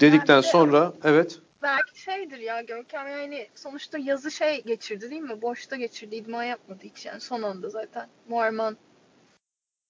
Dedikten 0.00 0.40
sonra 0.40 0.92
evet 1.04 1.40
belki 1.64 2.00
şeydir 2.00 2.38
ya 2.38 2.62
Görkem 2.62 3.08
yani 3.08 3.48
sonuçta 3.54 3.98
yazı 3.98 4.30
şey 4.30 4.62
geçirdi 4.62 5.10
değil 5.10 5.22
mi? 5.22 5.42
Boşta 5.42 5.76
geçirdi. 5.76 6.16
idman 6.16 6.44
yapmadı 6.44 6.80
hiç 6.82 7.06
yani 7.06 7.20
son 7.20 7.42
anda 7.42 7.68
zaten. 7.68 8.08
Muarman 8.28 8.76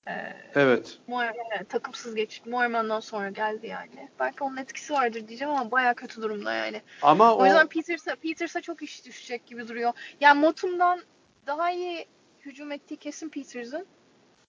Ee, 0.09 0.37
evet. 0.55 0.99
Moerman 1.07 1.65
takımsız 1.69 2.15
geçti. 2.15 2.51
Moerman'dan 2.51 3.01
sonra 3.01 3.31
geldi 3.31 3.67
yani. 3.67 4.09
Belki 4.21 4.45
onun 4.45 4.57
etkisi 4.57 4.93
vardır 4.93 5.29
diyeceğim 5.29 5.55
ama 5.55 5.71
baya 5.71 5.95
kötü 5.95 6.23
durumda 6.23 6.55
yani. 6.55 6.83
Ama 7.03 7.37
o 7.37 7.47
yüzden 7.47 7.67
Peters'a 7.67 8.17
Peters'a 8.17 8.61
çok 8.61 8.83
iş 8.83 9.07
düşecek 9.07 9.47
gibi 9.47 9.69
duruyor. 9.69 9.93
Yani 10.21 10.41
Motum'dan 10.41 11.01
daha 11.47 11.71
iyi 11.71 12.07
hücum 12.41 12.73
ettiği 12.73 12.97
kesin 12.97 13.29
Peters'ın. 13.29 13.87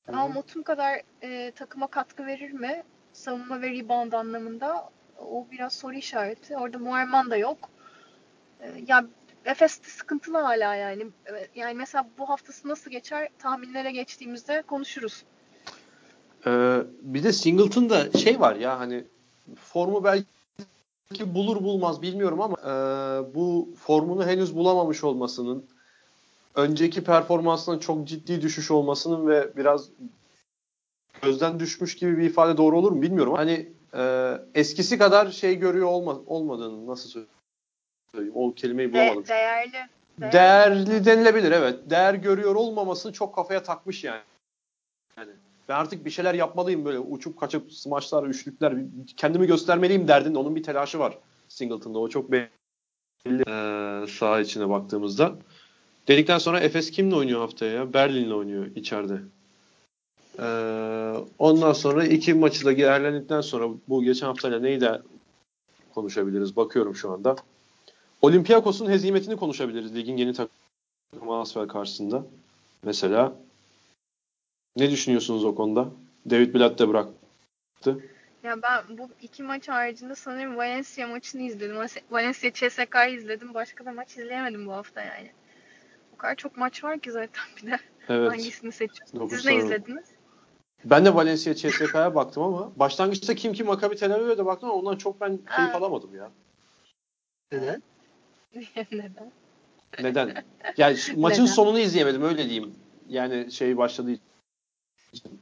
Ama 0.07 0.27
Motum 0.27 0.63
kadar 0.63 1.01
e, 1.21 1.51
takıma 1.51 1.87
katkı 1.87 2.25
verir 2.25 2.51
mi? 2.51 2.83
Savunma 3.13 3.61
ve 3.61 3.69
rebound 3.69 4.13
anlamında 4.13 4.89
o 5.19 5.47
biraz 5.51 5.73
soru 5.73 5.93
işareti. 5.93 6.57
Orada 6.57 6.77
Moerman 6.77 7.31
da 7.31 7.37
yok. 7.37 7.69
E, 8.59 8.71
ya 8.87 9.05
Efes'te 9.45 9.89
sıkıntılı 9.89 10.37
hala 10.37 10.75
yani. 10.75 11.07
Yani 11.55 11.73
mesela 11.73 12.07
bu 12.17 12.29
haftası 12.29 12.67
nasıl 12.67 12.91
geçer 12.91 13.29
tahminlere 13.39 13.91
geçtiğimizde 13.91 14.61
konuşuruz. 14.61 15.23
Ee, 16.47 16.83
bir 17.01 17.23
de 17.23 17.33
Singleton'da 17.33 18.11
şey 18.11 18.39
var 18.39 18.55
ya 18.55 18.79
hani 18.79 19.03
formu 19.55 20.03
belki 20.03 20.25
bulur 21.25 21.63
bulmaz 21.63 22.01
bilmiyorum 22.01 22.41
ama 22.41 22.55
e, 22.59 22.73
bu 23.35 23.69
formunu 23.79 24.25
henüz 24.25 24.55
bulamamış 24.55 25.03
olmasının 25.03 25.65
önceki 26.55 27.03
performansının 27.03 27.79
çok 27.79 28.07
ciddi 28.07 28.41
düşüş 28.41 28.71
olmasının 28.71 29.27
ve 29.27 29.57
biraz 29.57 29.89
gözden 31.21 31.59
düşmüş 31.59 31.95
gibi 31.95 32.17
bir 32.17 32.23
ifade 32.23 32.57
doğru 32.57 32.77
olur 32.77 32.91
mu 32.91 33.01
bilmiyorum. 33.01 33.33
Hani 33.33 33.69
e, 33.93 34.33
eskisi 34.55 34.97
kadar 34.97 35.31
şey 35.31 35.55
görüyor 35.55 35.87
olma, 35.87 36.19
olmadığını 36.27 36.87
nasıl 36.87 37.25
söyleyeyim 38.11 38.35
o 38.35 38.53
kelimeyi 38.53 38.93
bulamadım. 38.93 39.23
De- 39.23 39.27
değerli. 39.27 39.71
değerli. 40.19 40.31
Değerli 40.33 41.05
denilebilir 41.05 41.51
evet. 41.51 41.89
Değer 41.89 42.13
görüyor 42.13 42.55
olmamasını 42.55 43.13
çok 43.13 43.35
kafaya 43.35 43.63
takmış 43.63 44.03
yani. 44.03 44.21
Yani 45.17 45.31
ben 45.69 45.75
artık 45.75 46.05
bir 46.05 46.09
şeyler 46.09 46.33
yapmalıyım 46.33 46.85
böyle 46.85 46.99
uçup 46.99 47.39
kaçıp 47.39 47.73
smaçlar, 47.73 48.23
üçlükler 48.23 48.73
kendimi 49.17 49.47
göstermeliyim 49.47 50.07
derdin. 50.07 50.35
Onun 50.35 50.55
bir 50.55 50.63
telaşı 50.63 50.99
var 50.99 51.17
Singleton'da. 51.47 51.99
O 51.99 52.09
çok 52.09 52.31
belli 52.31 52.49
ee, 53.27 54.05
saha 54.07 54.39
içine 54.39 54.69
baktığımızda. 54.69 55.35
Dedikten 56.07 56.37
sonra 56.37 56.59
Efes 56.59 56.91
kimle 56.91 57.15
oynuyor 57.15 57.39
haftaya 57.39 57.71
ya? 57.71 57.93
Berlin'le 57.93 58.31
oynuyor 58.31 58.65
içeride. 58.75 59.19
Ee, 60.39 61.13
ondan 61.39 61.73
sonra 61.73 62.05
iki 62.05 62.33
maçı 62.33 62.65
da 62.65 62.77
değerlendikten 62.77 63.41
sonra 63.41 63.69
bu 63.87 64.03
geçen 64.03 64.27
haftayla 64.27 64.59
neyi 64.59 64.81
de 64.81 65.01
konuşabiliriz. 65.95 66.55
Bakıyorum 66.55 66.95
şu 66.95 67.11
anda. 67.11 67.35
Olympiakos'un 68.21 68.89
hezimetini 68.89 69.35
konuşabiliriz 69.35 69.95
ligin 69.95 70.17
yeni 70.17 70.33
takımı 70.33 71.39
Asfel 71.39 71.67
karşısında. 71.67 72.25
Mesela 72.83 73.35
ne 74.75 74.91
düşünüyorsunuz 74.91 75.45
o 75.45 75.55
konuda? 75.55 75.89
David 76.29 76.53
Blatt 76.53 76.79
da 76.79 76.89
bıraktı. 76.89 77.99
Ya 78.43 78.61
ben 78.61 78.97
bu 78.97 79.09
iki 79.21 79.43
maç 79.43 79.69
haricinde 79.69 80.15
sanırım 80.15 80.57
Valencia 80.57 81.07
maçını 81.07 81.41
izledim. 81.41 81.75
Valencia 82.11 82.51
CSK'yı 82.53 83.15
izledim. 83.15 83.53
Başka 83.53 83.85
da 83.85 83.91
maç 83.91 84.11
izleyemedim 84.11 84.67
bu 84.67 84.71
hafta 84.71 85.01
yani. 85.01 85.31
O 86.13 86.17
kadar 86.17 86.35
çok 86.35 86.57
maç 86.57 86.83
var 86.83 86.99
ki 86.99 87.11
zaten 87.11 87.43
bir 87.57 87.71
de. 87.71 87.79
Evet. 88.09 88.31
Hangisini 88.31 88.71
seçiyorsunuz? 88.71 89.31
Siz 89.31 89.45
ne 89.45 89.55
izlediniz? 89.55 90.05
Ben 90.85 91.05
de 91.05 91.15
Valencia 91.15 91.55
CSK'ya 91.55 92.15
baktım 92.15 92.43
ama 92.43 92.71
başlangıçta 92.75 93.35
kim 93.35 93.53
kim 93.53 93.67
Maccabi 93.67 93.95
Tel 93.95 94.15
Aviv'e 94.15 94.37
de 94.37 94.45
baktım 94.45 94.69
ama 94.69 94.79
ondan 94.79 94.95
çok 94.95 95.21
ben 95.21 95.29
keyif 95.29 95.71
ha. 95.71 95.77
alamadım 95.77 96.15
ya. 96.15 96.31
Neden? 97.51 97.83
Neden? 98.91 99.31
Neden? 100.01 100.43
Yani 100.77 100.97
maçın 101.15 101.43
Neden? 101.43 101.53
sonunu 101.53 101.79
izleyemedim 101.79 102.23
öyle 102.23 102.43
diyeyim. 102.43 102.75
Yani 103.09 103.51
şey 103.51 103.77
başladığı 103.77 104.15
için. 105.15 105.39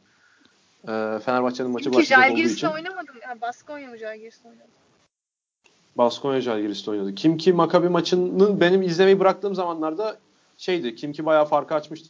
Ee, 0.84 1.19
Fenerbahçe'nin 1.26 1.71
maçı 1.71 1.84
Çünkü 1.84 1.97
başlayacak 1.97 2.32
olduğu 2.32 2.41
için. 2.41 2.67
oynamadım. 2.67 3.15
Ya, 3.21 3.41
Baskonya 3.41 3.89
mı 3.89 3.97
Jalgiris'te 3.97 4.49
oynadı? 4.49 4.67
Baskonya 5.95 6.41
Jalgiris'te 6.41 6.91
oynadı. 6.91 7.15
Kim 7.15 7.38
ki 7.38 7.53
Maccabi 7.53 7.89
maçının 7.89 8.59
benim 8.59 8.82
izlemeyi 8.82 9.19
bıraktığım 9.19 9.55
zamanlarda 9.55 10.17
şeydi. 10.57 10.95
Kim 10.95 11.13
ki 11.13 11.26
bayağı 11.26 11.45
farkı 11.45 11.76
açmıştı. 11.76 12.09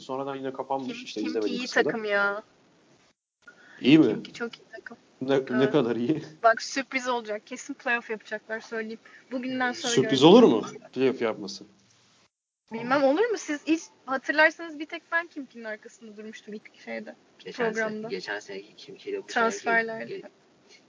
Sonradan 0.00 0.36
yine 0.36 0.52
kapanmış. 0.52 0.96
Kim, 0.96 1.04
işte 1.04 1.20
Kim 1.22 1.40
ki 1.40 1.48
iyi 1.48 1.62
kısada. 1.62 1.84
takım 1.84 2.04
ya. 2.04 2.42
İyi 3.80 3.98
mi? 3.98 4.06
Kim 4.06 4.22
ki 4.22 4.32
çok 4.32 4.56
iyi 4.56 4.64
takım. 4.76 4.96
Ne, 5.20 5.34
evet. 5.34 5.50
ne 5.50 5.70
kadar 5.70 5.96
iyi? 5.96 6.22
Bak 6.42 6.62
sürpriz 6.62 7.08
olacak. 7.08 7.46
Kesin 7.46 7.74
playoff 7.74 8.10
yapacaklar 8.10 8.60
söyleyeyim. 8.60 8.98
Bugünden 9.32 9.72
sonra 9.72 9.92
Sürpriz 9.92 10.22
olur 10.22 10.42
mu? 10.42 10.62
Playoff 10.92 11.22
yapması. 11.22 11.64
Bilmem 12.72 13.04
olur 13.04 13.24
mu? 13.24 13.38
Siz 13.38 13.66
hiç 13.66 13.82
hatırlarsanız 14.06 14.78
bir 14.78 14.86
tek 14.86 15.02
ben 15.12 15.26
Kimki'nin 15.26 15.64
arkasında 15.64 16.16
durmuştum 16.16 16.54
ilk 16.54 16.80
şeyde. 16.84 17.14
Geçen 17.38 17.72
programda. 17.72 18.00
Sene, 18.00 18.08
geçen 18.08 18.38
seneki 18.38 18.76
Kimki'yle 18.76 19.22
bu 19.22 19.26
Transferlerde. 19.26 20.08
Seneki, 20.08 20.28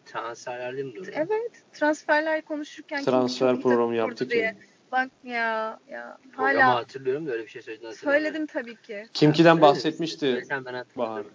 transferlerde 0.05 0.83
mi 0.83 0.95
durdun? 0.95 1.11
Evet. 1.15 1.63
Transferler 1.73 2.41
konuşurken 2.41 3.03
Transfer 3.03 3.61
programı 3.61 3.95
yaptık 3.95 4.35
ya. 4.35 4.55
Bak 4.91 5.11
ya 5.23 5.79
ya. 5.89 6.17
Hala 6.31 6.51
Programı 6.51 6.71
hatırlıyorum 6.71 7.27
da 7.27 7.31
öyle 7.31 7.43
bir 7.43 7.49
şey 7.49 7.61
söyledin 7.61 7.91
Söyledim 7.91 8.45
tabii 8.45 8.75
ki. 8.75 9.05
Kimki'den 9.13 9.61
bahsetmişti. 9.61 10.43
Sen 10.47 10.65
ben 10.65 10.73
hatırladım. 10.73 11.31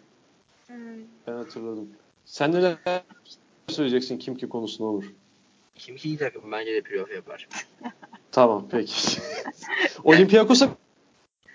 Hmm. 0.67 0.77
Ben 1.27 1.33
hatırladım. 1.33 1.91
Sen 2.25 2.53
neler 2.53 2.77
söyleyeceksin 3.69 4.19
Kimki 4.19 4.49
konusunda 4.49 4.89
olur? 4.89 5.05
Kimki 5.75 6.09
iyi 6.09 6.19
takım. 6.19 6.53
Bence 6.53 6.75
de 6.75 6.81
playoff 6.81 7.15
yapar. 7.15 7.49
tamam 8.37 8.69
peki. 8.71 9.21
Olympiakos'a 10.05 10.69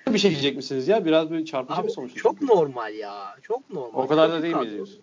bir 0.07 0.17
şey 0.17 0.31
diyecek 0.31 0.55
misiniz 0.55 0.87
ya? 0.87 1.05
Biraz 1.05 1.31
böyle 1.31 1.45
çarpıcı 1.45 1.79
abi, 1.79 1.87
bir 1.87 1.93
sonuç. 1.93 2.15
Çok 2.15 2.39
çünkü. 2.39 2.53
normal 2.53 2.95
ya. 2.95 3.35
Çok 3.41 3.69
normal. 3.69 4.03
O 4.03 4.07
kadar 4.07 4.29
kötü 4.29 4.39
da 4.39 4.43
değil 4.43 4.55
mi 4.55 4.69
diyorsun? 4.69 5.01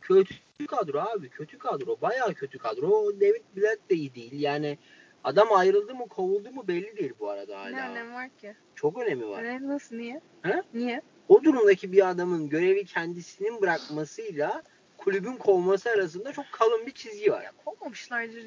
Kötü 0.00 0.66
kadro 0.66 1.00
abi. 1.00 1.28
Kötü 1.28 1.58
kadro. 1.58 1.96
Bayağı 2.02 2.34
kötü 2.34 2.58
kadro. 2.58 3.20
David 3.20 3.42
Blatt 3.56 3.90
de 3.90 3.94
iyi 3.94 4.14
değil. 4.14 4.32
Yani 4.40 4.78
adam 5.24 5.52
ayrıldı 5.52 5.94
mı 5.94 6.08
kovuldu 6.08 6.50
mu 6.50 6.68
belli 6.68 6.96
değil 6.96 7.12
bu 7.20 7.30
arada 7.30 7.58
hala. 7.58 7.70
Ne 7.70 7.88
önemi 7.88 8.14
var 8.14 8.28
ki? 8.40 8.54
Çok 8.74 8.98
önemi 8.98 9.28
var. 9.28 9.68
Nasıl 9.68 9.96
niye? 9.96 10.20
He? 10.42 10.62
Niye? 10.74 11.02
O 11.28 11.44
durumdaki 11.44 11.92
bir 11.92 12.10
adamın 12.10 12.48
görevi 12.48 12.84
kendisinin 12.84 13.60
bırakmasıyla 13.60 14.62
kulübün 14.96 15.36
kovması 15.36 15.90
arasında 15.90 16.32
çok 16.32 16.44
kalın 16.52 16.86
bir 16.86 16.92
çizgi 16.92 17.32
var. 17.32 17.42
Ya, 17.42 17.52
kovmamışlardır 17.64 18.46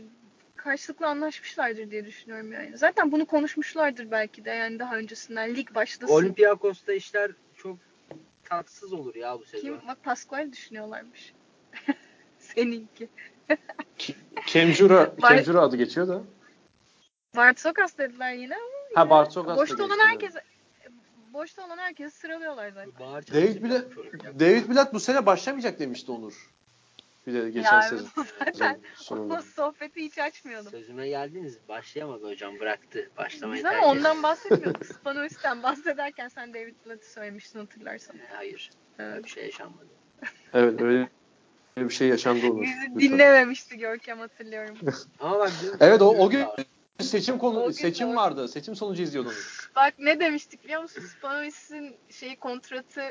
karşılıklı 0.66 1.08
anlaşmışlardır 1.08 1.92
diye 1.92 2.06
düşünüyorum 2.06 2.52
yani. 2.52 2.78
Zaten 2.78 3.12
bunu 3.12 3.26
konuşmuşlardır 3.26 4.12
belki 4.12 4.46
de 4.46 4.50
yani 4.50 4.80
daha 4.80 4.96
öncesinden 4.96 5.56
lig 5.56 5.76
başlasın. 5.76 6.14
Olimpiyakos'ta 6.14 6.94
işler 6.94 7.32
çok 7.58 7.78
tatsız 8.44 8.94
olur 8.94 9.16
ya 9.16 9.40
bu 9.40 9.46
sezon. 9.46 9.68
Kim? 9.68 9.88
Bak 9.88 10.04
Pascual 10.04 10.52
düşünüyorlarmış. 10.52 11.34
Seninki. 12.40 13.10
Kemjura, 14.46 15.16
Kemjura 15.22 15.62
adı 15.62 15.78
geçiyor 15.78 16.08
da. 16.08 16.24
Bartsokas 17.36 17.98
dediler 17.98 18.34
yine 18.34 18.56
ama. 18.56 19.02
Ha 19.02 19.10
Bartsokas 19.10 19.58
Boşta 19.58 19.84
olan 19.84 20.00
herkes 20.00 20.36
boşta 21.34 21.66
olan 21.66 21.78
herkesi 21.78 22.18
sıralıyorlar 22.18 22.70
zaten. 22.70 22.92
David 23.34 23.64
Blatt, 23.64 23.86
David 24.40 24.70
Blatt 24.70 24.94
bu 24.94 25.00
sene 25.00 25.26
başlamayacak 25.26 25.80
demişti 25.80 26.12
Onur. 26.12 26.55
Bir 27.28 27.34
de 27.34 27.50
geçen 27.50 27.76
ya, 27.76 27.82
sezon. 27.82 28.08
Zaten 28.46 28.80
o 29.10 29.42
sohbeti 29.42 30.02
hiç 30.02 30.18
açmıyordum. 30.18 30.72
Sözüme 30.72 31.08
geldiniz. 31.08 31.58
Başlayamadı 31.70 32.28
hocam. 32.28 32.60
Bıraktı. 32.60 33.10
Başlamayı 33.18 33.64
Biz 33.64 33.66
ama 33.66 33.88
ondan 33.88 34.24
bahsetmiyorduk. 34.24 34.86
Spanois'ten 35.00 35.64
bahsederken 35.64 36.28
sen 36.28 36.54
David 36.54 36.76
Blatt'ı 36.86 37.12
söylemiştin 37.12 37.60
hatırlarsan. 37.60 38.16
Hayır. 38.32 38.72
Evet. 39.00 39.14
Öyle 39.14 39.24
bir 39.24 39.30
şey 39.30 39.46
yaşanmadı. 39.46 39.88
evet 40.54 40.82
öyle 40.82 41.10
bir 41.78 41.90
şey 41.94 42.08
yaşandı 42.08 42.48
olur. 42.48 42.62
Bizi 42.62 43.00
dinlememişti 43.00 43.78
Görkem 43.78 44.20
hatırlıyorum. 44.20 44.78
ama 45.20 45.40
bak. 45.40 45.52
Evet 45.80 46.02
o, 46.02 46.16
o 46.18 46.30
gün 46.30 46.46
seçim 47.00 47.38
konu 47.38 47.74
seçim 47.74 48.10
o... 48.10 48.16
vardı. 48.16 48.48
Seçim 48.48 48.76
sonucu 48.76 49.04
izliyordum. 49.04 49.34
Bak 49.76 49.94
ne 50.00 50.20
demiştik 50.20 50.64
biliyor 50.64 50.82
musun? 50.82 51.04
Spanois'in 51.18 51.96
şey 52.10 52.36
kontratı 52.36 53.02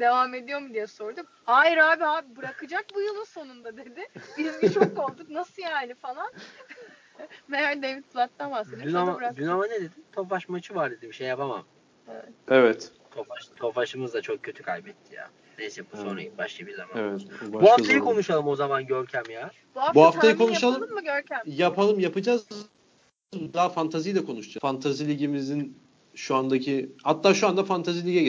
devam 0.00 0.34
ediyor 0.34 0.60
mu 0.60 0.74
diye 0.74 0.86
sorduk. 0.86 1.26
Hayır 1.44 1.76
abi 1.76 2.04
abi 2.04 2.36
bırakacak 2.36 2.84
bu 2.94 3.00
yılın 3.00 3.24
sonunda 3.24 3.76
dedi. 3.76 4.08
Biz 4.38 4.62
bir 4.62 4.72
şok 4.72 4.98
olduk. 4.98 5.30
Nasıl 5.30 5.62
yani 5.62 5.94
falan. 5.94 6.32
Meğer 7.48 7.82
David 7.82 8.02
Platt'tan 8.02 8.50
bahsediyor. 8.50 8.84
Dün 8.84 8.94
ama, 8.94 9.36
dün 9.36 9.46
ama 9.46 9.66
ne 9.66 9.80
dedi? 9.80 9.92
Tofaş 10.12 10.48
maçı 10.48 10.74
var 10.74 10.90
dedi. 10.90 11.08
Bir 11.08 11.12
şey 11.12 11.26
yapamam. 11.26 11.64
Evet. 12.10 12.24
evet. 12.48 12.92
Tofaş, 13.10 13.46
Tofaş'ımız 13.56 14.14
da 14.14 14.22
çok 14.22 14.42
kötü 14.42 14.62
kaybetti 14.62 15.14
ya. 15.14 15.30
Neyse 15.58 15.82
bu 15.92 15.96
sonra 15.96 16.22
evet. 16.22 16.38
başka 16.38 16.66
bir 16.66 16.74
zaman. 16.74 16.96
Evet, 16.96 17.20
bu, 17.42 17.52
bu 17.52 17.70
haftayı 17.70 17.88
zaman. 17.88 18.04
konuşalım 18.04 18.48
o 18.48 18.56
zaman 18.56 18.86
Görkem 18.86 19.22
ya. 19.30 19.50
Bu, 19.74 19.80
hafta 19.80 19.94
bu 19.94 20.04
haftayı 20.04 20.36
konuşalım. 20.36 20.74
Yapalım 20.74 20.94
mı 20.94 21.04
Görkem? 21.04 21.40
Yapalım 21.46 22.00
yapacağız. 22.00 22.46
Daha 23.34 23.68
fantaziyi 23.68 24.14
de 24.14 24.24
konuşacağız. 24.24 24.62
Fantazi 24.62 25.08
ligimizin 25.08 25.78
şu 26.14 26.34
andaki 26.34 26.92
hatta 27.02 27.34
şu 27.34 27.48
anda 27.48 27.64
fantazi 27.64 28.06
lige 28.06 28.20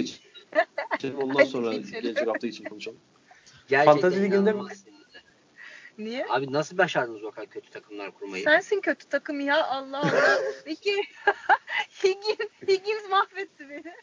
geç. 1.00 1.14
Ondan 1.22 1.44
sonra 1.44 1.74
gelecek 1.74 2.28
hafta 2.28 2.48
için 2.48 2.64
konuşalım. 2.64 3.00
Gerçekten 3.68 3.94
Fantazi 3.94 4.24
liginde 4.24 4.54
mi? 4.54 4.62
Niye? 5.98 6.26
Abi 6.30 6.54
nasıl 6.54 6.78
başardınız 6.78 7.24
o 7.24 7.32
kadar 7.32 7.50
kötü 7.50 7.70
takımlar 7.70 8.12
kurmayı? 8.12 8.44
Sensin 8.44 8.82
kötü 8.82 9.06
takım 9.06 9.40
ya 9.40 9.66
Allah 9.66 10.00
Allah. 10.00 10.40
Peki 10.66 10.96
Higgins, 12.04 12.50
Higgins 12.68 13.10
mahvetti 13.10 13.70
beni. 13.70 13.84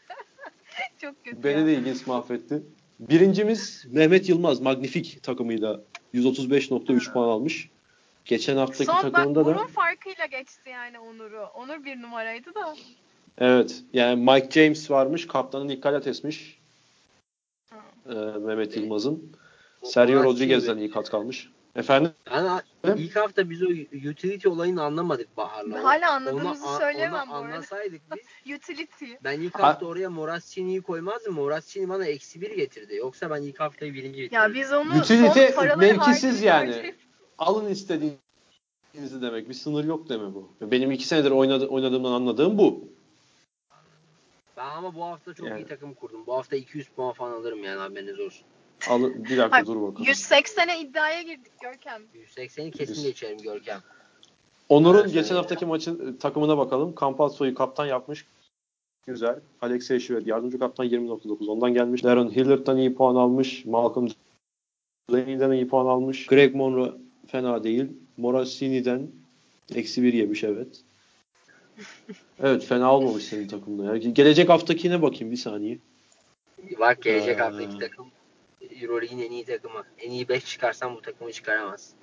Çok 1.01 1.25
kötü 1.25 1.43
Beni 1.43 1.59
ya. 1.59 1.65
de 1.65 1.77
Higgins 1.77 2.07
mahvetti. 2.07 2.63
Birincimiz 2.99 3.85
Mehmet 3.91 4.29
Yılmaz 4.29 4.59
Magnifik 4.61 5.23
takımıyla 5.23 5.81
135.3 6.13 7.13
puan 7.13 7.27
almış. 7.27 7.69
Geçen 8.25 8.57
haftaki 8.57 8.85
Son, 8.85 9.01
takımında 9.01 9.45
bak, 9.45 9.55
da 9.55 9.59
Onur 9.59 9.67
farkıyla 9.69 10.25
geçti 10.25 10.69
yani 10.69 10.99
Onur'u. 10.99 11.45
Onur 11.45 11.85
bir 11.85 12.01
numaraydı 12.01 12.55
da. 12.55 12.75
Evet. 13.37 13.83
Yani 13.93 14.31
Mike 14.31 14.61
James 14.61 14.91
varmış. 14.91 15.27
Kaptanın 15.27 15.69
ilk 15.69 15.85
etmiş. 15.85 16.56
Ee, 18.09 18.13
Mehmet 18.39 18.77
Yılmaz'ın. 18.77 19.31
Sergio 19.83 20.23
Rodriguez'den 20.23 20.77
iyi 20.77 20.91
kat 20.91 21.09
kalmış. 21.09 21.49
Efendim? 21.77 22.11
Yani 22.31 22.61
ilk 22.97 23.15
hafta 23.15 23.49
biz 23.49 23.63
o 23.63 23.65
utility 24.09 24.47
olayını 24.47 24.83
anlamadık 24.83 25.37
Bahar'la. 25.37 25.83
Hala 25.83 26.13
anladığımızı 26.13 26.65
onu 26.67 26.79
bu 26.79 26.83
arada. 26.83 27.21
anlasaydık 27.21 28.01
biz. 28.15 28.55
utility. 28.55 29.05
Ben 29.23 29.39
ilk 29.39 29.59
hafta 29.59 29.85
ha. 29.85 29.89
oraya 29.89 30.09
Moraschini'yi 30.09 30.81
koymazdım. 30.81 31.33
Moraschini 31.33 31.89
bana 31.89 32.05
eksi 32.05 32.41
bir 32.41 32.55
getirdi. 32.55 32.95
Yoksa 32.95 33.29
ben 33.29 33.41
ilk 33.41 33.59
haftayı 33.59 33.93
birinci 33.93 34.21
bitirdim. 34.21 34.35
Ya 34.35 34.53
biz 34.53 34.73
onu 34.73 34.99
utility 34.99 35.45
mevkisiz 35.77 36.41
yani. 36.41 36.95
Alın 37.37 37.69
istediğinizi 37.69 39.21
demek. 39.21 39.49
Bir 39.49 39.53
sınır 39.53 39.85
yok 39.85 40.09
deme 40.09 40.33
bu. 40.33 40.49
Benim 40.61 40.91
iki 40.91 41.07
senedir 41.07 41.31
oynadı, 41.31 41.67
oynadığımdan 41.67 42.11
anladığım 42.11 42.57
bu. 42.57 42.96
Ama 44.77 44.95
bu 44.95 45.03
hafta 45.03 45.33
çok 45.33 45.47
yani. 45.47 45.61
iyi 45.61 45.65
takım 45.65 45.93
kurdum. 45.93 46.27
Bu 46.27 46.33
hafta 46.33 46.55
200 46.55 46.87
puan 46.87 47.13
falan 47.13 47.31
alırım 47.31 47.63
yani 47.63 47.79
haberiniz 47.79 48.19
olsun. 48.19 48.47
Al, 48.89 49.03
bir 49.03 49.37
dakika 49.37 49.65
dur 49.65 49.81
bakalım. 49.81 50.05
180'e 50.05 50.79
iddiaya 50.79 51.21
girdik 51.21 51.59
Görkem. 51.61 52.01
180'i 52.15 52.71
kesin 52.71 53.03
geçerim 53.03 53.37
Görkem. 53.37 53.79
Onur'un 54.69 55.01
evet, 55.01 55.13
geçen 55.13 55.35
haftaki 55.35 55.65
maçın 55.65 56.13
e, 56.13 56.17
takımına 56.17 56.57
bakalım. 56.57 56.95
Campazzo'yu 57.01 57.55
kaptan 57.55 57.85
yapmış. 57.85 58.25
Güzel. 59.07 59.39
Alexey 59.61 59.99
Şivet 59.99 60.27
yardımcı 60.27 60.59
kaptan 60.59 60.85
20.9 60.85 61.47
ondan 61.47 61.73
gelmiş. 61.73 62.03
Darren 62.03 62.29
Hilliard'dan 62.29 62.77
iyi 62.77 62.95
puan 62.95 63.15
almış. 63.15 63.65
Malcolm 63.65 64.07
Delaney'den 65.09 65.51
iyi 65.51 65.67
puan 65.67 65.85
almış. 65.85 66.27
Greg 66.27 66.55
Monroe 66.55 66.93
fena 67.27 67.63
değil. 67.63 67.85
Morasini'den 68.17 69.07
eksi 69.75 70.03
bir 70.03 70.13
yemiş 70.13 70.43
evet. 70.43 70.83
Evet 72.39 72.65
fena 72.65 72.93
olmamış 72.93 73.23
senin 73.23 73.47
takımda. 73.47 73.95
Ya. 73.95 73.97
Gelecek 73.97 74.49
haftakine 74.49 75.01
bakayım 75.01 75.31
bir 75.31 75.37
saniye. 75.37 75.79
Bak 76.79 77.01
gelecek 77.01 77.37
ee... 77.37 77.41
haftaki 77.41 77.77
takım 77.77 78.07
Euroleague'in 78.81 79.19
en 79.19 79.31
iyi 79.31 79.45
takımı. 79.45 79.83
En 79.99 80.11
iyi 80.11 80.29
5 80.29 80.45
çıkarsan 80.45 80.95
bu 80.95 81.01
takımı 81.01 81.31
çıkaramaz. 81.31 81.93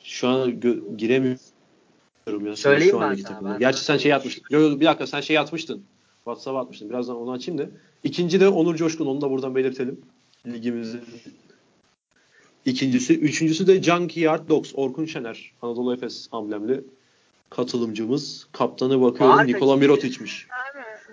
Şu 0.00 0.28
an 0.28 0.50
gö- 0.50 0.96
giremiyorum 0.96 2.46
ya. 2.46 2.56
Söyleyeyim 2.56 2.90
şu 2.90 3.00
ben 3.00 3.14
sana. 3.14 3.52
Ben 3.52 3.58
Gerçi 3.58 3.84
sen 3.84 3.96
şey 3.96 4.14
atmıştın. 4.14 4.44
Yok 4.50 4.62
yok 4.62 4.80
bir 4.80 4.86
dakika 4.86 5.06
sen 5.06 5.20
şey 5.20 5.38
atmıştın. 5.38 5.84
WhatsApp'a 6.24 6.60
atmıştın. 6.60 6.90
Birazdan 6.90 7.16
onu 7.16 7.32
açayım 7.32 7.58
da. 7.58 7.66
İkinci 8.04 8.40
de 8.40 8.48
Onur 8.48 8.76
Coşkun. 8.76 9.06
Onu 9.06 9.20
da 9.20 9.30
buradan 9.30 9.54
belirtelim. 9.54 10.00
Ligimizin 10.46 11.00
ikincisi. 12.64 13.18
Üçüncüsü 13.18 13.66
de 13.66 13.82
Junkyard 13.82 14.48
Dogs. 14.48 14.72
Orkun 14.74 15.04
Şener. 15.04 15.52
Anadolu 15.62 15.94
Efes 15.94 16.28
amblemli 16.32 16.84
katılımcımız. 17.56 18.46
Kaptanı 18.52 19.02
bakıyorum 19.02 19.46
Nikola 19.46 19.76
Mirotic'miş. 19.76 20.48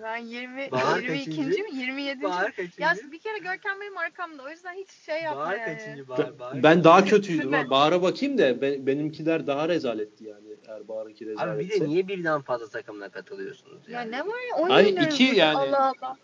Ben 0.03 0.17
20 0.17 0.71
Bahar 0.71 0.99
22. 0.99 1.41
mi? 1.41 1.47
27. 1.73 2.23
Bahar 2.23 2.51
kaçıncı? 2.51 2.81
Ya 2.81 2.95
bir 3.11 3.19
kere 3.19 3.37
Görkem 3.37 3.81
benim 3.81 3.97
arkamda. 3.97 4.43
O 4.43 4.49
yüzden 4.49 4.73
hiç 4.73 4.89
şey 5.05 5.21
yapma 5.21 5.41
Bahar 5.41 5.57
yani. 5.57 5.77
kaçıncı? 5.77 6.07
Bahar, 6.07 6.39
Bahar 6.39 6.63
ben 6.63 6.83
daha 6.83 7.05
kötüydüm. 7.05 7.53
ha. 7.53 7.69
Bahar'a 7.69 8.01
bakayım 8.01 8.37
da 8.37 8.61
ben, 8.61 8.87
benimkiler 8.87 9.47
daha 9.47 9.69
rezaletti 9.69 10.23
yani. 10.23 10.47
Eğer 10.67 10.87
Bahar'ınki 10.87 11.25
rezaletse. 11.25 11.55
Abi 11.55 11.69
bir 11.69 11.79
de 11.81 11.87
niye 11.87 12.07
birden 12.07 12.41
fazla 12.41 12.67
takımla 12.67 13.09
katılıyorsunuz? 13.09 13.81
Yani? 13.87 14.15
Ya 14.15 14.23
ne 14.23 14.29
var 14.29 14.39
ya? 14.49 14.55
Oyun 14.57 14.69
Ay 14.71 14.89
iki 14.89 15.23
yani. 15.23 15.57
Allah 15.57 15.93
Allah. 16.01 16.17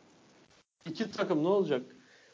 İki 0.86 1.12
takım 1.12 1.44
ne 1.44 1.48
olacak? 1.48 1.82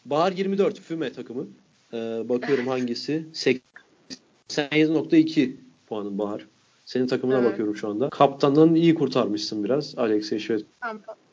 Bahar 0.05 0.31
24 0.31 0.79
Füme 0.79 1.13
takımı. 1.13 1.47
Ee, 1.93 2.29
bakıyorum 2.29 2.67
hangisi? 2.67 3.25
87.2 3.33 5.55
puanın 5.87 6.17
Bahar. 6.17 6.47
Senin 6.85 7.07
takımına 7.07 7.39
evet. 7.39 7.51
bakıyorum 7.51 7.75
şu 7.75 7.89
anda. 7.89 8.09
Kaptandan 8.09 8.75
iyi 8.75 8.95
kurtarmışsın 8.95 9.63
biraz. 9.63 9.97
Alexey 9.97 10.39
Şvet 10.39 10.65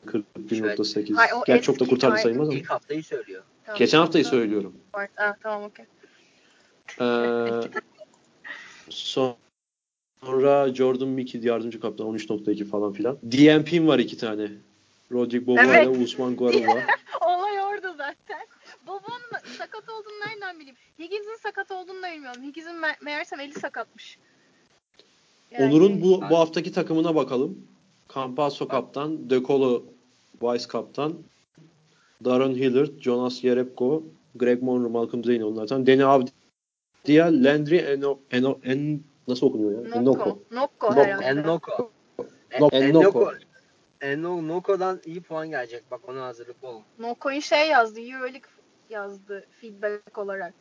41.8. 0.05 1.45
Gerçi 1.45 1.63
çok 1.63 1.79
da 1.79 1.85
kurtardı 1.85 2.17
sayılmaz 2.17 2.49
ama. 2.49 2.57
İlk 2.57 2.69
haftayı 2.69 3.03
söylüyor. 3.03 3.43
Tamam. 3.65 3.79
Geçen 3.79 3.97
haftayı 3.99 4.23
tamam. 4.23 4.39
söylüyorum. 4.39 4.73
Ah, 4.93 5.33
tamam 5.43 5.63
okey. 5.63 5.85
Ee, 7.01 7.61
sonra 8.89 10.73
Jordan 10.73 11.07
Mickey 11.07 11.41
yardımcı 11.41 11.79
kaptan 11.79 12.07
13.2 12.07 12.65
falan 12.65 12.93
filan. 12.93 13.17
DMP'm 13.17 13.87
var 13.87 13.99
iki 13.99 14.17
tane. 14.17 14.51
Rodrik 15.11 15.47
Bobo 15.47 15.61
evet. 15.61 15.87
ile 15.87 16.03
Usman 16.03 16.35
Guarova. 16.35 16.81
Olay 17.21 17.59
orada 17.59 17.93
zaten. 17.93 18.47
Bobo'nun 18.87 19.55
sakat 19.57 19.89
olduğunu 19.89 20.19
nereden 20.27 20.59
bileyim? 20.59 20.75
Higgins'in 20.99 21.37
sakat 21.43 21.71
olduğunu 21.71 22.03
da 22.03 22.11
bilmiyorum. 22.11 22.43
Higgins'in 22.43 22.75
me- 22.75 23.03
meğersem 23.03 23.39
eli 23.39 23.53
sakatmış. 23.53 24.19
Yani... 25.51 25.73
Onur'un 25.73 26.01
bu, 26.01 26.21
bu 26.29 26.37
haftaki 26.37 26.71
takımına 26.71 27.15
bakalım. 27.15 27.57
Campasso 28.13 28.67
kaptan, 28.67 29.29
De 29.29 29.43
Colo 29.43 29.83
vice 30.41 30.67
kaptan, 30.67 31.13
Darren 32.25 32.55
Hillard, 32.55 32.99
Jonas 32.99 33.39
Jerebko, 33.41 34.03
Greg 34.35 34.61
Monroe, 34.61 34.91
Malcolm 34.91 35.23
Zane 35.23 35.45
onlardan. 35.45 35.87
Danny 35.87 36.03
Avdia, 36.03 37.25
Landry 37.43 37.77
Eno, 37.77 38.19
Eno, 38.31 38.57
En, 38.63 39.01
nasıl 39.27 39.47
okunuyor 39.47 39.85
ya? 39.85 39.99
Enoko. 39.99 40.39
Noko 40.51 40.95
herhalde. 40.95 41.25
Enoko. 41.25 41.91
Enoko. 42.51 43.31
Enoko. 44.01 44.47
Noko'dan 44.47 44.99
iyi 45.05 45.21
puan 45.21 45.49
gelecek. 45.49 45.91
Bak 45.91 46.09
ona 46.09 46.21
hazırlıklı 46.21 46.67
olun. 46.67 46.81
Noko'yu 46.99 47.41
şey 47.41 47.69
yazdı. 47.69 47.99
Euroleague 47.99 48.49
yazdı 48.89 49.45
feedback 49.61 50.17
olarak 50.17 50.53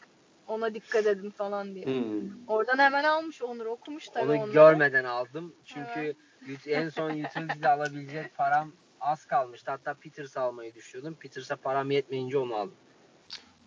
ona 0.51 0.75
dikkat 0.75 1.07
edin 1.07 1.31
falan 1.31 1.75
diye. 1.75 1.87
Hmm. 1.87 2.31
Oradan 2.49 2.79
hemen 2.79 3.05
almış 3.05 3.43
Onur 3.43 3.67
okumuş 3.67 4.09
tabii 4.09 4.33
Onu 4.33 4.39
onları. 4.39 4.53
görmeden 4.53 5.05
aldım. 5.05 5.55
Çünkü 5.65 6.15
evet. 6.49 6.67
en 6.67 6.89
son 6.89 7.11
utility'de 7.11 7.69
alabilecek 7.69 8.37
param 8.37 8.73
az 9.01 9.27
kalmıştı. 9.27 9.71
Hatta 9.71 9.95
Peters 9.95 10.37
almayı 10.37 10.75
düşünüyordum. 10.75 11.17
Peters'a 11.21 11.57
param 11.57 11.91
yetmeyince 11.91 12.39
onu 12.39 12.55
aldım. 12.55 12.75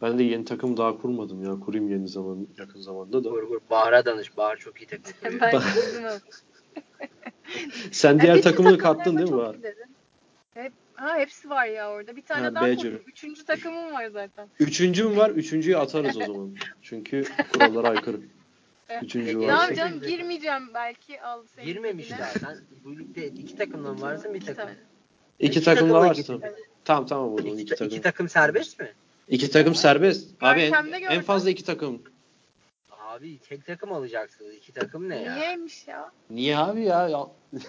Ben 0.02 0.20
de 0.20 0.24
yeni 0.24 0.46
takım 0.46 0.78
daha 0.78 0.98
kurmadım 0.98 1.44
ya. 1.44 1.60
Kurayım 1.60 1.90
yeni 1.90 2.08
zaman 2.08 2.48
yakın 2.58 2.82
zamanda 2.82 3.24
da. 3.24 3.30
Kur 3.30 3.48
kur. 3.48 3.60
Bahar'a 3.70 4.06
danış. 4.06 4.38
Bahar 4.38 4.58
çok 4.58 4.82
iyi 4.82 4.88
takım 4.88 5.12
kuruyor. 5.22 5.42
ben 6.04 6.20
Sen 7.92 8.20
diğer 8.20 8.42
takımını 8.42 8.78
kattın 8.78 9.18
değil 9.18 9.32
mi 9.32 9.38
Bahar? 9.38 9.56
Hep, 10.54 10.74
ha 11.04 11.18
hepsi 11.18 11.50
var 11.50 11.66
ya 11.66 11.92
orada. 11.92 12.16
Bir 12.16 12.22
tane 12.22 12.46
ha, 12.46 12.56
daha 12.56 12.64
Badger. 12.64 12.78
kurdum. 12.78 13.02
Üçüncü 13.08 13.46
takımım 13.46 13.94
var 13.94 14.08
zaten. 14.08 14.48
Üçüncü 14.60 15.04
mü 15.04 15.18
var? 15.18 15.30
Üçüncüyü 15.30 15.78
atarız 15.78 16.18
o 16.18 16.26
zaman. 16.26 16.56
Çünkü 16.82 17.24
kurallara 17.54 17.90
aykırı. 17.90 18.20
Üçüncü 19.02 19.40
var. 19.40 19.48
Tamam 19.48 19.74
canım 19.74 20.02
girmeyeceğim 20.02 20.74
belki 20.74 21.22
al 21.22 21.44
seni. 21.56 21.66
Girmemiş. 21.66 22.08
Sen 22.08 22.58
bu 22.84 23.00
ligde 23.00 23.28
iki 23.28 23.56
takımdan 23.56 24.02
varsın 24.02 24.34
bir 24.34 24.42
takım. 24.42 24.56
Tane. 24.56 24.76
İki, 25.40 25.52
iki 25.60 25.66
takım 25.66 25.90
da 25.90 25.94
var. 25.94 26.18
Tamam 26.86 27.06
tamam 27.06 27.34
o 27.34 27.38
zaman 27.38 27.54
iki, 27.54 27.62
iki 27.62 27.70
takım. 27.70 27.88
İki 27.88 28.02
takım 28.02 28.30
serbest 28.30 28.80
mi? 28.80 28.92
İki 29.28 29.52
takım 29.52 29.76
serbest. 29.76 30.30
Abi 30.42 30.62
en, 30.62 30.92
en 30.92 31.22
fazla 31.22 31.50
iki 31.50 31.64
takım. 31.64 32.02
Abi 32.92 33.40
tek 33.40 33.66
takım 33.66 33.94
alacaksınız. 33.94 34.56
İki 34.56 34.74
takım 34.74 35.10
ne 35.10 35.22
ya? 35.22 35.36
Niyeymiş 35.36 35.88
ya? 35.88 36.12
Niye 36.30 36.58
abi 36.58 36.84
ya? 36.84 37.10
ya. 37.10 37.28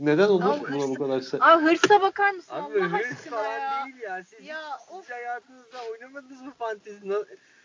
Neden 0.00 0.28
olur 0.28 0.44
Abi, 0.44 0.72
buna 0.72 0.88
bu 0.88 0.94
kadar 0.94 1.20
şey? 1.20 1.40
Abi 1.42 1.64
hırsa 1.64 2.02
bakar 2.02 2.30
mısın 2.30 2.54
Abi 2.54 2.78
Allah 2.78 2.92
hırs 2.92 3.26
falan 3.26 3.58
ya. 3.58 3.84
değil 3.84 4.02
ya. 4.02 4.24
Siz 4.24 4.46
ya, 4.46 4.58
hiç, 5.00 5.10
hayatınızda 5.10 5.78
oynamadınız 5.92 6.42
mı 6.42 6.52
fantezi? 6.58 7.06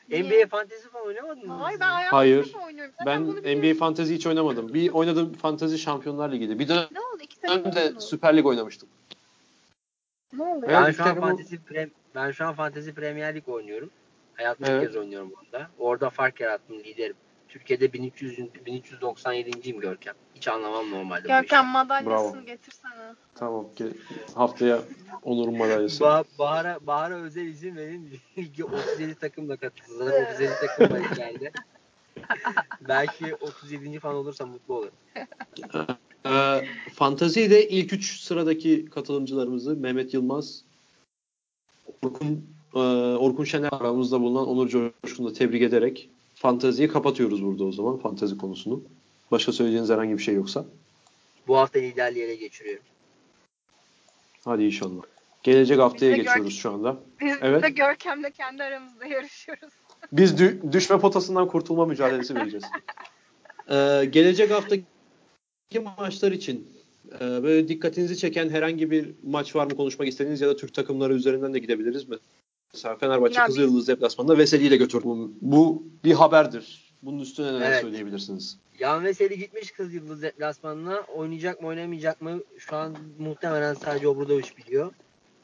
NBA 0.09 0.47
fantezi 0.47 0.89
falan 0.89 1.07
oynamadınız 1.07 1.47
mı? 1.47 1.53
Hayır 1.53 1.79
ben 1.79 2.03
Hayır. 2.03 2.55
oynuyorum. 2.65 2.93
ben 3.05 3.21
NBA 3.57 3.77
fantezi 3.77 4.15
hiç 4.15 4.27
oynamadım. 4.27 4.73
Bir 4.73 4.89
oynadığım 4.89 5.33
fantezi 5.33 5.79
şampiyonlar 5.79 6.31
ligiydi. 6.31 6.59
Bir 6.59 6.67
dönem 6.67 6.88
ne 6.91 6.99
oldu? 6.99 7.23
İki 7.23 7.41
de 7.75 7.99
Süper 7.99 8.38
Lig 8.38 8.45
oynamıştım. 8.45 8.89
Ne 10.33 10.43
oldu? 10.43 10.65
Ben 10.69 10.91
şu 10.91 11.03
an 11.03 11.19
fantezi 11.19 11.63
prem 11.63 11.89
ben 12.15 12.31
şu 12.31 12.45
an 12.45 12.53
fantezi 12.53 12.93
Premier 12.93 13.36
Lig 13.36 13.49
oynuyorum. 13.49 13.89
Hayatımda 14.36 14.71
evet. 14.71 14.88
kez 14.88 14.95
oynuyorum 14.95 15.33
orada. 15.43 15.67
Orada 15.79 16.09
fark 16.09 16.39
yarattım 16.39 16.79
liderim. 16.79 17.15
Türkiye'de 17.56 17.93
1300 17.93 18.39
1397.yim 18.39 19.80
Görkem. 19.80 20.14
Hiç 20.36 20.47
anlamam 20.47 20.91
normalde. 20.91 21.28
Görkem 21.28 21.66
madalyasını 21.66 22.34
Bravo. 22.36 22.45
getirsene. 22.45 23.16
Tamam. 23.36 23.68
Haftaya 24.34 24.82
Onur'un 25.24 25.58
madalyası. 25.58 26.03
Ba 26.03 26.24
Bahar'a, 26.39 26.80
Bahar'a 26.88 27.16
özel 27.16 27.45
izin 27.45 27.76
verin. 27.76 28.20
37 28.64 29.16
takımla 29.16 29.58
katılsın. 29.58 29.97
Zaten 29.97 30.26
37 30.26 30.53
takım 30.68 30.97
var 30.97 31.12
içeride. 31.12 31.51
Belki 32.88 33.36
37. 33.36 33.99
falan 33.99 34.16
olursa 34.16 34.45
mutlu 34.45 34.74
olurum. 34.74 34.93
Ee, 36.26 36.66
Fantazi'de 36.93 37.70
ilk 37.70 37.93
3 37.93 38.20
sıradaki 38.22 38.86
katılımcılarımızı 38.86 39.76
Mehmet 39.76 40.14
Yılmaz, 40.14 40.64
Orkun, 42.01 42.45
e, 42.76 42.80
Orkun 43.18 43.43
Şener 43.43 43.70
aramızda 43.72 44.22
bulunan 44.22 44.47
Onur 44.47 44.70
Coşkun'u 44.70 45.34
tebrik 45.34 45.62
ederek 45.62 46.10
Fantazi'yi 46.45 46.87
kapatıyoruz 46.87 47.43
burada 47.43 47.63
o 47.63 47.71
zaman. 47.71 47.97
Fantazi 47.97 48.37
konusunu. 48.37 48.83
Başka 49.31 49.51
söyleyeceğiniz 49.51 49.89
herhangi 49.89 50.17
bir 50.17 50.23
şey 50.23 50.35
yoksa. 50.35 50.65
Bu 51.47 51.57
hafta 51.57 51.79
liderliğe 51.79 52.35
geçiriyorum. 52.35 52.83
Hadi 54.43 54.63
inşallah. 54.63 55.01
Gelecek 55.43 55.79
haftaya 55.79 56.15
geçiyoruz 56.15 56.57
şu 56.57 56.71
anda. 56.71 56.97
Biz 57.21 57.37
evet. 57.41 57.63
de 57.63 57.69
Görkem'le 57.69 58.29
kendi 58.37 58.63
aramızda 58.63 59.05
yarışıyoruz. 59.05 59.73
Biz 60.11 60.33
dü- 60.33 60.71
düşme 60.71 60.99
potasından 60.99 61.47
kurtulma 61.47 61.85
mücadelesi 61.85 62.35
vereceğiz. 62.35 62.65
ee, 63.69 64.05
gelecek 64.09 64.51
haftaki 64.51 64.85
maçlar 65.97 66.31
için 66.31 66.67
e, 67.15 67.19
böyle 67.19 67.67
dikkatinizi 67.67 68.17
çeken 68.17 68.49
herhangi 68.49 68.91
bir 68.91 69.11
maç 69.23 69.55
var 69.55 69.65
mı 69.65 69.75
konuşmak 69.75 70.07
istediğiniz 70.07 70.41
ya 70.41 70.47
da 70.49 70.55
Türk 70.55 70.73
takımları 70.73 71.13
üzerinden 71.13 71.53
de 71.53 71.59
gidebiliriz 71.59 72.09
mi? 72.09 72.17
Mesela 72.76 72.95
Fenerbahçe 72.95 73.39
ya 73.39 73.45
Kızılyıldız 73.45 73.88
deplasmanında 73.88 74.38
Veseli 74.38 74.63
ile 74.67 74.76
götürdü. 74.76 75.03
Bu, 75.05 75.32
bu 75.41 75.84
bir 76.03 76.13
haberdir. 76.13 76.93
Bunun 77.01 77.19
üstüne 77.19 77.53
neler 77.53 77.71
evet. 77.71 77.82
söyleyebilirsiniz? 77.82 78.59
Yan 78.80 79.03
Veseli 79.03 79.39
gitmiş 79.39 79.71
Kızılyıldız 79.71 80.21
deplasmanına. 80.21 80.99
Oynayacak 80.99 81.61
mı 81.61 81.67
oynamayacak 81.67 82.21
mı? 82.21 82.39
Şu 82.57 82.76
an 82.76 82.97
muhtemelen 83.19 83.73
sadece 83.73 84.07
Obradoviç 84.07 84.57
biliyor. 84.57 84.93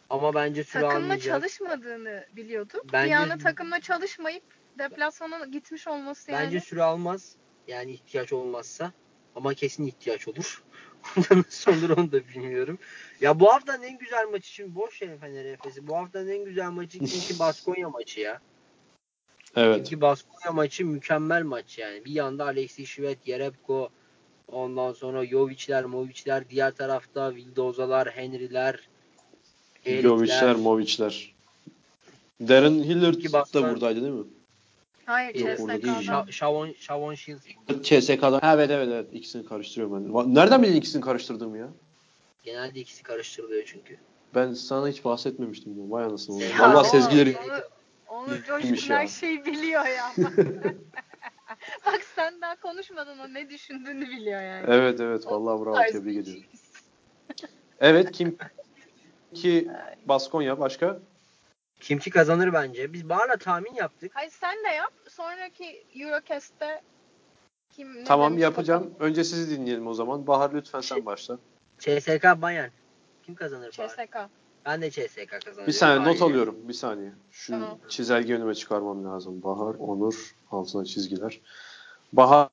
Ama 0.10 0.34
bence 0.34 0.64
süre 0.64 0.82
takımla 0.82 1.04
almayacak. 1.04 1.42
çalışmadığını 1.42 2.26
biliyordum. 2.36 2.82
Bence, 2.94 3.10
bir 3.10 3.16
anda 3.16 3.38
takımla 3.38 3.80
çalışmayıp 3.80 4.44
deplasmana 4.80 5.46
gitmiş 5.46 5.88
olması 5.88 6.32
yani. 6.32 6.46
Bence 6.46 6.60
süre 6.60 6.84
almaz. 6.84 7.36
Yani 7.68 7.92
ihtiyaç 7.92 8.34
olmazsa. 8.34 8.92
Ama 9.36 9.54
kesin 9.54 9.86
ihtiyaç 9.86 10.28
olur. 10.28 10.64
Nasıl 11.32 11.72
olur 11.72 11.90
onu 11.98 12.12
da 12.12 12.28
bilmiyorum. 12.28 12.80
Ya 13.22 13.40
bu 13.40 13.54
haftanın 13.54 13.84
en 13.84 13.98
güzel 13.98 14.28
maçı 14.28 14.52
için 14.52 14.76
boş 14.76 15.02
verin 15.02 15.18
Fener 15.18 15.46
Efes'i. 15.46 15.88
Bu 15.88 15.98
haftanın 15.98 16.28
en 16.28 16.46
güzel 16.46 16.70
maçı 16.70 17.00
çünkü 17.06 17.40
Baskonya 17.40 17.90
maçı 17.90 18.20
ya. 18.20 18.42
Evet. 19.56 19.86
Çünkü 19.86 20.02
Baskonya 20.02 20.52
maçı 20.52 20.86
mükemmel 20.86 21.44
maç 21.44 21.78
yani. 21.78 22.06
Bir 22.06 22.12
yanda 22.12 22.46
Alexis 22.46 22.90
Şivet, 22.90 23.28
Yerebko, 23.28 23.90
ondan 24.48 24.94
sonra 24.94 25.26
Jovic'ler, 25.26 25.86
Movic'ler, 25.86 26.50
diğer 26.50 26.72
tarafta 26.72 27.36
Vildozalar, 27.36 28.10
Henry'ler, 28.10 28.90
Jovic'ler, 29.86 30.56
Movic'ler. 30.56 31.34
Darren 32.42 32.74
Hillard 32.74 33.54
da 33.54 33.72
buradaydı 33.72 34.02
değil 34.02 34.14
mi? 34.14 34.26
Hayır, 35.06 35.36
Yok 35.36 35.60
orada 35.60 35.82
değil. 35.82 36.12
Şavon, 36.32 36.74
Şavon 36.80 37.16
Shields. 37.16 37.44
CSK'dan. 37.84 38.40
Ha, 38.40 38.54
evet 38.56 38.72
evet 38.72 38.88
evet. 38.92 39.08
İkisini 39.14 39.46
karıştırıyorum 39.46 40.16
ben. 40.16 40.36
Nereden 40.36 40.64
bildin 40.64 40.76
ikisini 40.76 41.02
karıştırdığımı 41.02 41.58
ya? 41.58 41.68
Genelde 42.44 42.80
ikisi 42.80 43.04
karıştırılıyor 43.04 43.64
çünkü. 43.66 43.98
Ben 44.36 44.54
sana 44.54 44.88
hiç 44.88 45.06
bahsetmemiştim. 45.06 45.80
Ya. 45.80 45.92
Vay 45.92 46.04
anasını. 46.04 46.44
Valla 46.60 46.84
sezgileri... 46.84 47.38
Onu, 47.38 47.62
onu 48.08 48.44
Coşkun 48.44 48.94
her 48.96 49.08
şeyi 49.08 49.46
biliyor 49.46 49.86
ya. 49.86 50.12
Bak 51.86 52.02
sen 52.16 52.42
daha 52.42 52.56
konuşmadan 52.56 53.20
o 53.20 53.34
ne 53.34 53.50
düşündüğünü 53.50 54.10
biliyor 54.10 54.42
yani. 54.42 54.66
Evet 54.68 55.00
evet. 55.00 55.26
Vallahi 55.26 55.66
bravo. 55.66 55.92
Tebrik 55.92 56.18
ediyorum. 56.18 56.44
Evet 57.80 58.12
kim 58.12 58.38
ki 59.34 59.68
Baskonya 60.06 60.60
başka? 60.60 61.00
Kim 61.82 62.00
ki 62.00 62.10
kazanır 62.10 62.54
bence. 62.54 62.94
Biz 62.94 63.10
Bahar'la 63.10 63.38
tahmin 63.38 63.74
yaptık. 63.74 64.12
Hayır 64.14 64.32
sen 64.32 64.56
de 64.64 64.76
yap. 64.76 64.94
Sonraki 65.10 65.84
Eurocast'te 65.96 66.82
kim 67.70 68.04
Tamam 68.04 68.38
yapacağım. 68.38 68.84
Bakalım. 68.84 68.98
Önce 69.00 69.24
sizi 69.24 69.60
dinleyelim 69.60 69.88
o 69.88 69.94
zaman. 69.94 70.28
Bahar 70.28 70.54
lütfen 70.54 70.82
sen 70.82 71.06
başla. 71.06 71.38
CSK 71.80 72.24
Bayern. 72.42 72.70
Kim 73.24 73.36
kazanır 73.36 73.78
Bahar? 73.78 73.90
CSK. 73.90 74.18
Ben 74.66 74.82
de 74.82 74.92
CSK 74.92 75.30
kazanıyorum. 75.30 75.68
Bir 75.68 75.72
saniye 75.72 76.14
not 76.14 76.22
alıyorum. 76.22 76.58
Bir 76.68 76.74
saniye. 76.74 77.12
Şu 77.32 77.54
tamam. 77.54 77.80
çizelge 77.90 78.36
önüme 78.36 78.56
çıkarmam 78.56 79.06
lazım. 79.06 79.44
Bahar, 79.44 79.76
Onur, 79.80 80.36
altına 80.52 80.86
çizgiler. 80.86 81.42
Bahar 82.14 82.50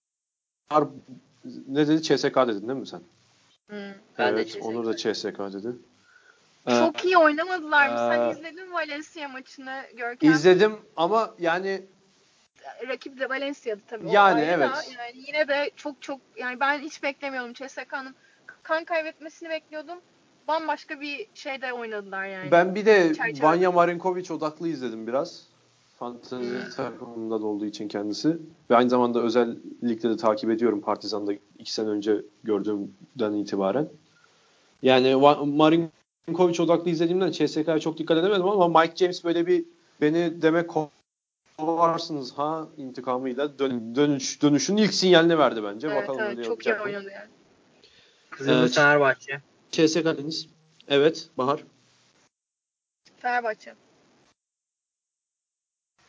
ne 1.69 1.89
dedi? 1.89 2.03
CSK 2.03 2.37
dedin 2.37 2.69
değil 2.69 2.81
mi 2.81 2.87
sen? 2.87 3.01
Hı, 3.71 3.95
evet, 4.19 4.59
Onur 4.63 4.87
da 4.87 4.97
CSK 4.97 5.39
dedi. 5.39 5.69
Çok 6.69 7.05
iyi 7.05 7.17
oynamadılar 7.17 7.89
mı? 7.89 7.97
Sen 7.99 8.31
izledin 8.31 8.73
Valencia 8.73 9.29
maçını 9.29 9.83
Görkem? 9.97 10.33
İzledim 10.33 10.77
ama 10.97 11.35
yani 11.39 11.83
rakip 12.89 13.21
de 13.21 13.29
Valencia'dı 13.29 13.81
tabii. 13.87 14.11
Yani 14.11 14.41
evet. 14.41 14.71
Da, 14.71 14.83
yani 14.99 15.25
yine 15.27 15.49
de 15.49 15.71
çok 15.77 16.03
çok 16.03 16.21
yani 16.37 16.61
ben 16.61 16.79
hiç 16.79 17.03
beklemiyordum 17.03 17.53
CSK'nın 17.53 18.15
kan 18.63 18.85
kaybetmesini 18.85 19.51
bekliyordum. 19.51 19.99
Bambaşka 20.49 21.01
bir 21.01 21.27
şeyde 21.35 21.73
oynadılar 21.73 22.27
yani. 22.27 22.51
Ben 22.51 22.75
bir 22.75 22.87
de 22.87 23.13
Vanya 23.43 23.73
Marinkovic 23.73 24.33
odaklı 24.33 24.69
izledim 24.69 25.07
biraz. 25.07 25.49
Fantasy 25.99 26.37
hmm. 26.37 26.71
takımında 26.77 27.41
da 27.41 27.47
olduğu 27.47 27.67
için 27.67 27.89
kendisi. 27.89 28.37
Ve 28.71 28.77
aynı 28.77 28.91
zamanda 28.91 29.23
özellikle 29.23 30.11
de 30.11 30.17
takip 30.17 30.51
ediyorum 30.51 30.81
Partizan'da 30.81 31.33
iki 31.59 31.73
sene 31.73 31.89
önce 31.89 32.23
gördüğümden 32.45 33.33
itibaren. 33.33 33.89
Yani 34.83 35.15
Marin 35.47 35.91
Kovic 36.33 36.63
odaklı 36.63 36.91
izlediğimden 36.91 37.31
CSK'ya 37.31 37.79
çok 37.79 37.99
dikkat 37.99 38.19
edemedim 38.19 38.49
ama 38.49 38.81
Mike 38.81 38.97
James 38.97 39.25
böyle 39.25 39.47
bir 39.47 39.65
beni 40.01 40.43
demek 40.43 40.71
kovarsınız 41.59 42.33
ha 42.33 42.69
intikamıyla 42.77 43.59
dön, 43.59 43.95
dönüş 43.95 44.43
dönüşün 44.43 44.77
ilk 44.77 44.95
sinyalini 44.95 45.39
verdi 45.39 45.63
bence. 45.63 45.89
Evet, 45.89 46.09
Bakalım 46.09 46.33
evet, 46.35 46.45
çok 46.45 46.67
iyi 46.67 46.75
oynadı 46.75 47.11
yani. 47.15 47.29
Kızılcık 48.31 48.61
evet. 48.61 48.75
Fenerbahçe. 48.75 49.41
CSK 49.71 50.05
dediniz. 50.05 50.49
Evet 50.89 51.29
Bahar. 51.39 51.65
Fenerbahçe. 53.17 53.75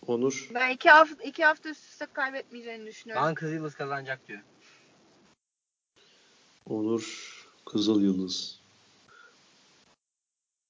Onur. 0.08 0.50
Ben 0.54 0.70
iki 0.70 0.90
hafta, 0.90 1.24
iki 1.24 1.46
hafta 1.46 1.70
üst 1.70 1.84
üste 1.84 2.06
kaybetmeyeceğini 2.14 2.86
düşünüyorum. 2.86 3.28
Ben 3.28 3.36
Kızıl 3.36 3.54
Yıldız 3.54 3.76
kazanacak 3.76 4.28
diyor. 4.28 4.42
Onur 6.70 7.36
Kızıl 7.66 8.02
Yıldız. 8.02 8.59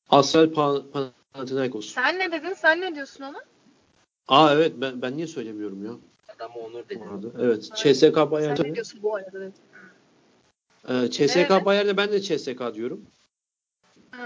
Asfel 0.10 0.52
Panathinaikos. 0.54 1.94
Sen 1.94 2.20
ne 2.20 2.32
dedin? 2.32 2.54
Sen 2.54 2.82
ne 2.82 2.96
diyorsun 2.96 3.24
ona? 3.24 3.40
Aa 4.28 4.54
evet 4.54 4.74
ben 4.78 5.02
ben 5.02 5.18
niye 5.18 5.28
söylemiyorum 5.28 5.86
ya? 5.86 5.92
Adam 6.36 6.52
Onur 6.52 6.90
dedi. 6.90 7.04
Evet. 7.40 7.70
CSK 7.76 8.32
Bayern. 8.32 8.56
Sen 8.56 8.66
ne 8.66 8.76
diyorsun 8.76 9.00
bu 9.04 9.16
arada? 9.16 9.52
Ee, 10.90 11.10
CSK 11.12 11.38
evet. 11.38 11.66
Bayern'e 11.66 11.98
ben 11.98 12.12
de 12.12 12.22
CSK 12.22 12.76
diyorum. 12.76 13.06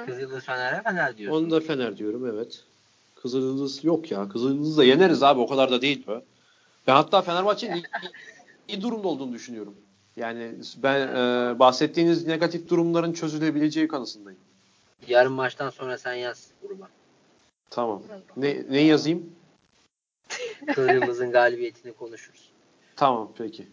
Kızıldız 0.05 0.43
Fener'e 0.43 0.83
Fener 0.83 1.17
diyorsun. 1.17 1.43
Onu 1.43 1.51
da 1.51 1.59
Fener 1.59 1.97
diyorum 1.97 2.25
evet. 2.25 2.63
Kızıldız 3.15 3.83
yok 3.83 4.11
ya. 4.11 4.29
Kızıldız 4.29 4.77
da 4.77 4.83
yeneriz 4.83 5.23
abi 5.23 5.39
o 5.39 5.47
kadar 5.47 5.71
da 5.71 5.81
değil 5.81 6.07
be. 6.07 6.21
Ben 6.87 6.93
hatta 6.93 7.21
Fenerbahçe'nin 7.21 7.75
iyi, 7.75 7.83
iyi 8.67 8.81
durumda 8.81 9.07
olduğunu 9.07 9.33
düşünüyorum. 9.33 9.75
Yani 10.15 10.51
ben 10.77 11.07
e, 11.07 11.59
bahsettiğiniz 11.59 12.27
negatif 12.27 12.69
durumların 12.69 13.13
çözülebileceği 13.13 13.87
kanısındayım. 13.87 14.39
Yarın 15.07 15.31
maçtan 15.31 15.69
sonra 15.69 15.97
sen 15.97 16.13
yaz 16.13 16.51
gruba. 16.61 16.89
Tamam. 17.69 18.03
Ne, 18.37 18.65
ne 18.69 18.81
yazayım? 18.81 19.35
Kırmızı'nın 20.75 21.31
galibiyetini 21.31 21.93
konuşuruz. 21.93 22.51
Tamam 22.95 23.31
peki. 23.37 23.67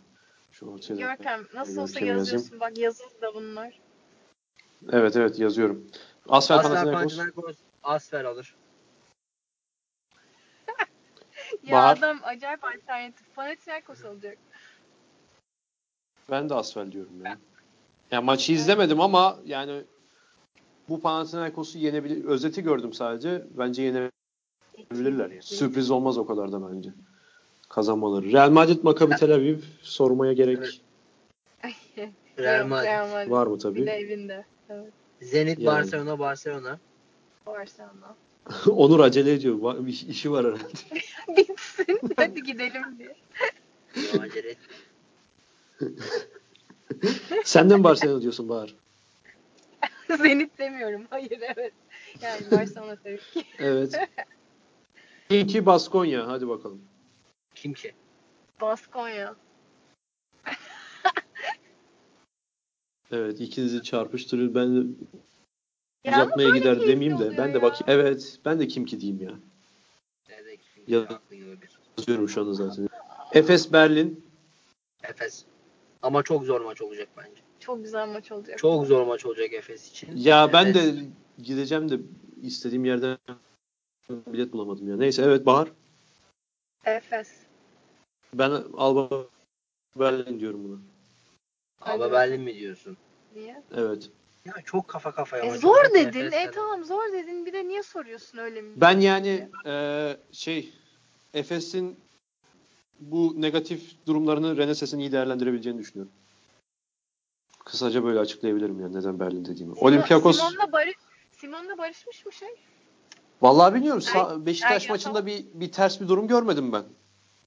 Şu 0.52 0.66
ortaya 0.66 0.94
Görkem 0.94 1.46
nasıl 1.54 1.82
olsa 1.82 2.00
yazıyorsun. 2.00 2.36
Yazayım. 2.36 2.60
Bak 2.60 2.78
yazılı 2.78 3.20
da 3.22 3.34
bunlar. 3.34 3.80
Evet 4.92 5.16
evet 5.16 5.38
yazıyorum. 5.38 5.86
Asfer, 6.28 6.54
Asfer 6.54 6.92
Panathinaikos. 6.92 7.56
Asfer 7.82 8.24
alır. 8.24 8.54
ya 11.62 11.76
Bahar. 11.76 11.96
adam 11.96 12.20
acayip 12.22 12.64
alternatif. 12.64 13.34
Panathinaikos 13.34 14.04
alacak. 14.04 14.38
Ben 16.30 16.48
de 16.48 16.54
Asfer 16.54 16.92
diyorum 16.92 17.24
ya. 17.24 17.38
Ya 18.10 18.20
maçı 18.20 18.52
izlemedim 18.52 19.00
ama 19.00 19.38
yani 19.44 19.84
bu 20.90 21.00
Panathinaikos'u 21.00 21.78
yenebilir. 21.78 22.24
Özeti 22.24 22.62
gördüm 22.62 22.92
sadece. 22.92 23.46
Bence 23.58 23.82
yenebilirler. 23.82 25.30
Yani. 25.30 25.42
Sürpriz 25.42 25.90
olmaz 25.90 26.18
o 26.18 26.26
kadar 26.26 26.52
da 26.52 26.72
bence. 26.72 26.90
Kazanmaları. 27.68 28.32
Real 28.32 28.50
Madrid 28.50 28.82
Maccabi 28.82 29.16
Tel 29.16 29.34
Aviv 29.34 29.58
sormaya 29.82 30.32
gerek 30.32 30.58
Real 32.38 32.66
Madrid. 32.66 33.30
Var 33.30 33.46
mı 33.46 33.58
tabii? 33.58 33.80
Bir 33.80 33.86
de 33.86 33.92
evinde. 33.92 34.44
Evet. 34.68 34.92
Zenit 35.20 35.58
yani. 35.58 35.66
Barcelona 35.66 36.18
Barcelona. 36.18 36.78
Barcelona. 37.46 38.16
Onur 38.70 39.00
acele 39.00 39.32
ediyor. 39.32 39.86
Bir 39.86 40.06
işi 40.08 40.30
var 40.32 40.46
herhalde. 40.46 40.62
Bitsin. 41.36 42.00
Hadi 42.16 42.42
gidelim 42.42 42.82
diye. 42.98 43.16
Acele 44.20 44.54
Sen 47.44 47.70
de 47.70 47.76
mi 47.76 47.84
Barcelona 47.84 48.22
diyorsun 48.22 48.48
Bahar? 48.48 48.74
Zenit 50.16 50.58
demiyorum. 50.58 51.06
Hayır 51.10 51.40
evet. 51.40 51.72
Yani 52.22 52.40
Barcelona 52.50 52.96
tabii 52.96 53.20
ki. 53.34 53.44
evet. 53.58 53.94
Kim 55.28 55.46
ki 55.46 55.66
Baskonya. 55.66 56.28
Hadi 56.28 56.48
bakalım. 56.48 56.82
Kim 57.54 57.72
ki? 57.72 57.94
Baskonya. 58.60 59.34
evet 63.12 63.40
ikinizi 63.40 63.82
çarpıştırır. 63.82 64.54
Ben 64.54 64.76
de 64.76 64.86
uzatmaya 66.08 66.50
gider 66.50 66.80
demeyeyim 66.80 67.18
de. 67.18 67.38
Ben 67.38 67.48
de 67.48 67.58
ya. 67.58 67.62
bakayım. 67.62 67.84
Evet. 67.86 68.38
Ben 68.44 68.60
de 68.60 68.68
kim 68.68 68.84
ki 68.84 69.00
diyeyim 69.00 69.22
ya. 69.22 69.34
Yazıyorum 71.96 72.28
şu 72.28 72.40
anda 72.40 72.52
zaten. 72.52 72.88
Efes 73.32 73.72
Berlin. 73.72 74.24
Efes. 75.02 75.44
Ama 76.02 76.22
çok 76.22 76.44
zor 76.44 76.60
maç 76.60 76.82
olacak 76.82 77.08
bence. 77.16 77.42
Çok 77.70 77.84
güzel 77.84 78.08
maç 78.08 78.32
olacak. 78.32 78.58
Çok 78.58 78.86
zor 78.86 79.06
maç 79.06 79.26
olacak 79.26 79.52
Efes 79.52 79.90
için. 79.90 80.16
Ya 80.16 80.44
Efes. 80.44 80.52
ben 80.54 80.74
de 80.74 80.94
gideceğim 81.38 81.90
de 81.90 82.00
istediğim 82.42 82.84
yerden 82.84 83.18
bilet 84.10 84.52
bulamadım 84.52 84.88
ya. 84.88 84.96
Neyse 84.96 85.22
evet 85.22 85.46
Bahar. 85.46 85.68
Efes. 86.84 87.30
Ben 88.34 88.50
Alba 88.76 89.26
Berlin 89.96 90.40
diyorum 90.40 90.64
buna. 90.64 90.78
Alba 91.80 92.12
Berlin 92.12 92.40
mi 92.40 92.54
diyorsun? 92.54 92.96
Niye? 93.34 93.62
Evet. 93.76 94.10
Ya 94.44 94.54
çok 94.64 94.88
kafa 94.88 95.14
kafaya. 95.14 95.44
E, 95.44 95.58
zor 95.58 95.84
dedin. 95.94 96.20
Efes'ten. 96.20 96.48
E 96.48 96.50
tamam 96.50 96.84
zor 96.84 97.12
dedin. 97.12 97.46
Bir 97.46 97.52
de 97.52 97.68
niye 97.68 97.82
soruyorsun 97.82 98.38
öyle 98.38 98.62
mi? 98.62 98.80
Ben 98.80 99.00
yani 99.00 99.48
e, 99.66 100.16
şey 100.32 100.72
Efes'in 101.34 101.96
bu 103.00 103.34
negatif 103.42 104.06
durumlarını 104.06 104.56
Reneses'in 104.56 104.98
iyi 104.98 105.12
değerlendirebileceğini 105.12 105.78
düşünüyorum. 105.78 106.12
Kısaca 107.64 108.04
böyle 108.04 108.18
açıklayabilirim 108.18 108.80
yani 108.80 108.94
neden 108.96 109.20
Berlin 109.20 109.44
dediğimi. 109.44 109.74
Simon- 109.74 109.84
Olympiakos 109.84 110.36
Simon'la, 110.38 110.72
barış, 110.72 110.94
Simon'la 111.32 111.78
barışmış 111.78 112.26
mı 112.26 112.32
şey? 112.32 112.48
vallahi 113.42 113.74
bilmiyorum. 113.74 114.00
Sa- 114.00 114.46
Beşiktaş 114.46 114.84
ay, 114.84 114.90
maçında 114.90 115.26
bir 115.26 115.44
bir 115.54 115.72
ters 115.72 116.00
bir 116.00 116.08
durum 116.08 116.28
görmedim 116.28 116.72
ben. 116.72 116.84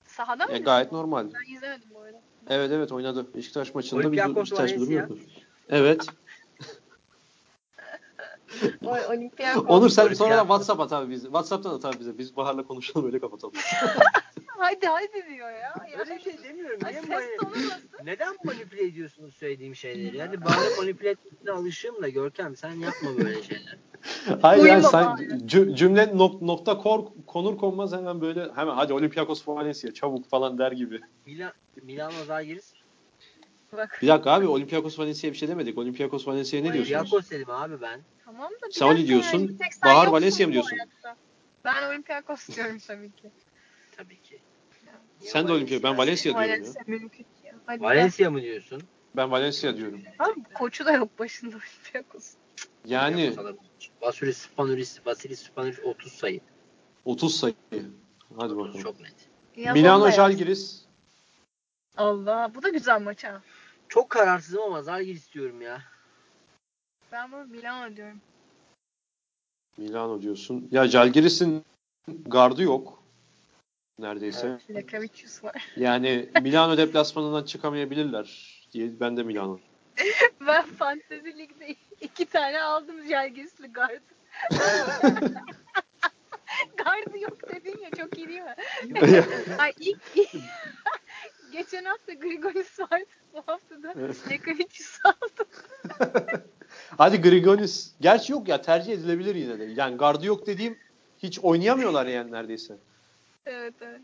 Sahada 0.07 0.45
mı? 0.45 0.51
E, 0.53 0.59
gayet 0.59 0.91
normal. 0.91 1.27
Ben 1.33 1.53
izlemedim 1.55 1.89
bu 1.93 1.99
arada. 2.01 2.21
Evet 2.49 2.71
evet 2.71 2.91
oynadı. 2.91 3.33
Beşiktaş 3.35 3.75
maçında 3.75 3.99
bir, 3.99 4.05
Olympiakos 4.05 4.51
bir 4.51 4.55
ters 4.55 4.71
bir 4.71 4.79
durum 4.79 4.93
Valencia. 4.93 5.15
yok. 5.15 5.23
Evet. 5.69 6.05
O, 8.85 8.97
Olympiakos. 9.09 9.65
Onur 9.67 9.89
sen 9.89 10.13
sonra 10.13 10.37
da 10.37 10.41
WhatsApp 10.41 10.79
at 10.81 10.93
abi 10.93 11.11
bize. 11.11 11.23
WhatsApp'tan 11.23 11.73
at 11.75 11.85
abi 11.85 11.99
bize. 11.99 12.17
Biz 12.17 12.35
Bahar'la 12.35 12.63
konuşalım 12.67 13.05
öyle 13.05 13.19
kapatalım. 13.19 13.53
Hadi 14.63 14.87
hadi 14.87 15.29
diyor 15.29 15.51
ya. 15.51 15.73
Öyle 15.99 16.15
bir 16.15 16.21
şey 16.21 16.43
demiyorum. 16.43 16.79
Niye 16.83 17.01
ses 17.01 17.09
mani-? 17.09 17.81
Neden 18.03 18.35
manipüle 18.43 18.83
ediyorsunuz 18.83 19.35
söylediğim 19.35 19.75
şeyleri? 19.75 20.17
Yani 20.17 20.43
bana 20.45 20.75
manipüle 20.77 21.09
etmekle 21.09 21.51
alışığım 21.51 22.01
da 22.01 22.09
Görkem 22.09 22.55
sen 22.55 22.71
yapma 22.71 23.17
böyle 23.17 23.43
şeyler. 23.43 23.77
Hayır 24.41 24.65
yani 24.65 24.83
sen 24.83 25.05
bari. 25.05 25.23
cü- 25.23 25.75
cümle 25.75 26.03
nok- 26.03 26.47
nokta 26.47 26.77
kor, 26.77 27.05
konur 27.27 27.57
konmaz 27.57 27.93
hemen 27.93 28.21
böyle 28.21 28.51
hemen 28.55 28.75
hadi 28.75 28.93
Olympiakos 28.93 29.47
Valencia 29.47 29.93
çabuk 29.93 30.29
falan 30.29 30.57
der 30.57 30.71
gibi. 30.71 31.01
Milan, 31.25 31.53
Milano 31.81 32.23
Zalgiris. 32.25 32.73
Bak. 33.73 33.99
Bir 34.01 34.07
dakika 34.07 34.31
abi 34.31 34.47
Olympiakos 34.47 34.99
Valencia'ya 34.99 35.33
bir 35.33 35.37
şey 35.37 35.47
demedik. 35.49 35.77
Olympiakos 35.77 36.27
Valencia'ya 36.27 36.65
ne 36.65 36.73
diyorsunuz? 36.73 36.97
Olympiakos 36.99 37.31
dedim 37.31 37.49
abi 37.49 37.81
ben. 37.81 38.01
Tamam 38.25 38.51
da 38.51 38.71
Sen 38.71 38.89
öyle 38.89 39.07
diyorsun. 39.07 39.59
Bahar 39.85 40.07
Valencia 40.07 40.47
mı 40.47 40.53
diyorsun? 40.53 40.77
Ben 41.65 41.89
Olympiakos 41.89 42.49
diyorum 42.55 42.77
tabii 42.87 43.11
ki. 43.11 43.31
Tabii 43.97 44.21
ki. 44.21 44.39
Sen 45.23 45.47
de 45.47 45.51
Olympiakos. 45.51 45.83
Ben 45.83 45.97
Valencia 45.97 46.23
diyorum 46.23 46.41
ya. 46.41 46.49
Valencia 46.49 46.83
mümkün 46.87 47.25
ya. 47.43 47.53
Hadi 47.65 47.81
Valencia 47.83 48.31
mı 48.31 48.41
diyorsun? 48.41 48.83
Ben 49.15 49.31
Valencia 49.31 49.77
diyorum. 49.77 50.01
ya. 50.05 50.13
Abi 50.19 50.43
koçu 50.53 50.85
da 50.85 50.91
yok 50.91 51.19
başında 51.19 51.55
Olympiakos. 51.93 52.33
Yani. 52.85 53.35
Vasilis 54.01 54.37
Spanulis, 54.37 54.99
Vasilis 55.05 55.43
Spanulis 55.43 55.79
30 55.79 56.11
sayı. 56.11 56.39
30 57.05 57.35
sayı. 57.35 57.53
Hadi 58.37 58.57
bakalım. 58.57 58.81
Çok 58.81 58.99
net. 58.99 59.15
Yaz 59.55 59.75
Milano 59.75 60.05
yaz. 60.05 60.15
Žalgiris. 60.15 60.85
Allah 61.97 62.51
bu 62.55 62.63
da 62.63 62.69
güzel 62.69 63.01
maç 63.01 63.23
ha. 63.23 63.41
Çok 63.89 64.09
kararsızım 64.09 64.61
ama 64.61 64.81
Zalgiris 64.81 65.33
diyorum 65.33 65.61
ya. 65.61 65.81
Ben 67.11 67.31
bunu 67.31 67.45
Milano 67.45 67.95
diyorum. 67.95 68.21
Milano 69.77 70.21
diyorsun. 70.21 70.67
Ya 70.71 70.87
Žalgiris'in 70.87 71.65
gardı 72.07 72.63
yok. 72.63 73.02
Neredeyse. 73.99 74.57
Lekavicius 74.75 75.43
var. 75.43 75.69
Yani 75.77 76.29
Milano 76.41 76.77
deplasmanından 76.77 77.43
çıkamayabilirler 77.43 78.59
diye 78.71 78.99
ben 78.99 79.17
de 79.17 79.23
Milano. 79.23 79.59
Ben 80.47 80.65
Fantezi 80.65 81.37
Lig'de 81.37 81.75
iki 82.01 82.25
tane 82.25 82.61
aldım 82.61 82.95
Jalgiris'li 83.09 83.67
gardı. 83.67 84.01
gardı 86.77 87.17
yok 87.21 87.53
dedin 87.53 87.79
ya 87.83 87.89
çok 87.91 88.17
iyi 88.17 88.27
değil 88.27 88.41
mi? 88.41 88.55
Ay 89.59 89.73
ilk 89.79 90.01
geçen 91.51 91.85
hafta 91.85 92.13
Grigonis 92.13 92.79
vardı. 92.79 93.05
Bu 93.33 93.43
hafta 93.45 93.83
da. 93.83 93.93
Lekavicius 94.29 94.99
aldım. 95.05 95.47
Hadi 96.97 97.21
Grigonis. 97.21 97.91
Gerçi 98.01 98.31
yok 98.31 98.47
ya 98.47 98.61
tercih 98.61 98.93
edilebilir 98.93 99.35
yine 99.35 99.59
de. 99.59 99.63
Yani 99.63 99.97
gardı 99.97 100.25
yok 100.25 100.47
dediğim 100.47 100.77
hiç 101.17 101.39
oynayamıyorlar 101.39 102.05
yani 102.05 102.31
neredeyse. 102.31 102.77
Evet 103.45 103.73
evet. 103.81 104.01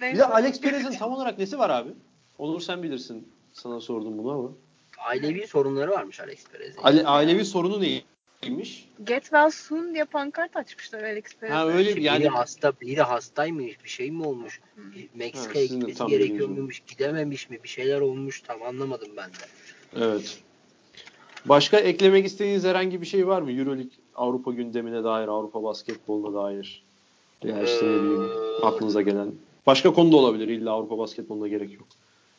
Bir 0.00 0.04
Neyse. 0.04 0.18
de 0.18 0.24
Alex 0.26 0.60
Perez'in 0.60 0.98
tam 0.98 1.12
olarak 1.12 1.38
nesi 1.38 1.58
var 1.58 1.70
abi? 1.70 1.90
Olur 2.38 2.60
sen 2.60 2.82
bilirsin. 2.82 3.28
Sana 3.52 3.80
sordum 3.80 4.18
bunu 4.18 4.30
ama. 4.30 4.48
Ailevi 4.98 5.46
sorunları 5.46 5.90
varmış 5.90 6.20
Alex 6.20 6.46
Perez'in. 6.46 6.80
Aile, 6.82 7.06
ailevi 7.06 7.44
sorunu 7.44 7.80
neymiş? 8.42 8.88
Get 9.04 9.22
well 9.22 9.50
soon 9.50 9.94
diye 9.94 10.04
pankart 10.04 10.56
açmışlar 10.56 11.02
Alex 11.02 11.24
Perez'e. 11.40 11.54
Ha 11.54 11.68
öyle 11.68 11.88
İşte 11.88 12.00
yani 12.00 12.20
biri 12.20 12.28
hasta, 12.28 12.72
biri 12.80 13.02
hastaymış, 13.02 13.84
bir 13.84 13.88
şey 13.88 14.10
mi 14.10 14.26
olmuş? 14.26 14.60
Hı. 14.74 14.80
Ha, 14.82 14.88
Meksika'ya 15.14 15.66
gitmesi 15.66 16.06
gerekiyor 16.06 16.48
muymuş, 16.48 16.80
gidememiş 16.80 17.50
mi? 17.50 17.58
Bir 17.62 17.68
şeyler 17.68 18.00
olmuş, 18.00 18.40
tam 18.40 18.62
anlamadım 18.62 19.08
ben 19.16 19.30
de. 19.30 19.36
evet. 19.96 20.42
Başka 21.44 21.76
eklemek 21.76 22.26
istediğiniz 22.26 22.64
herhangi 22.64 23.00
bir 23.00 23.06
şey 23.06 23.26
var 23.26 23.42
mı? 23.42 23.52
Euroleague 23.52 23.92
Avrupa 24.14 24.52
gündemine 24.52 25.04
dair, 25.04 25.28
Avrupa 25.28 25.62
basketboluna 25.62 26.44
dair. 26.44 26.84
Veya 27.44 27.62
işte 27.62 27.86
ne 27.86 28.00
bileyim 28.00 28.22
Ee, 28.62 28.66
aklınıza 28.66 29.02
gelen. 29.02 29.32
Başka 29.66 29.92
konu 29.92 30.12
da 30.12 30.16
olabilir. 30.16 30.48
İlla 30.48 30.70
Avrupa 30.70 30.98
basketboluna 30.98 31.48
gerek 31.48 31.72
yok. 31.74 31.88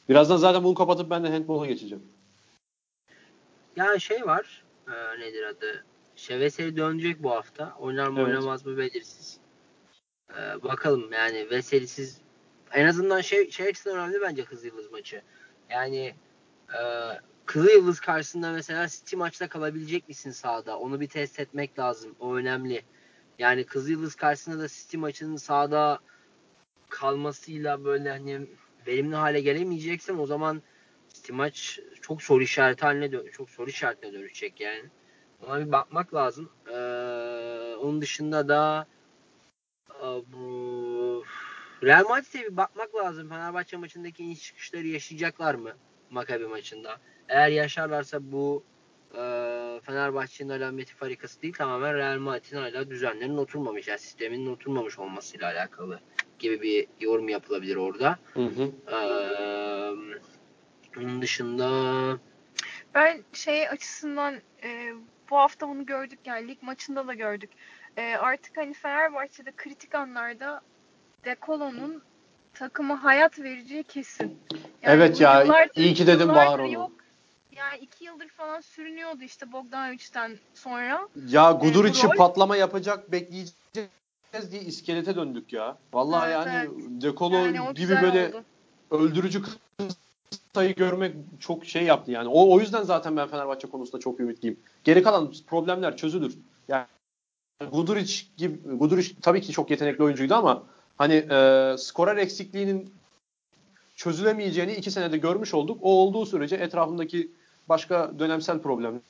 Birazdan 0.09 0.37
zaten 0.37 0.63
bunu 0.63 0.73
kapatıp 0.73 1.09
ben 1.09 1.23
de 1.23 1.29
handbola 1.29 1.65
geçeceğim. 1.65 2.03
Ya 3.75 3.99
şey 3.99 4.25
var, 4.25 4.63
e, 4.87 5.19
nedir 5.19 5.43
adı? 5.43 5.85
Şeveseli 6.15 6.77
dönecek 6.77 7.23
bu 7.23 7.31
hafta. 7.31 7.75
Oynar 7.79 8.07
mı 8.07 8.19
Evet. 8.19 8.27
oynamaz 8.27 8.65
mı 8.65 8.77
belirsiz. 8.77 9.37
E, 10.29 10.63
bakalım 10.63 11.11
yani 11.13 11.49
Veseli'siz 11.51 12.21
en 12.73 12.85
azından 12.85 13.21
şey, 13.21 13.51
şey 13.51 13.67
açısından 13.67 13.97
önemli 13.97 14.21
bence 14.21 14.45
Kızıl 14.45 14.67
Yıldız 14.67 14.91
maçı. 14.91 15.21
Yani 15.69 16.13
e, 16.69 16.79
Kızıl 17.45 17.69
Yıldız 17.69 17.99
karşısında 17.99 18.51
mesela 18.51 18.87
City 18.87 19.15
maçta 19.15 19.49
kalabilecek 19.49 20.07
misin 20.07 20.31
sahada? 20.31 20.79
Onu 20.79 20.99
bir 20.99 21.07
test 21.07 21.39
etmek 21.39 21.79
lazım. 21.79 22.15
O 22.19 22.35
önemli. 22.35 22.81
Yani 23.39 23.65
Kızıl 23.65 23.89
Yıldız 23.89 24.15
karşısında 24.15 24.59
da 24.59 24.67
City 24.67 24.97
maçının 24.97 25.35
sahada 25.35 25.99
kalmasıyla 26.89 27.83
böyle 27.85 28.09
hani 28.09 28.47
verimli 28.87 29.15
hale 29.15 29.41
gelemeyeceksen 29.41 30.17
o 30.17 30.25
zaman 30.25 30.61
City 31.13 31.31
maç 31.33 31.79
çok 32.01 32.21
soru 32.21 32.43
işareti 32.43 32.85
haline 32.85 33.31
çok 33.31 33.49
soru 33.49 33.69
işaretine 33.69 34.13
dönüşecek 34.13 34.61
yani. 34.61 34.83
Ona 35.47 35.65
bir 35.65 35.71
bakmak 35.71 36.13
lazım. 36.13 36.49
Ee, 36.67 37.75
onun 37.79 38.01
dışında 38.01 38.47
da 38.47 38.87
e, 39.89 40.05
bu 40.05 41.23
Real 41.83 42.07
Madrid'e 42.09 42.51
bir 42.51 42.57
bakmak 42.57 42.95
lazım. 42.95 43.29
Fenerbahçe 43.29 43.77
maçındaki 43.77 44.23
iniş 44.23 44.43
çıkışları 44.43 44.87
yaşayacaklar 44.87 45.55
mı 45.55 45.71
Maccabi 46.09 46.47
maçında? 46.47 46.97
Eğer 47.29 47.49
yaşarlarsa 47.49 48.31
bu 48.31 48.63
Fenerbahçe'nin 49.81 50.49
alameti 50.49 50.95
farikası 50.95 51.41
değil 51.41 51.53
tamamen 51.53 51.95
Real 51.95 52.17
Madrid'in 52.17 52.57
hala 52.57 52.89
düzenlerinin 52.89 53.37
oturmamış, 53.37 53.87
yani 53.87 53.99
sisteminin 53.99 54.53
oturmamış 54.53 54.99
olmasıyla 54.99 55.51
alakalı 55.51 55.99
gibi 56.39 56.61
bir 56.61 56.87
yorum 56.99 57.29
yapılabilir 57.29 57.75
orada. 57.75 58.19
Hı 58.33 58.45
hı. 58.45 58.71
Ee, 58.91 58.99
onun 60.99 61.21
dışında 61.21 61.69
Ben 62.93 63.23
şey 63.33 63.69
açısından 63.69 64.35
e, 64.63 64.93
bu 65.29 65.37
hafta 65.37 65.69
bunu 65.69 65.85
gördük 65.85 66.19
yani 66.25 66.47
lig 66.47 66.57
maçında 66.61 67.07
da 67.07 67.13
gördük. 67.13 67.49
E, 67.97 68.15
artık 68.15 68.57
hani 68.57 68.73
Fenerbahçe'de 68.73 69.51
kritik 69.57 69.95
anlarda 69.95 70.61
Dekolo'nun 71.25 72.01
takıma 72.53 73.03
hayat 73.03 73.39
vereceği 73.39 73.83
kesin. 73.83 74.39
Evet 74.83 75.19
bu 75.19 75.23
ya, 75.23 75.67
iyi 75.75 75.93
ki 75.93 76.07
dedim 76.07 76.29
Bahar 76.29 76.59
onu. 76.59 76.73
Yok. 76.73 76.91
Yani 77.61 77.79
iki 77.81 78.05
yıldır 78.05 78.27
falan 78.27 78.61
sürünüyordu 78.61 79.23
işte 79.23 79.51
Bogdanovic'ten 79.51 80.37
sonra. 80.53 81.07
Ya 81.27 81.51
Guduric'i 81.51 82.07
bu 82.07 82.11
rol- 82.11 82.17
patlama 82.17 82.55
yapacak 82.55 83.11
bekleyeceğiz 83.11 84.51
diye 84.51 84.61
iskelete 84.61 85.15
döndük 85.15 85.53
ya. 85.53 85.77
Vallahi 85.93 86.31
Evet, 86.31 86.47
yani 86.47 87.01
Dekolo 87.01 87.35
Yani 87.35 87.73
gibi 87.73 87.95
böyle 88.01 88.27
oldu. 88.27 88.43
öldürücü 88.91 89.41
sayı 90.53 90.75
görmek 90.75 91.15
çok 91.39 91.65
şey 91.65 91.83
yaptı 91.83 92.11
yani. 92.11 92.27
O, 92.27 92.53
o 92.55 92.59
yüzden 92.59 92.83
zaten 92.83 93.17
ben 93.17 93.27
Fenerbahçe 93.27 93.69
konusunda 93.69 93.99
çok 93.99 94.19
ümitliyim. 94.19 94.59
Geri 94.83 95.03
kalan 95.03 95.33
problemler 95.47 95.97
çözülür. 95.97 96.37
Yani 96.67 96.85
Guduric 97.71 98.23
gibi 98.37 98.77
Guduric 98.77 99.15
tabii 99.21 99.41
ki 99.41 99.51
çok 99.51 99.71
yetenekli 99.71 100.03
oyuncuydu 100.03 100.35
ama 100.35 100.63
hani 100.97 101.13
e, 101.13 101.75
skorer 101.77 102.17
eksikliğinin 102.17 102.93
çözülemeyeceğini 103.95 104.73
iki 104.73 104.91
senede 104.91 105.17
görmüş 105.17 105.53
olduk. 105.53 105.79
O 105.81 105.89
olduğu 106.01 106.25
sürece 106.25 106.55
etrafındaki 106.55 107.31
başka 107.71 108.19
dönemsel 108.19 108.59
problemler 108.61 109.01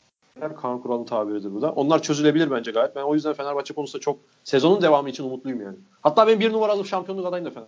Kaan 0.62 0.82
Kural'ın 0.82 1.06
tabiridir 1.06 1.54
bu 1.54 1.62
da. 1.62 1.72
Onlar 1.72 2.02
çözülebilir 2.02 2.52
bence 2.52 2.72
gayet. 2.72 2.96
Ben 2.96 3.02
o 3.02 3.14
yüzden 3.14 3.34
Fenerbahçe 3.34 3.74
konusunda 3.74 4.02
çok 4.02 4.20
sezonun 4.44 4.82
devamı 4.82 5.10
için 5.10 5.24
umutluyum 5.24 5.62
yani. 5.62 5.78
Hatta 6.02 6.28
benim 6.28 6.40
bir 6.40 6.54
numaralı 6.54 6.86
şampiyonluk 6.86 7.26
adayım 7.26 7.46
da 7.46 7.68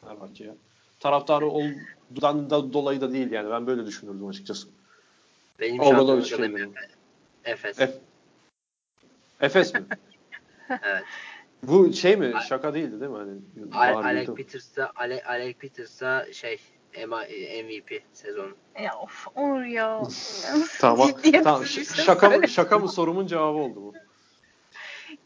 Fenerbahçe 0.00 0.44
ya. 0.44 0.54
Taraftarı 1.00 1.46
olduğundan 1.46 2.50
da 2.50 2.72
dolayı 2.72 3.00
da 3.00 3.12
değil 3.12 3.30
yani. 3.30 3.50
Ben 3.50 3.66
böyle 3.66 3.86
düşünürdüm 3.86 4.26
açıkçası. 4.26 4.68
benim 5.60 5.82
şampiyonluk 5.84 6.26
adayım 6.26 6.52
geliyor. 6.52 6.70
Efes. 7.44 7.78
Ef- 7.78 7.98
Efes 9.40 9.74
mi? 9.74 9.84
evet. 10.70 11.04
Bu 11.62 11.92
şey 11.92 12.16
mi? 12.16 12.32
Şaka 12.48 12.74
değildi 12.74 13.00
değil 13.00 13.10
mi? 13.10 13.40
Hani 13.72 14.04
Alec 14.04 14.34
Peters'ta 14.34 14.92
Ale, 14.96 15.22
Alec 15.24 15.58
Peters'ta 15.58 16.32
şey 16.32 16.60
MVP 17.64 18.02
sezonu. 18.12 18.56
Ya 18.82 18.94
of 18.98 19.28
Onur 19.34 19.64
ya. 19.64 20.02
tamam. 20.80 21.10
tamam. 21.44 21.64
Şaka 22.06 22.30
mı, 22.30 22.48
şaka 22.48 22.78
mı 22.78 22.88
sorumun 22.88 23.26
cevabı 23.26 23.58
oldu 23.58 23.76
bu. 23.76 23.94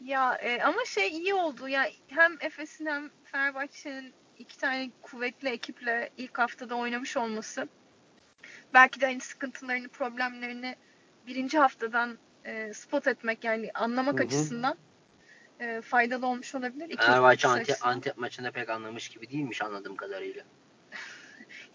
Ya 0.03 0.35
e, 0.35 0.61
ama 0.61 0.85
şey 0.85 1.07
iyi 1.07 1.33
oldu. 1.33 1.67
Ya 1.67 1.89
hem 2.07 2.37
Efes'in 2.41 2.85
hem 2.85 3.09
Fenerbahçe'nin 3.23 4.13
iki 4.37 4.57
tane 4.57 4.91
kuvvetli 5.01 5.49
ekiple 5.49 6.09
ilk 6.17 6.39
haftada 6.39 6.75
oynamış 6.75 7.17
olması 7.17 7.67
belki 8.73 9.01
de 9.01 9.05
hani 9.05 9.19
sıkıntılarını, 9.19 9.87
problemlerini 9.87 10.75
birinci 11.27 11.57
haftadan 11.59 12.17
e, 12.45 12.73
spot 12.73 13.07
etmek 13.07 13.43
yani 13.43 13.71
anlamak 13.73 14.15
Hı-hı. 14.15 14.23
açısından 14.23 14.77
e, 15.59 15.81
faydalı 15.81 16.27
olmuş 16.27 16.55
olabilir. 16.55 16.89
İki, 16.89 17.05
Fenerbahçe 17.05 17.47
Antep, 17.47 17.75
Antep 17.81 18.17
maçında 18.17 18.51
pek 18.51 18.69
anlamış 18.69 19.09
gibi 19.09 19.29
değilmiş 19.29 19.61
anladığım 19.61 19.95
kadarıyla. 19.95 20.43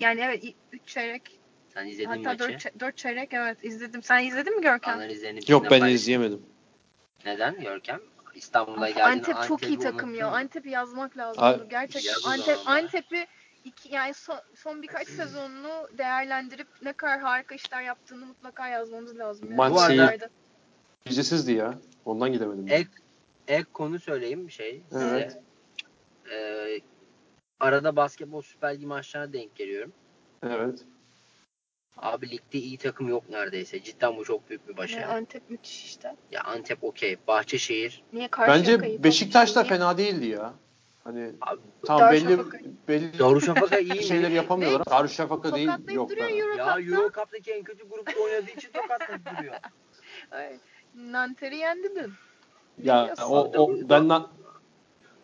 Yani 0.00 0.20
evet 0.20 0.44
3 0.72 0.86
çeyrek 0.86 1.40
sen 1.74 1.86
izledin 1.86 2.08
Hatta 2.08 2.44
maçı. 2.44 2.58
Hatta 2.64 2.80
4 2.80 2.96
çeyrek 2.96 3.32
evet 3.32 3.64
izledim. 3.64 4.02
Sen 4.02 4.24
izledin 4.24 4.56
mi 4.56 4.62
Görkem? 4.62 5.10
Yok 5.48 5.70
ben 5.70 5.84
izleyemedim. 5.84 6.42
Neden 7.24 7.60
Görkem? 7.60 8.00
İstanbul'a 8.34 8.90
geldin. 8.90 9.00
Antep 9.00 9.36
çok 9.48 9.62
iyi 9.62 9.78
takım 9.78 10.14
ya. 10.14 10.28
Antep'i 10.28 10.70
yazmak 10.70 11.16
lazım. 11.16 11.68
Gerçekten 11.70 12.30
Antep 12.30 12.58
Antep'i 12.66 13.26
iki, 13.64 13.94
yani 13.94 14.14
son, 14.14 14.38
son 14.54 14.82
birkaç 14.82 15.08
sezonunu 15.16 15.88
değerlendirip 15.98 16.68
ne 16.82 16.92
kadar 16.92 17.20
harika 17.20 17.54
işler 17.54 17.82
yaptığını 17.82 18.26
mutlaka 18.26 18.68
yazmamız 18.68 19.18
lazım. 19.18 19.46
Yani. 19.48 19.56
Maç 19.56 19.86
şeyi 19.86 20.18
ücretsizdi 21.06 21.52
ya. 21.52 21.78
Ondan 22.04 22.32
gidemedim. 22.32 22.66
Ek, 22.68 22.88
ek 23.48 23.64
konu 23.72 23.98
söyleyeyim 23.98 24.46
bir 24.46 24.52
şey 24.52 24.82
size. 24.92 25.06
Evet. 25.06 25.40
Ee, 26.30 26.80
arada 27.64 27.96
basketbol 27.96 28.42
Süper 28.42 28.74
Lig 28.74 28.86
maçlarına 28.86 29.32
denk 29.32 29.56
geliyorum. 29.56 29.92
Evet. 30.42 30.84
Abi 31.96 32.30
ligde 32.30 32.58
iyi 32.58 32.78
takım 32.78 33.08
yok 33.08 33.30
neredeyse. 33.30 33.82
Cidden 33.82 34.16
bu 34.16 34.24
çok 34.24 34.48
büyük 34.48 34.68
bir 34.68 34.76
başarı. 34.76 35.00
Ya 35.00 35.08
Antep 35.08 35.50
müthiş 35.50 35.84
işte. 35.84 36.16
Ya 36.32 36.42
Antep 36.42 36.84
okey. 36.84 37.16
Bahçeşehir. 37.28 38.02
Niye 38.12 38.28
Bence 38.38 39.02
Beşiktaş 39.04 39.56
da 39.56 39.64
fena 39.64 39.98
değildi 39.98 40.26
ya. 40.26 40.54
Hani 41.04 41.32
Abi, 41.40 41.60
tam 41.86 42.12
belli 42.12 42.38
belli 42.88 43.18
Darüşşafaka 43.18 43.78
iyi 43.78 44.02
şeyler 44.08 44.30
yapamıyorlar. 44.30 44.86
Darüşşafaka 44.86 45.54
değil 45.54 45.70
yok. 45.88 46.10
Duruyor 46.10 46.30
Euro 46.30 46.56
ya 46.56 46.80
Euro 46.80 47.10
Cup'taki 47.12 47.52
en 47.52 47.62
kötü 47.62 47.88
grupta 47.88 48.20
oynadığı 48.20 48.50
için 48.50 48.70
tokatlayıp 48.72 49.22
duruyor. 49.38 49.54
Nanter'i 50.94 51.56
yendi 51.56 51.94
dün. 51.94 52.12
Ya 52.82 53.14
o, 53.28 53.52
o 53.62 53.88
ben 53.88 54.08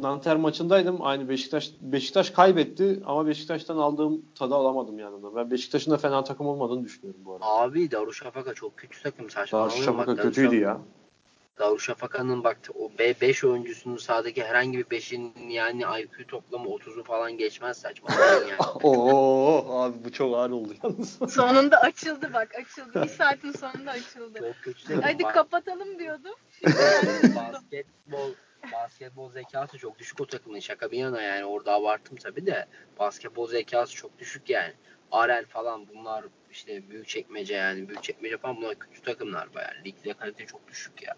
Nanter 0.03 0.36
maçındaydım. 0.36 1.03
Aynı 1.03 1.28
Beşiktaş 1.28 1.70
Beşiktaş 1.80 2.30
kaybetti 2.30 3.01
ama 3.07 3.26
Beşiktaş'tan 3.26 3.76
aldığım 3.76 4.22
tadı 4.34 4.55
alamadım 4.55 4.98
yanında. 4.98 5.36
Ben 5.36 5.51
Beşiktaş'ın 5.51 5.90
da 5.90 5.96
fena 5.96 6.24
takım 6.24 6.46
olmadığını 6.46 6.84
düşünüyorum 6.84 7.20
bu 7.24 7.32
arada. 7.32 7.44
Abi 7.46 7.90
Darüşşafaka 7.90 8.55
çok 8.55 8.76
kötü 8.76 9.03
takım 9.03 9.30
saçma. 9.30 9.61
Darüşşafaka 9.61 10.16
kötüydü 10.16 10.57
ya. 10.57 10.80
Darüşşafaka'nın 11.59 12.44
bak 12.44 12.59
o 12.74 12.90
5 12.98 13.44
oyuncusunun 13.44 13.96
sahadaki 13.96 14.44
herhangi 14.44 14.78
bir 14.78 14.84
5'in 14.84 15.48
yani 15.48 15.82
IQ 16.01 16.26
toplamı 16.28 16.68
30'u 16.68 17.05
falan 17.05 17.38
geçmez 17.38 17.76
saçma. 17.76 18.09
yani. 18.14 18.53
Oo 18.82 19.80
abi 19.82 20.05
bu 20.05 20.12
çok 20.12 20.36
ağır 20.36 20.51
oldu 20.51 20.74
yalnız. 20.82 21.18
Sonunda 21.28 21.76
açıldı 21.76 22.30
bak 22.34 22.55
açıldı. 22.55 23.03
Bir 23.03 23.09
saatin 23.09 23.53
sonunda 23.53 23.90
açıldı. 23.90 24.38
Çok 24.38 24.55
kötü. 24.62 25.01
Hadi 25.03 25.22
bak. 25.22 25.34
kapatalım 25.34 25.98
diyordum. 25.98 26.34
basketbol 27.36 28.30
basketbol 28.73 29.33
zekası 29.33 29.79
çok 29.79 29.99
düşük 29.99 30.21
o 30.21 30.27
takımın 30.27 30.61
şaka 30.61 30.91
bir 30.91 30.99
yana 30.99 31.23
yani 31.23 31.45
orada 31.45 31.73
abarttım 31.73 32.17
tabi 32.17 32.47
de 32.47 32.67
basketbol 32.99 33.47
zekası 33.47 33.95
çok 33.95 34.19
düşük 34.19 34.51
yani. 34.51 34.73
Arel 35.13 35.47
falan 35.47 35.89
bunlar 35.89 36.25
işte 36.51 36.91
büyük 36.91 37.09
çekmece 37.09 37.55
yani 37.55 37.89
büyük 37.89 38.03
çekmece 38.03 38.39
falan 38.39 38.57
bunlar 38.57 38.79
kötü 38.79 39.03
takımlar 39.03 39.55
bayağı. 39.55 39.73
Ligde 39.85 40.13
kalite 40.13 40.47
çok 40.47 40.69
düşük 40.69 41.03
ya. 41.03 41.15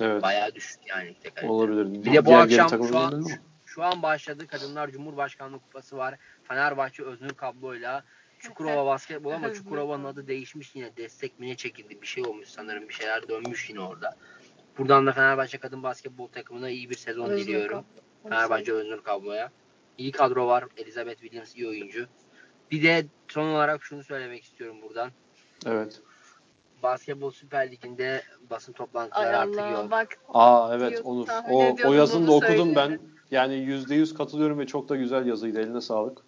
Evet. 0.00 0.22
Bayağı 0.22 0.54
düşük 0.54 0.80
yani 0.86 1.08
ligde 1.08 1.30
kalite. 1.30 1.52
Olabilir. 1.52 2.04
Bir 2.04 2.12
de 2.12 2.24
bu 2.24 2.28
Diğer 2.28 2.38
akşam 2.38 2.68
şu 2.88 2.98
an, 2.98 3.22
şu, 3.22 3.36
şu 3.66 3.82
an 3.82 4.02
başladı 4.02 4.46
Kadınlar 4.46 4.90
Cumhurbaşkanlığı 4.90 5.58
Kupası 5.58 5.96
var. 5.96 6.14
Fenerbahçe 6.44 7.02
Öznur 7.02 7.30
kabloyla 7.30 8.04
Çukurova 8.38 8.86
basketbol 8.86 9.32
ama 9.32 9.54
Çukurova'nın 9.54 10.04
adı 10.04 10.26
değişmiş 10.26 10.74
yine 10.74 10.96
destek 10.96 11.40
mi 11.40 11.46
ne 11.46 11.56
çekildi 11.56 12.02
bir 12.02 12.06
şey 12.06 12.24
olmuş 12.24 12.48
sanırım 12.48 12.88
bir 12.88 12.94
şeyler 12.94 13.28
dönmüş 13.28 13.70
yine 13.70 13.80
orada. 13.80 14.16
Buradan 14.78 15.06
da 15.06 15.12
Fenerbahçe 15.12 15.58
kadın 15.58 15.82
basketbol 15.82 16.26
takımına 16.26 16.70
iyi 16.70 16.90
bir 16.90 16.96
sezon 16.96 17.30
Öznur 17.30 17.46
diliyorum. 17.46 17.84
Kablo. 18.22 18.30
Fenerbahçe 18.30 18.72
Öznur 18.72 19.02
kabloya. 19.02 19.50
İyi 19.98 20.12
kadro 20.12 20.46
var. 20.46 20.64
Elizabeth 20.76 21.20
Williams 21.20 21.56
iyi 21.56 21.68
oyuncu. 21.68 22.06
Bir 22.70 22.82
de 22.82 23.06
son 23.28 23.48
olarak 23.48 23.84
şunu 23.84 24.04
söylemek 24.04 24.44
istiyorum 24.44 24.76
buradan. 24.82 25.10
Evet. 25.66 26.00
Basketbol 26.82 27.30
Süper 27.30 27.70
Ligi'nde 27.70 28.22
basın 28.50 28.72
toplantıları 28.72 29.28
Ay 29.28 29.34
artık 29.34 29.78
yok. 29.78 29.90
Bak, 29.90 30.18
Aa 30.34 30.70
evet 30.74 31.00
Onur. 31.04 31.28
O, 31.50 31.76
o 31.84 31.92
yazını 31.92 32.26
da 32.26 32.32
okudum 32.32 32.74
ben. 32.74 33.00
Yani 33.30 33.54
yüzde 33.54 33.94
yüz 33.94 34.14
katılıyorum 34.14 34.58
ve 34.58 34.66
çok 34.66 34.88
da 34.88 34.96
güzel 34.96 35.26
yazıydı. 35.26 35.60
Eline 35.60 35.80
sağlık. 35.80 36.18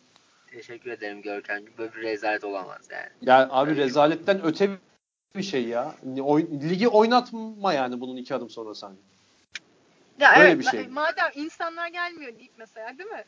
Teşekkür 0.46 0.90
ederim 0.90 1.22
Görkem. 1.22 1.62
Böyle 1.78 1.92
bir 1.92 2.02
rezalet 2.02 2.44
olamaz 2.44 2.88
yani. 2.90 3.08
Yani 3.22 3.46
abi 3.50 3.70
Öyle 3.70 3.82
rezaletten 3.82 4.44
öte 4.44 4.70
bir 5.36 5.42
şey 5.42 5.68
ya. 5.68 5.94
Oy, 6.20 6.46
ligi 6.62 6.88
oynatma 6.88 7.72
yani 7.72 8.00
bunun 8.00 8.16
iki 8.16 8.34
adım 8.34 8.50
sonra 8.50 8.74
sen. 8.74 8.92
Ya 10.20 10.34
Öyle 10.36 10.48
evet, 10.48 10.58
bir 10.58 10.64
şey. 10.64 10.88
Madem 10.88 11.30
insanlar 11.34 11.88
gelmiyor 11.88 12.38
deyip 12.38 12.52
mesela 12.56 12.98
değil 12.98 13.10
mi? 13.10 13.24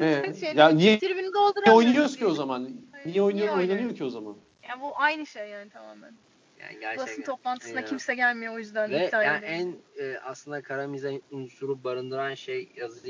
Ee, 0.00 0.06
ya 0.54 0.68
niye, 0.68 0.98
niye 1.02 1.74
oynuyoruz 1.74 2.16
ki 2.16 2.26
o 2.26 2.30
zaman? 2.30 2.70
Niye 3.06 3.22
oynuyor, 3.22 3.46
niye 3.46 3.50
oynanıyor 3.50 3.96
ki 3.96 4.04
o 4.04 4.10
zaman? 4.10 4.36
Ya 4.68 4.80
bu 4.80 4.92
aynı 4.96 5.26
şey 5.26 5.48
yani 5.48 5.70
tamamen. 5.70 6.12
Yani 6.60 6.80
gerçekten. 6.80 7.06
Basın 7.06 7.22
toplantısına 7.22 7.80
ya. 7.80 7.86
kimse 7.86 8.14
gelmiyor 8.14 8.54
o 8.54 8.58
yüzden. 8.58 8.90
Ve 8.90 9.10
yani 9.12 9.44
en 9.44 9.76
e, 10.00 10.18
aslında 10.18 10.62
kara 10.62 10.86
mizah 10.86 11.12
unsuru 11.30 11.84
barındıran 11.84 12.34
şey 12.34 12.68
yazı 12.76 13.08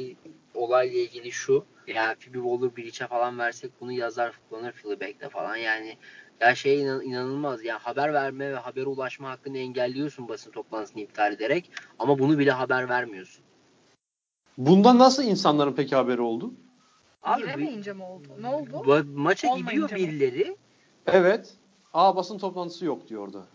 olayla 0.55 1.01
ilgili 1.01 1.33
şu. 1.33 1.65
Yani 1.87 2.17
Phoebe 2.17 2.39
Waller 2.39 2.77
Breach'e 2.77 3.07
falan 3.07 3.39
versek 3.39 3.71
bunu 3.81 3.93
yazar 3.93 4.33
kullanır 4.49 4.73
Fleabag'de 4.73 5.29
falan. 5.29 5.57
Yani 5.57 5.97
ya 6.41 6.55
şey 6.55 6.83
inan, 6.83 7.03
inanılmaz. 7.03 7.65
Ya 7.65 7.79
haber 7.79 8.13
verme 8.15 8.53
ve 8.53 8.57
habere 8.57 8.87
ulaşma 8.87 9.31
hakkını 9.31 9.59
engelliyorsun 9.59 10.29
basın 10.29 10.51
toplantısını 10.51 11.03
iptal 11.03 11.33
ederek 11.33 11.71
ama 11.99 12.19
bunu 12.19 12.39
bile 12.39 12.51
haber 12.51 12.89
vermiyorsun. 12.89 13.45
Bundan 14.59 14.99
nasıl 14.99 15.23
insanların 15.23 15.73
peki 15.73 15.97
haberi 15.97 16.21
oldu? 16.21 16.55
Abi, 17.23 17.43
Giremeyince 17.43 17.93
mi 17.93 18.03
oldu? 18.03 18.29
Ne 18.41 18.49
oldu? 18.49 18.71
Ma- 18.71 19.15
maça 19.15 19.49
Olmayınca 19.49 19.97
gidiyor 19.97 20.13
mı? 20.13 20.19
birileri. 20.21 20.57
Evet. 21.07 21.55
Aa 21.95 22.17
basın 22.17 22.39
toplantısı 22.39 22.85
yok 22.85 23.09
diyor 23.09 23.23
orada. 23.23 23.47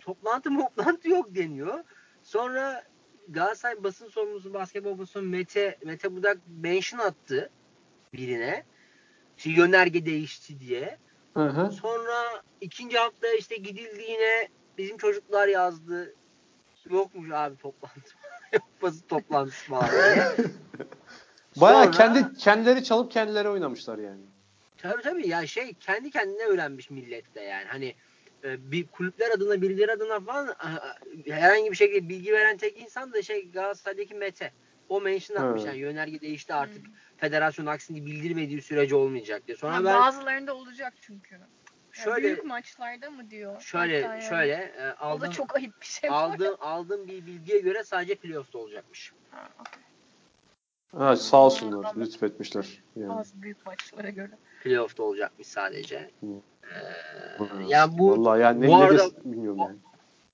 Toplantı 0.00 0.50
toplantı 0.58 1.08
yok 1.08 1.34
deniyor. 1.34 1.84
Sonra 2.22 2.84
Galatasaray 3.28 3.84
basın 3.84 4.08
sorumlusu 4.08 4.54
basketbol 4.54 4.98
basın 4.98 5.24
Mete 5.24 5.78
Mete 5.84 6.16
Budak 6.16 6.38
mention 6.62 7.00
attı 7.00 7.50
birine. 8.12 8.64
İşte 9.36 9.50
yönerge 9.50 10.06
değişti 10.06 10.60
diye. 10.60 10.98
Hı 11.36 11.48
hı. 11.48 11.72
Sonra 11.72 12.42
ikinci 12.60 12.98
hafta 12.98 13.28
işte 13.38 13.56
gidildi 13.56 14.02
yine 14.08 14.48
bizim 14.78 14.96
çocuklar 14.96 15.48
yazdı. 15.48 16.14
Yokmuş 16.90 17.30
abi 17.30 17.56
toplantı. 17.56 18.10
basın 18.82 19.06
toplantısı 19.08 19.70
diye. 19.70 20.26
Baya 21.56 21.84
Sonra, 21.84 21.90
kendi 21.90 22.34
kendileri 22.34 22.84
çalıp 22.84 23.12
kendileri 23.12 23.48
oynamışlar 23.48 23.98
yani. 23.98 24.20
Tabii 24.78 25.02
tabii 25.02 25.28
ya 25.28 25.46
şey 25.46 25.74
kendi 25.74 26.10
kendine 26.10 26.42
öğrenmiş 26.42 26.90
millette 26.90 27.42
yani. 27.42 27.64
Hani 27.68 27.94
e, 28.44 28.70
bir 28.72 28.86
kulüpler 28.86 29.30
adına 29.30 29.62
birileri 29.62 29.92
adına 29.92 30.20
falan 30.20 30.54
herhangi 31.26 31.70
bir 31.70 31.76
şekilde 31.76 32.08
bilgi 32.08 32.32
veren 32.32 32.56
tek 32.56 32.80
insan 32.80 33.12
da 33.12 33.22
şey 33.22 33.50
Galatasaray'daki 33.50 34.14
Mete. 34.14 34.52
O 34.88 35.00
mention 35.00 35.36
atmış 35.36 35.64
yani 35.64 35.78
yönerge 35.78 36.20
değişti 36.20 36.54
artık. 36.54 36.86
Hmm. 36.86 36.92
Federasyon 37.16 37.66
aksini 37.66 38.06
bildirmediği 38.06 38.62
sürece 38.62 38.94
olmayacak 38.94 39.46
diye. 39.46 39.56
Sonra 39.56 39.74
ya 39.74 39.84
ben 39.84 40.00
bazılarında 40.00 40.54
olacak 40.54 40.94
çünkü. 41.00 41.40
Şöyle, 41.92 42.22
büyük 42.22 42.44
maçlarda 42.44 43.10
mı 43.10 43.30
diyor? 43.30 43.60
Şöyle 43.60 43.96
yani. 43.96 44.22
şöyle 44.22 44.52
e, 44.52 44.90
aldım, 44.90 45.28
o 45.28 45.30
da 45.30 45.30
çok 45.30 45.56
ayıp 45.56 45.80
bir 45.80 45.86
şey. 45.86 46.10
Aldım 46.10 46.56
aldım 46.60 47.08
bir 47.08 47.26
bilgiye 47.26 47.58
göre 47.58 47.84
sadece 47.84 48.14
playoff'ta 48.14 48.58
olacakmış. 48.58 49.12
Ha, 49.30 49.48
okay. 49.60 49.82
Ha, 51.06 51.16
sağ 51.16 51.36
olsunlar. 51.36 51.96
Lütfetmişler. 51.96 52.82
Yani. 52.96 53.08
Bazı 53.08 53.42
büyük 53.42 53.66
maçlara 53.66 54.10
göre. 54.10 54.30
Playoff'ta 54.62 55.02
olacakmış 55.02 55.46
sadece. 55.46 56.10
Ee, 56.62 56.76
yani 57.66 57.98
bu 57.98 58.10
Vallahi 58.10 58.40
yani 58.40 58.60
ne, 58.60 58.68
bu 58.68 58.76
arada, 58.76 59.10
bilmiyorum 59.24 59.58
yani. 59.58 59.76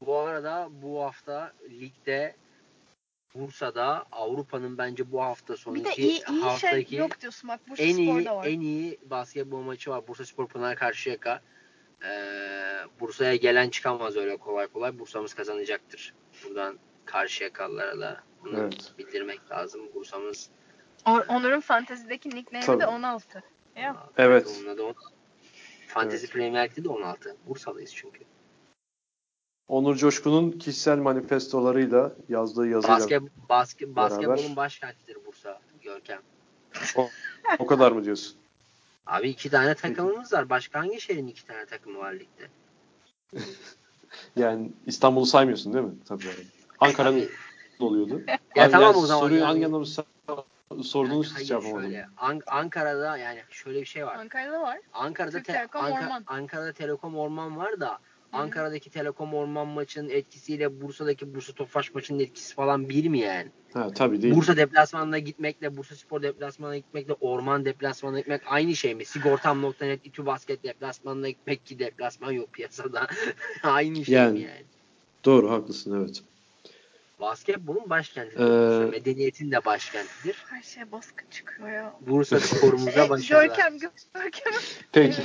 Bu 0.06 0.16
arada 0.16 0.68
bu 0.82 1.02
hafta 1.02 1.52
ligde 1.70 2.34
Bursa'da 3.34 4.04
Avrupa'nın 4.12 4.78
bence 4.78 5.12
bu 5.12 5.22
hafta 5.22 5.56
sonraki 5.56 5.84
bir 5.84 5.90
de 5.90 5.94
iyi, 5.96 6.22
iyi 6.30 6.40
haftaki 6.42 6.90
şey 6.90 6.98
yok 6.98 7.20
diyorsun 7.20 7.48
bak 7.48 7.60
Bursa 7.68 7.82
en 7.82 7.96
iyi 7.96 8.26
var. 8.26 8.46
en 8.46 8.60
iyi 8.60 8.98
basketbol 9.04 9.60
maçı 9.60 9.90
var. 9.90 10.08
Bursa 10.08 10.24
Spor 10.24 10.48
Pınar 10.48 10.76
Karşıyaka. 10.76 11.40
Ee, 12.04 12.08
Bursa'ya 13.00 13.36
gelen 13.36 13.70
çıkamaz 13.70 14.16
öyle 14.16 14.36
kolay 14.36 14.66
kolay. 14.66 14.98
Bursa'mız 14.98 15.34
kazanacaktır. 15.34 16.14
Buradan 16.44 16.78
Karşıyakalılara 17.04 18.00
da 18.00 18.20
Bunu 18.44 18.58
evet. 18.58 18.92
bildirmek 18.98 19.50
lazım. 19.50 19.80
Bursa'mız 19.94 20.50
Onur'un 21.06 21.60
fantezideki 21.60 22.30
nickname'i 22.30 22.80
de 22.80 22.86
16. 22.86 23.42
Ya. 23.76 24.06
Evet. 24.16 24.46
Onunla 24.58 24.78
da 24.78 24.84
on... 24.84 24.94
Fantezi 25.88 26.24
evet. 26.24 26.34
Premier 26.34 26.68
Lig'de 26.68 26.84
de 26.84 26.88
16. 26.88 27.36
Bursalıyız 27.46 27.94
çünkü. 27.94 28.20
Onur 29.72 29.96
Coşkun'un 29.96 30.50
kişisel 30.50 30.98
manifestolarıyla 30.98 32.12
yazdığı 32.28 32.68
yazıyla 32.68 32.96
Basket, 32.98 33.22
basket, 33.48 33.96
basketbolun 33.96 34.56
başkentidir 34.56 35.16
Bursa 35.26 35.60
Görkem. 35.82 36.20
O, 36.96 37.08
o 37.58 37.66
kadar 37.66 37.92
mı 37.92 38.04
diyorsun? 38.04 38.36
Abi 39.06 39.28
iki 39.28 39.50
tane 39.50 39.74
takımımız 39.74 40.32
var. 40.32 40.50
Başka 40.50 40.80
hangi 40.80 41.00
şehrin 41.00 41.26
iki 41.26 41.46
tane 41.46 41.66
takımı 41.66 41.98
var 41.98 42.14
ligde? 42.14 42.48
yani 44.36 44.70
İstanbul'u 44.86 45.26
saymıyorsun 45.26 45.72
değil 45.72 45.84
mi? 45.84 45.94
Tabii. 46.08 46.26
Yani. 46.26 46.36
Ankara'nın 46.80 47.28
oluyordu. 47.80 48.22
Ya 48.56 48.64
Abi 48.64 48.72
tamam 48.72 48.86
yani 48.86 48.96
o 48.96 49.06
zaman. 49.06 49.20
Soruyu 49.20 49.40
yani, 49.40 49.46
hangi 49.46 49.66
anlamda 49.66 49.86
sorduğunuz 50.82 51.38
hiç 51.38 51.50
yapamadım. 51.50 51.82
Şöyle, 51.82 52.06
An- 52.16 52.42
Ankara'da 52.46 53.16
yani 53.16 53.42
şöyle 53.50 53.80
bir 53.80 53.86
şey 53.86 54.06
var. 54.06 54.14
Ankara'da 54.14 54.62
var. 54.62 54.78
Ankara'da 54.92 55.42
te- 55.42 55.52
Telekom 55.52 55.84
Anka- 55.84 56.04
Orman. 56.04 56.24
Ankara'da 56.26 56.72
Telekom 56.72 57.16
Orman 57.18 57.56
var 57.56 57.80
da 57.80 57.98
Ankara'daki 58.32 58.90
Telekom 58.90 59.34
Orman 59.34 59.68
maçının 59.68 60.08
etkisiyle 60.08 60.80
Bursa'daki 60.80 61.34
Bursa 61.34 61.52
Tofaş 61.52 61.94
maçının 61.94 62.18
etkisi 62.20 62.54
falan 62.54 62.88
bir 62.88 63.08
mi 63.08 63.18
yani? 63.18 63.50
Ha, 63.72 63.88
tabii 63.94 64.22
değil. 64.22 64.34
Bursa 64.34 64.56
deplasmanına 64.56 65.18
gitmekle 65.18 65.76
Bursa 65.76 65.94
Spor 65.94 66.22
deplasmanına 66.22 66.76
gitmekle 66.76 67.12
Orman 67.12 67.64
deplasmanına 67.64 68.18
gitmek 68.18 68.42
aynı 68.46 68.76
şey 68.76 68.94
mi? 68.94 69.04
Sigortam.net 69.04 70.06
İTÜ 70.06 70.26
Basket 70.26 70.64
deplasmanına 70.64 71.28
gitmek 71.28 71.66
ki 71.66 71.78
deplasman 71.78 72.32
yok 72.32 72.52
piyasada. 72.52 73.06
aynı 73.62 74.04
şey 74.04 74.14
yani, 74.14 74.32
mi 74.32 74.40
yani? 74.40 74.64
Doğru 75.24 75.50
haklısın 75.50 76.00
evet. 76.00 76.22
Basketbolun 77.22 77.90
başkentidir. 77.90 78.82
Ee, 78.82 78.90
Medeniyetin 78.90 79.50
de 79.50 79.64
başkentidir. 79.64 80.44
Her 80.46 80.62
şey 80.62 80.92
baskı 80.92 81.24
çıkıyor 81.30 81.68
ya. 81.68 81.94
Bursa 82.00 82.40
sporumuza 82.40 83.08
başarılar. 83.10 83.46
Görkem, 83.46 83.78
Görkem. 83.78 84.52
Peki. 84.92 85.22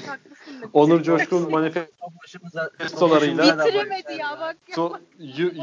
Onur 0.73 1.03
Coşkun 1.03 1.51
manifestolarıyla 1.51 3.43
bitiremedi 3.43 4.13
ya 4.13 4.37
bak 4.39 4.57
ya. 4.67 4.75
So, 4.75 4.99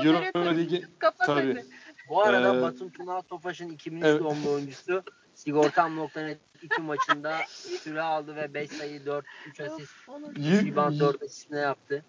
Euro 0.05 0.57
Ligi 0.57 0.85
tabii. 1.19 1.65
Bu 2.09 2.23
arada 2.23 2.59
ee, 2.59 2.63
Batun 2.63 2.89
Tuna 2.89 3.23
Tofaş'ın 3.23 3.71
2003 3.71 4.05
evet. 4.05 4.21
doğumlu 4.21 4.51
oyuncusu 4.51 5.03
Sigortam.net 5.35 6.39
iki 6.63 6.83
maçında 6.83 7.39
süre 7.83 8.03
aldı 8.03 8.37
ve 8.37 8.55
5 8.55 8.71
sayı 8.71 9.07
4 9.07 9.25
3 9.47 9.61
asist 9.61 9.93
3 10.37 10.47
rebound 10.47 11.01
4 11.01 11.23
asist 11.23 11.51
ne 11.51 11.59
yaptı. 11.59 12.05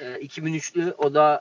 Ee, 0.00 0.04
2003'lü 0.04 0.94
o 0.94 1.14
da 1.14 1.40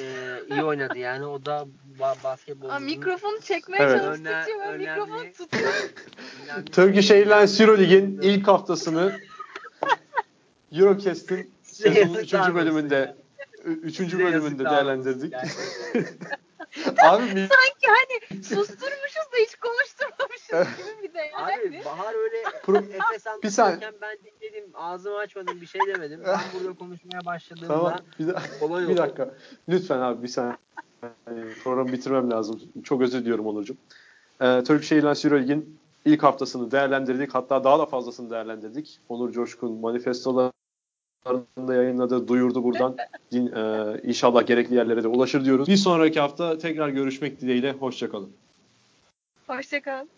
e, 0.00 0.54
iyi 0.54 0.62
oynadı 0.64 0.98
yani. 0.98 1.26
O 1.26 1.44
da 1.46 1.66
ba- 1.98 2.24
basketbol. 2.24 2.68
Aa, 2.68 2.78
mikrofonu 2.78 3.40
çekmeye 3.40 3.82
evet. 3.82 4.00
çalıştıkça 4.00 4.46
ben 4.60 4.68
önemli, 4.68 4.88
mikrofonu 4.88 5.32
tutuyorum. 5.32 5.72
Turkish 6.72 7.10
Airlines 7.10 7.60
Eurolig'in 7.60 8.20
ilk 8.22 8.48
haftasını 8.48 9.20
Eurocast'in 10.72 11.50
sezonun 11.62 12.14
3. 12.14 12.32
bölümünde 12.32 13.16
3. 13.64 14.00
bölümünde 14.00 14.64
değerlendirdik. 14.64 15.34
Abi 17.02 17.26
sanki 17.26 17.86
hani 17.86 18.42
susturmuşuz 18.44 19.32
da 19.32 19.36
hiç 19.46 19.54
konuşturmamışız 19.54 19.97
bir 21.02 21.14
de 21.14 21.18
yani. 21.18 21.52
Abi 21.68 21.84
Bahar 21.84 22.14
öyle 22.14 22.36
Efes 22.96 23.26
anlatırken 23.26 23.94
ben 24.02 24.16
dinledim 24.18 24.70
ağzımı 24.74 25.16
açmadım 25.16 25.60
bir 25.60 25.66
şey 25.66 25.80
demedim. 25.86 26.20
Ben 26.26 26.40
burada 26.54 26.78
konuşmaya 26.78 27.24
başladığımda 27.26 27.66
tamam, 27.68 27.98
bir, 28.18 28.28
da- 28.28 28.42
olay 28.60 28.88
bir 28.88 28.96
dakika. 28.96 29.34
Lütfen 29.68 29.98
abi 29.98 30.22
bir 30.22 30.28
saniye. 30.28 30.56
Yani 31.02 31.54
programı 31.64 31.92
bitirmem 31.92 32.30
lazım. 32.30 32.60
Çok 32.84 33.02
özür 33.02 33.20
diliyorum 33.20 33.46
Onurcuğum. 33.46 33.76
Ee, 34.40 34.64
Turkish 34.64 34.92
Airlines 34.92 35.24
Euroleague'in 35.24 35.78
ilk 36.04 36.22
haftasını 36.22 36.70
değerlendirdik. 36.70 37.34
Hatta 37.34 37.64
daha 37.64 37.78
da 37.78 37.86
fazlasını 37.86 38.30
değerlendirdik. 38.30 39.00
Onur 39.08 39.32
Coşkun 39.32 39.72
manifestolar 39.72 40.52
da 41.68 41.74
yayınladı, 41.74 42.28
duyurdu 42.28 42.64
buradan. 42.64 42.96
Din, 43.32 43.46
e, 43.46 43.94
inşallah 44.02 44.46
gerekli 44.46 44.74
yerlere 44.74 45.02
de 45.02 45.08
ulaşır 45.08 45.44
diyoruz. 45.44 45.68
Bir 45.68 45.76
sonraki 45.76 46.20
hafta 46.20 46.58
tekrar 46.58 46.88
görüşmek 46.88 47.40
dileğiyle. 47.40 47.72
Hoşçakalın. 47.72 48.32
Hoşçakalın. 49.46 50.08